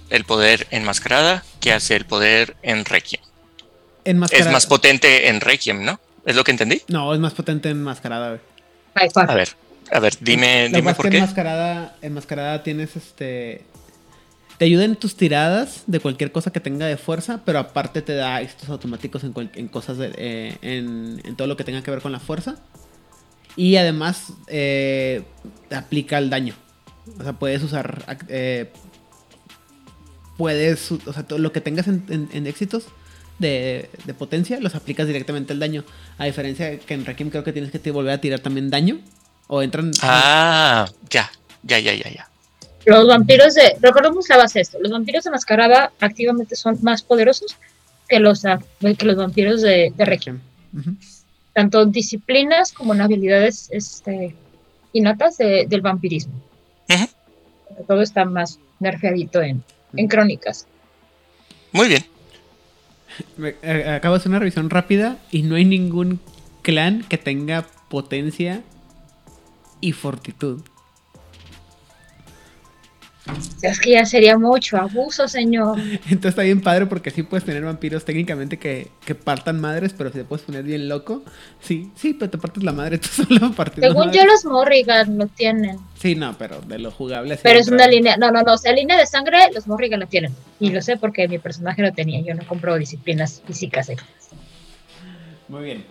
el 0.10 0.26
poder 0.26 0.68
enmascarada? 0.72 1.44
que 1.60 1.74
hace 1.74 1.96
el 1.96 2.06
poder 2.06 2.56
en 2.62 2.86
Requiem? 2.86 3.22
Enmascarada. 4.06 4.50
Es 4.50 4.54
más 4.54 4.66
potente 4.66 5.28
en 5.28 5.42
Requiem, 5.42 5.84
¿no? 5.84 6.00
¿Es 6.26 6.36
lo 6.36 6.44
que 6.44 6.52
entendí? 6.52 6.82
No, 6.88 7.14
es 7.14 7.20
más 7.20 7.34
potente 7.34 7.70
enmascarada. 7.70 8.30
güey. 8.30 9.10
A 9.28 9.34
ver, 9.36 9.50
a 9.92 10.00
ver, 10.00 10.14
dime, 10.22 10.66
Lo 10.70 10.72
que 10.72 10.76
dime 10.78 10.94
por 10.94 11.06
que 11.06 11.12
qué. 11.12 11.18
Enmascarada, 11.18 11.96
enmascarada 12.02 12.64
tienes 12.64 12.96
este. 12.96 13.66
Te 14.58 14.66
ayuda 14.66 14.84
en 14.84 14.96
tus 14.98 15.16
tiradas 15.16 15.84
de 15.88 16.00
cualquier 16.02 16.32
cosa 16.34 16.52
que 16.52 16.60
tenga 16.60 16.86
de 16.86 16.98
fuerza, 16.98 17.42
pero 17.46 17.60
aparte 17.60 18.02
te 18.02 18.14
da 18.14 18.42
éxitos 18.42 18.70
automáticos 18.70 19.24
en, 19.24 19.32
cual- 19.34 19.52
en 19.56 19.68
cosas 19.70 19.98
de, 19.98 20.12
eh, 20.18 20.58
en, 20.62 21.22
en 21.24 21.36
todo 21.38 21.48
lo 21.48 21.56
que 21.56 21.64
tenga 21.64 21.82
que 21.82 21.92
ver 21.92 22.02
con 22.02 22.12
la 22.12 22.20
fuerza. 22.20 22.56
Y 23.56 23.76
además 23.78 24.34
eh, 24.48 25.24
te 25.70 25.76
aplica 25.76 26.18
el 26.18 26.30
daño. 26.30 26.56
O 27.18 27.24
sea, 27.24 27.34
puedes 27.34 27.64
usar. 27.64 28.18
eh, 28.28 28.72
puedes. 30.38 30.92
O 30.92 31.14
sea, 31.14 31.24
todo 31.24 31.40
lo 31.40 31.52
que 31.52 31.62
tengas 31.62 31.88
en, 31.88 32.04
en- 32.10 32.30
en 32.34 32.48
éxitos 32.48 32.86
de, 33.40 33.90
de 34.06 34.14
potencia, 34.14 34.60
los 34.60 34.76
aplicas 34.76 35.08
directamente 35.08 35.54
al 35.54 35.60
daño. 35.60 35.84
A 36.18 36.26
diferencia 36.26 36.70
de 36.70 36.80
que 36.80 36.94
en 36.94 37.06
Requiem 37.06 37.30
creo 37.30 37.44
que 37.44 37.54
tienes 37.54 37.72
que 37.72 37.80
te 37.80 37.92
volver 37.92 38.14
a 38.14 38.22
tirar 38.22 38.40
también 38.40 38.70
daño. 38.70 39.00
O 39.48 39.62
entran. 39.64 39.92
Ah, 40.04 40.88
ya, 41.10 41.30
ya, 41.64 41.80
ya, 41.80 41.94
ya, 41.94 42.10
ya. 42.12 42.30
Los 42.86 43.08
vampiros 43.08 43.56
de. 43.56 43.76
Recordemos 43.82 44.28
la 44.30 44.38
base 44.38 44.60
de 44.60 44.64
esto. 44.64 44.78
Los 44.82 44.92
vampiros 44.92 45.24
de 45.24 45.32
mascarada 45.32 45.92
activamente 46.00 46.56
son 46.56 46.78
más 46.82 47.02
poderosos 47.02 47.58
que 48.08 48.20
los, 48.20 48.46
ah, 48.46 48.60
que 48.98 49.06
los 49.06 49.16
vampiros 49.16 49.62
de, 49.62 49.92
de 49.96 50.06
Requiem. 50.06 50.40
Ujú. 50.78 50.92
Tanto 51.54 51.82
en 51.82 51.92
disciplinas 51.92 52.72
como 52.72 52.94
en 52.94 53.02
habilidades 53.02 53.70
este, 53.72 54.36
innatas 54.94 55.38
de- 55.38 55.66
del 55.68 55.82
vampirismo. 55.82 56.34
Todo 57.88 58.02
está 58.02 58.26
más 58.26 58.60
nerfeadito 58.80 59.42
en, 59.42 59.64
en 59.96 60.08
crónicas. 60.08 60.66
Muy 61.72 61.88
bien. 61.88 62.06
Me- 63.38 63.56
eh, 63.62 63.90
Acabo 63.96 64.16
de 64.16 64.20
hacer 64.20 64.30
una 64.30 64.40
revisión 64.40 64.70
rápida 64.70 65.18
y 65.32 65.44
no 65.44 65.56
hay 65.56 65.66
ningún 65.66 66.20
clan 66.62 67.04
que 67.08 67.18
tenga 67.18 67.66
potencia 67.90 68.62
y 69.82 69.92
fortitud. 69.94 70.62
Es 73.62 73.80
que 73.80 73.92
ya 73.92 74.06
sería 74.06 74.38
mucho 74.38 74.78
abuso, 74.78 75.28
señor. 75.28 75.80
Entonces 75.80 76.26
está 76.26 76.44
bien 76.44 76.62
padre 76.62 76.86
porque 76.86 77.12
sí 77.12 77.24
puedes 77.24 77.46
tener 77.46 77.64
vampiros 77.64 78.06
técnicamente 78.06 78.58
que, 78.58 78.90
que 79.06 79.16
partan 79.16 79.60
madres, 79.60 79.94
pero 79.98 80.12
si 80.12 80.20
te 80.20 80.24
puedes 80.24 80.46
poner 80.46 80.64
bien 80.64 80.88
loco, 80.90 81.24
sí, 81.60 81.92
sí, 81.96 82.14
pero 82.14 82.30
te 82.32 82.38
partes 82.38 82.64
la 82.64 82.72
madre 82.72 82.98
tú 83.00 83.08
solo 83.08 83.52
partiendo 83.54 83.90
Según 83.90 84.08
madre. 84.08 84.20
yo, 84.20 84.26
los 84.26 84.46
Morrigan 84.46 85.18
lo 85.18 85.28
tienen. 85.28 85.78
Sí, 86.00 86.16
no, 86.16 86.38
pero 86.38 86.62
de 86.62 86.80
lo 86.80 86.92
jugable. 86.92 87.36
sí 87.36 87.42
Pero 87.44 87.60
es 87.60 87.68
una 87.68 87.88
línea. 87.88 88.18
No, 88.18 88.32
no, 88.32 88.42
no. 88.44 88.54
O 88.54 88.58
sea, 88.58 88.72
línea 88.74 88.98
de 88.98 89.06
sangre, 89.06 89.38
los 89.54 89.68
Morrigan 89.68 90.00
la 90.00 90.06
tienen. 90.06 90.34
Y 90.60 90.72
lo 90.72 90.82
sé 90.82 90.98
porque 90.98 91.28
mi 91.28 91.40
personaje 91.40 91.82
lo 91.82 91.92
tenía. 91.94 92.22
Yo 92.22 92.34
no 92.36 92.46
compro 92.48 92.78
disciplinas 92.78 93.42
físicas. 93.46 93.90
extras. 93.90 94.30
Muy 95.48 95.64
bien. 95.64 95.86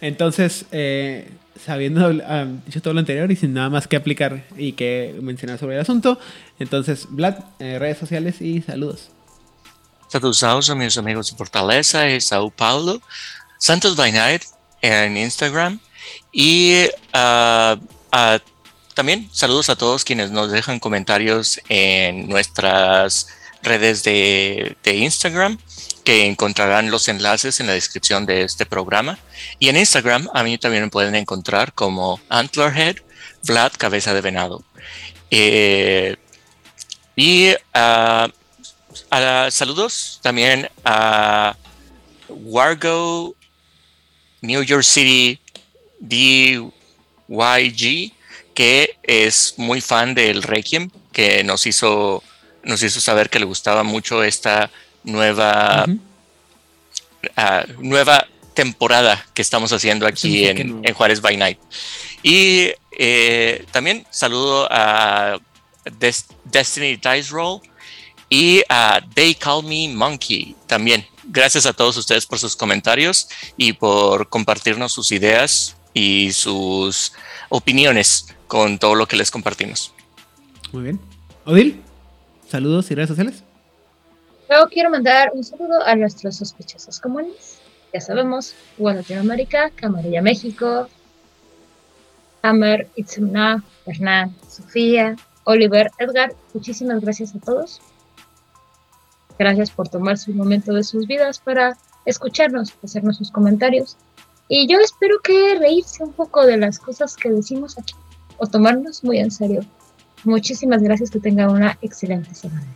Entonces, 0.00 0.66
eh, 0.72 1.30
sabiendo 1.60 2.12
ah, 2.26 2.46
dicho 2.66 2.80
todo 2.82 2.94
lo 2.94 3.00
anterior 3.00 3.30
y 3.30 3.36
sin 3.36 3.54
nada 3.54 3.70
más 3.70 3.88
que 3.88 3.96
aplicar 3.96 4.44
y 4.56 4.72
que 4.72 5.18
mencionar 5.20 5.58
sobre 5.58 5.76
el 5.76 5.82
asunto, 5.82 6.18
entonces, 6.58 7.06
Vlad, 7.10 7.36
eh, 7.58 7.78
redes 7.78 7.98
sociales 7.98 8.40
y 8.40 8.62
saludos. 8.62 9.10
Saludos 10.08 10.68
a 10.70 10.74
mis 10.74 10.98
amigos 10.98 11.30
de 11.30 11.36
Fortaleza 11.36 12.08
y 12.10 12.20
Sao 12.20 12.50
Paulo. 12.50 13.00
Santos 13.58 13.96
by 13.96 14.12
Night 14.12 14.42
en 14.82 15.16
Instagram. 15.16 15.80
Y 16.32 16.86
ah, 17.12 17.78
ah, 18.10 18.38
también 18.94 19.28
saludos 19.32 19.70
a 19.70 19.76
todos 19.76 20.04
quienes 20.04 20.30
nos 20.30 20.50
dejan 20.50 20.80
comentarios 20.80 21.60
en 21.68 22.28
nuestras 22.28 23.28
redes 23.62 24.02
de, 24.02 24.76
de 24.82 24.96
Instagram, 24.96 25.58
que 26.04 26.26
encontrarán 26.26 26.90
los 26.90 27.08
enlaces 27.08 27.60
en 27.60 27.66
la 27.66 27.74
descripción 27.74 28.26
de 28.26 28.42
este 28.42 28.66
programa. 28.66 29.18
Y 29.58 29.68
en 29.68 29.76
Instagram 29.76 30.28
a 30.34 30.42
mí 30.42 30.58
también 30.58 30.84
me 30.84 30.90
pueden 30.90 31.14
encontrar 31.14 31.72
como 31.72 32.20
Antlerhead, 32.28 32.96
Vlad 33.44 33.72
Cabeza 33.78 34.14
de 34.14 34.20
Venado. 34.20 34.64
Eh, 35.30 36.16
y 37.16 37.54
ah, 37.74 38.28
Ah, 39.10 39.48
saludos 39.50 40.20
también 40.22 40.68
a 40.84 41.56
Wargo, 42.28 43.34
New 44.40 44.62
York 44.62 44.84
City, 44.84 45.38
DYG, 46.00 46.72
que 48.54 48.98
es 49.02 49.54
muy 49.56 49.80
fan 49.80 50.14
del 50.14 50.42
Requiem, 50.42 50.90
que 51.12 51.42
nos 51.44 51.66
hizo, 51.66 52.22
nos 52.64 52.82
hizo 52.82 53.00
saber 53.00 53.30
que 53.30 53.38
le 53.38 53.46
gustaba 53.46 53.82
mucho 53.82 54.22
esta 54.22 54.70
nueva, 55.04 55.86
ah, 57.36 57.64
nueva 57.78 58.26
temporada 58.54 59.24
que 59.34 59.42
estamos 59.42 59.72
haciendo 59.72 60.06
aquí 60.06 60.46
en, 60.46 60.80
en 60.84 60.94
Juárez 60.94 61.20
by 61.20 61.36
Night. 61.36 61.58
Y 62.22 62.70
eh, 62.98 63.64
también 63.70 64.06
saludo 64.10 64.68
a 64.70 65.38
Des- 65.98 66.26
Destiny 66.44 66.96
Dice 66.96 67.30
Roll 67.30 67.60
y 68.28 68.62
a 68.68 69.00
They 69.14 69.34
Call 69.34 69.64
Me 69.64 69.88
Monkey 69.88 70.54
también. 70.66 71.06
Gracias 71.24 71.66
a 71.66 71.72
todos 71.72 71.96
ustedes 71.96 72.26
por 72.26 72.38
sus 72.38 72.56
comentarios 72.56 73.28
y 73.56 73.72
por 73.72 74.28
compartirnos 74.28 74.92
sus 74.92 75.12
ideas 75.12 75.76
y 75.94 76.32
sus 76.32 77.12
opiniones 77.48 78.26
con 78.48 78.78
todo 78.78 78.94
lo 78.94 79.06
que 79.06 79.16
les 79.16 79.30
compartimos. 79.30 79.92
Muy 80.72 80.82
bien. 80.84 81.00
Odil, 81.44 81.80
saludos 82.50 82.90
y 82.90 82.94
redes 82.94 83.08
sociales. 83.08 83.41
Luego 84.52 84.68
quiero 84.68 84.90
mandar 84.90 85.32
un 85.32 85.42
saludo 85.42 85.82
a 85.82 85.96
nuestros 85.96 86.36
sospechosos 86.36 87.00
comunes. 87.00 87.56
Ya 87.90 88.02
sabemos, 88.02 88.54
Hugo 88.76 88.92
Latinoamérica, 88.92 89.70
Camarilla 89.70 90.20
México, 90.20 90.88
Hammer, 92.42 92.86
Itzumna, 92.94 93.64
Hernán, 93.86 94.36
Sofía, 94.46 95.16
Oliver, 95.44 95.90
Edgar. 95.96 96.34
Muchísimas 96.52 97.00
gracias 97.00 97.34
a 97.34 97.38
todos. 97.38 97.80
Gracias 99.38 99.70
por 99.70 99.88
tomarse 99.88 100.30
un 100.30 100.36
momento 100.36 100.74
de 100.74 100.84
sus 100.84 101.06
vidas 101.06 101.38
para 101.38 101.78
escucharnos, 102.04 102.74
hacernos 102.84 103.16
sus 103.16 103.30
comentarios. 103.30 103.96
Y 104.48 104.70
yo 104.70 104.80
espero 104.80 105.18
que 105.20 105.54
reírse 105.58 106.04
un 106.04 106.12
poco 106.12 106.44
de 106.44 106.58
las 106.58 106.78
cosas 106.78 107.16
que 107.16 107.30
decimos 107.30 107.78
aquí 107.78 107.94
o 108.36 108.46
tomarnos 108.46 109.02
muy 109.02 109.16
en 109.16 109.30
serio. 109.30 109.62
Muchísimas 110.24 110.82
gracias, 110.82 111.10
que 111.10 111.20
tengan 111.20 111.48
una 111.48 111.78
excelente 111.80 112.34
semana. 112.34 112.66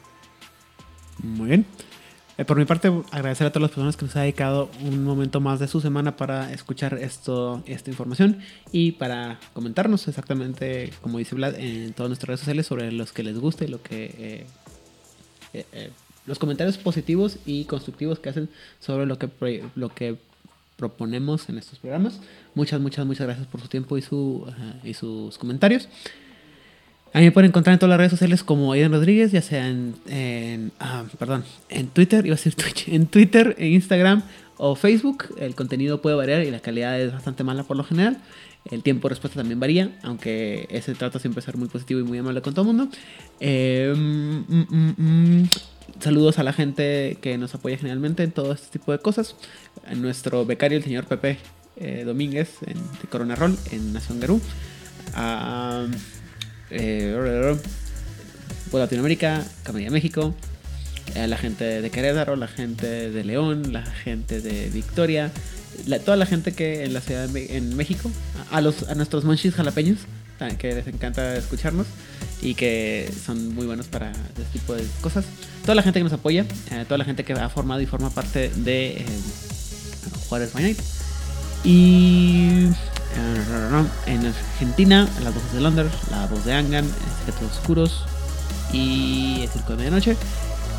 Muy 1.22 1.48
bien. 1.48 1.66
Eh, 2.38 2.44
por 2.44 2.58
mi 2.58 2.66
parte, 2.66 2.92
agradecer 3.12 3.46
a 3.46 3.50
todas 3.50 3.62
las 3.62 3.70
personas 3.70 3.96
que 3.96 4.04
nos 4.04 4.14
ha 4.16 4.20
dedicado 4.20 4.70
un 4.82 5.04
momento 5.04 5.40
más 5.40 5.58
de 5.58 5.68
su 5.68 5.80
semana 5.80 6.16
para 6.16 6.52
escuchar 6.52 6.98
esto, 6.98 7.62
esta 7.66 7.90
información 7.90 8.40
y 8.72 8.92
para 8.92 9.40
comentarnos 9.54 10.06
exactamente, 10.06 10.92
como 11.00 11.18
dice 11.18 11.34
Vlad, 11.34 11.54
en 11.54 11.94
todas 11.94 12.10
nuestras 12.10 12.28
redes 12.28 12.40
sociales 12.40 12.66
sobre 12.66 12.92
los 12.92 13.12
que 13.12 13.22
les 13.22 13.38
gusta 13.38 13.64
y 13.64 13.68
lo 13.68 13.82
que... 13.82 14.04
eh, 14.04 14.46
eh, 15.54 15.66
eh, 15.72 15.90
los 16.26 16.38
comentarios 16.38 16.76
positivos 16.76 17.38
y 17.46 17.64
constructivos 17.64 18.18
que 18.18 18.28
hacen 18.28 18.48
sobre 18.80 19.06
lo 19.06 19.16
que, 19.18 19.30
lo 19.76 19.88
que 19.90 20.16
proponemos 20.76 21.48
en 21.48 21.56
estos 21.56 21.78
programas. 21.78 22.20
Muchas, 22.54 22.80
muchas, 22.80 23.06
muchas 23.06 23.26
gracias 23.26 23.46
por 23.46 23.60
su 23.60 23.68
tiempo 23.68 23.96
y, 23.96 24.02
su, 24.02 24.44
ajá, 24.48 24.74
y 24.82 24.94
sus 24.94 25.38
comentarios. 25.38 25.88
A 27.12 27.18
mí 27.20 27.24
me 27.24 27.32
pueden 27.32 27.48
encontrar 27.48 27.72
en 27.72 27.78
todas 27.78 27.90
las 27.90 27.98
redes 27.98 28.10
sociales 28.10 28.42
como 28.42 28.72
Aiden 28.72 28.92
Rodríguez, 28.92 29.32
ya 29.32 29.40
sea 29.40 29.68
en, 29.68 30.72
ah, 30.80 31.04
perdón, 31.18 31.44
en 31.68 31.88
Twitter, 31.88 32.26
iba 32.26 32.34
a 32.34 32.36
decir 32.36 32.54
Twitch, 32.54 32.88
en 32.88 33.06
Twitter, 33.06 33.54
en 33.58 33.72
Instagram 33.72 34.22
o 34.58 34.74
Facebook. 34.74 35.34
El 35.38 35.54
contenido 35.54 36.02
puede 36.02 36.16
variar 36.16 36.42
y 36.42 36.50
la 36.50 36.60
calidad 36.60 37.00
es 37.00 37.12
bastante 37.12 37.44
mala 37.44 37.62
por 37.62 37.76
lo 37.76 37.84
general. 37.84 38.18
El 38.70 38.82
tiempo 38.82 39.08
de 39.08 39.10
respuesta 39.10 39.38
también 39.38 39.60
varía, 39.60 39.96
aunque 40.02 40.66
ese 40.70 40.94
trata 40.94 41.18
siempre 41.18 41.40
ser 41.40 41.56
muy 41.56 41.68
positivo 41.68 42.00
y 42.00 42.02
muy 42.02 42.18
amable 42.18 42.42
con 42.42 42.52
todo 42.52 42.68
el 42.68 42.76
mundo. 42.76 42.96
Eh, 43.38 43.94
mm, 43.96 44.40
mm, 44.48 44.94
mm, 44.96 45.48
saludos 46.00 46.38
a 46.38 46.42
la 46.42 46.52
gente 46.52 47.16
que 47.20 47.38
nos 47.38 47.54
apoya 47.54 47.78
generalmente 47.78 48.24
en 48.24 48.32
todo 48.32 48.52
este 48.52 48.78
tipo 48.78 48.90
de 48.90 48.98
cosas. 48.98 49.36
Nuestro 49.96 50.44
becario, 50.44 50.76
el 50.76 50.84
señor 50.84 51.06
Pepe 51.06 51.38
eh, 51.76 52.02
Domínguez, 52.04 52.58
en, 52.66 52.74
de 52.74 53.08
Corona 53.08 53.36
Roll, 53.36 53.56
en 53.70 53.92
Nación 53.92 54.18
Garú. 54.18 54.40
A 55.14 55.86
eh, 56.70 57.56
por 58.70 58.80
Latinoamérica, 58.80 59.44
Camarilla 59.62 59.90
México, 59.90 60.34
a 61.14 61.26
la 61.26 61.36
gente 61.36 61.80
de 61.82 61.90
Querétaro, 61.90 62.36
la 62.36 62.48
gente 62.48 63.10
de 63.10 63.24
León, 63.24 63.72
la 63.72 63.84
gente 63.84 64.40
de 64.40 64.68
Victoria, 64.70 65.30
toda 66.04 66.16
la 66.16 66.26
gente 66.26 66.52
que 66.52 66.84
en 66.84 66.92
la 66.92 67.00
ciudad 67.00 67.28
de 67.28 67.56
en 67.56 67.76
México, 67.76 68.10
a, 68.50 68.60
los, 68.60 68.88
a 68.88 68.94
nuestros 68.94 69.24
monchis 69.24 69.54
jalapeños, 69.54 69.98
que 70.58 70.74
les 70.74 70.86
encanta 70.86 71.36
escucharnos 71.36 71.86
y 72.42 72.54
que 72.54 73.10
son 73.24 73.54
muy 73.54 73.66
buenos 73.66 73.86
para 73.86 74.10
este 74.10 74.44
tipo 74.52 74.74
de 74.74 74.84
cosas. 75.00 75.24
Toda 75.62 75.74
la 75.74 75.82
gente 75.82 76.00
que 76.00 76.04
nos 76.04 76.12
apoya, 76.12 76.44
eh, 76.70 76.84
toda 76.84 76.98
la 76.98 77.04
gente 77.04 77.24
que 77.24 77.32
ha 77.32 77.48
formado 77.48 77.80
y 77.80 77.86
forma 77.86 78.10
parte 78.10 78.50
de 78.50 78.98
eh, 78.98 79.06
Juárez 80.28 80.52
by 80.52 80.62
Night. 80.62 80.78
Y 81.64 82.66
eh, 82.66 82.72
en 84.06 84.26
Argentina, 84.26 85.08
las 85.22 85.34
voces 85.34 85.52
de 85.52 85.60
Londres, 85.60 85.90
la 86.10 86.26
voz 86.26 86.44
de 86.44 86.54
Angan, 86.54 86.84
Secretos 87.24 87.56
Oscuros 87.58 88.02
y 88.72 89.40
El 89.42 89.48
Circo 89.48 89.72
de 89.72 89.76
Medianoche. 89.78 90.16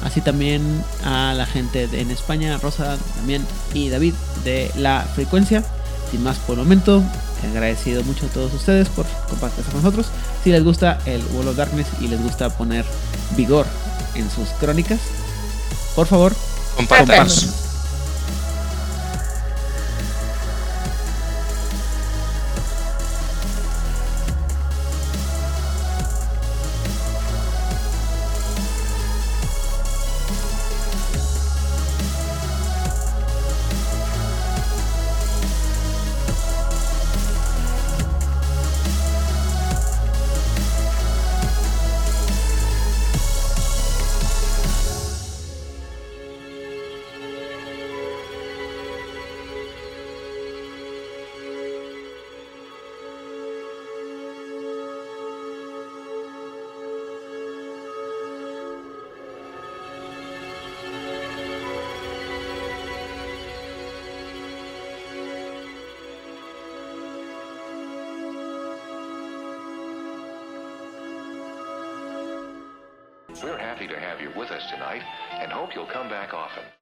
Así 0.03 0.21
también 0.21 0.61
a 1.03 1.33
la 1.35 1.45
gente 1.45 1.87
de- 1.87 2.01
en 2.01 2.11
España, 2.11 2.57
Rosa, 2.61 2.97
Damián 3.17 3.45
y 3.73 3.89
David 3.89 4.13
de 4.43 4.71
La 4.77 5.07
Frecuencia. 5.15 5.63
Sin 6.11 6.23
más 6.23 6.37
por 6.37 6.57
el 6.57 6.63
momento, 6.63 7.03
agradecido 7.51 8.03
mucho 8.03 8.27
a 8.27 8.29
todos 8.29 8.53
ustedes 8.53 8.87
por 8.89 9.05
compartirse 9.29 9.71
con 9.71 9.81
nosotros. 9.81 10.05
Si 10.43 10.51
les 10.51 10.63
gusta 10.63 10.99
el 11.05 11.21
World 11.33 11.49
of 11.49 11.55
Darkness 11.57 11.87
y 11.99 12.07
les 12.07 12.21
gusta 12.21 12.49
poner 12.49 12.85
vigor 13.35 13.65
en 14.15 14.29
sus 14.31 14.47
crónicas, 14.59 14.99
por 15.95 16.07
favor, 16.07 16.33
Compártanos. 16.77 17.47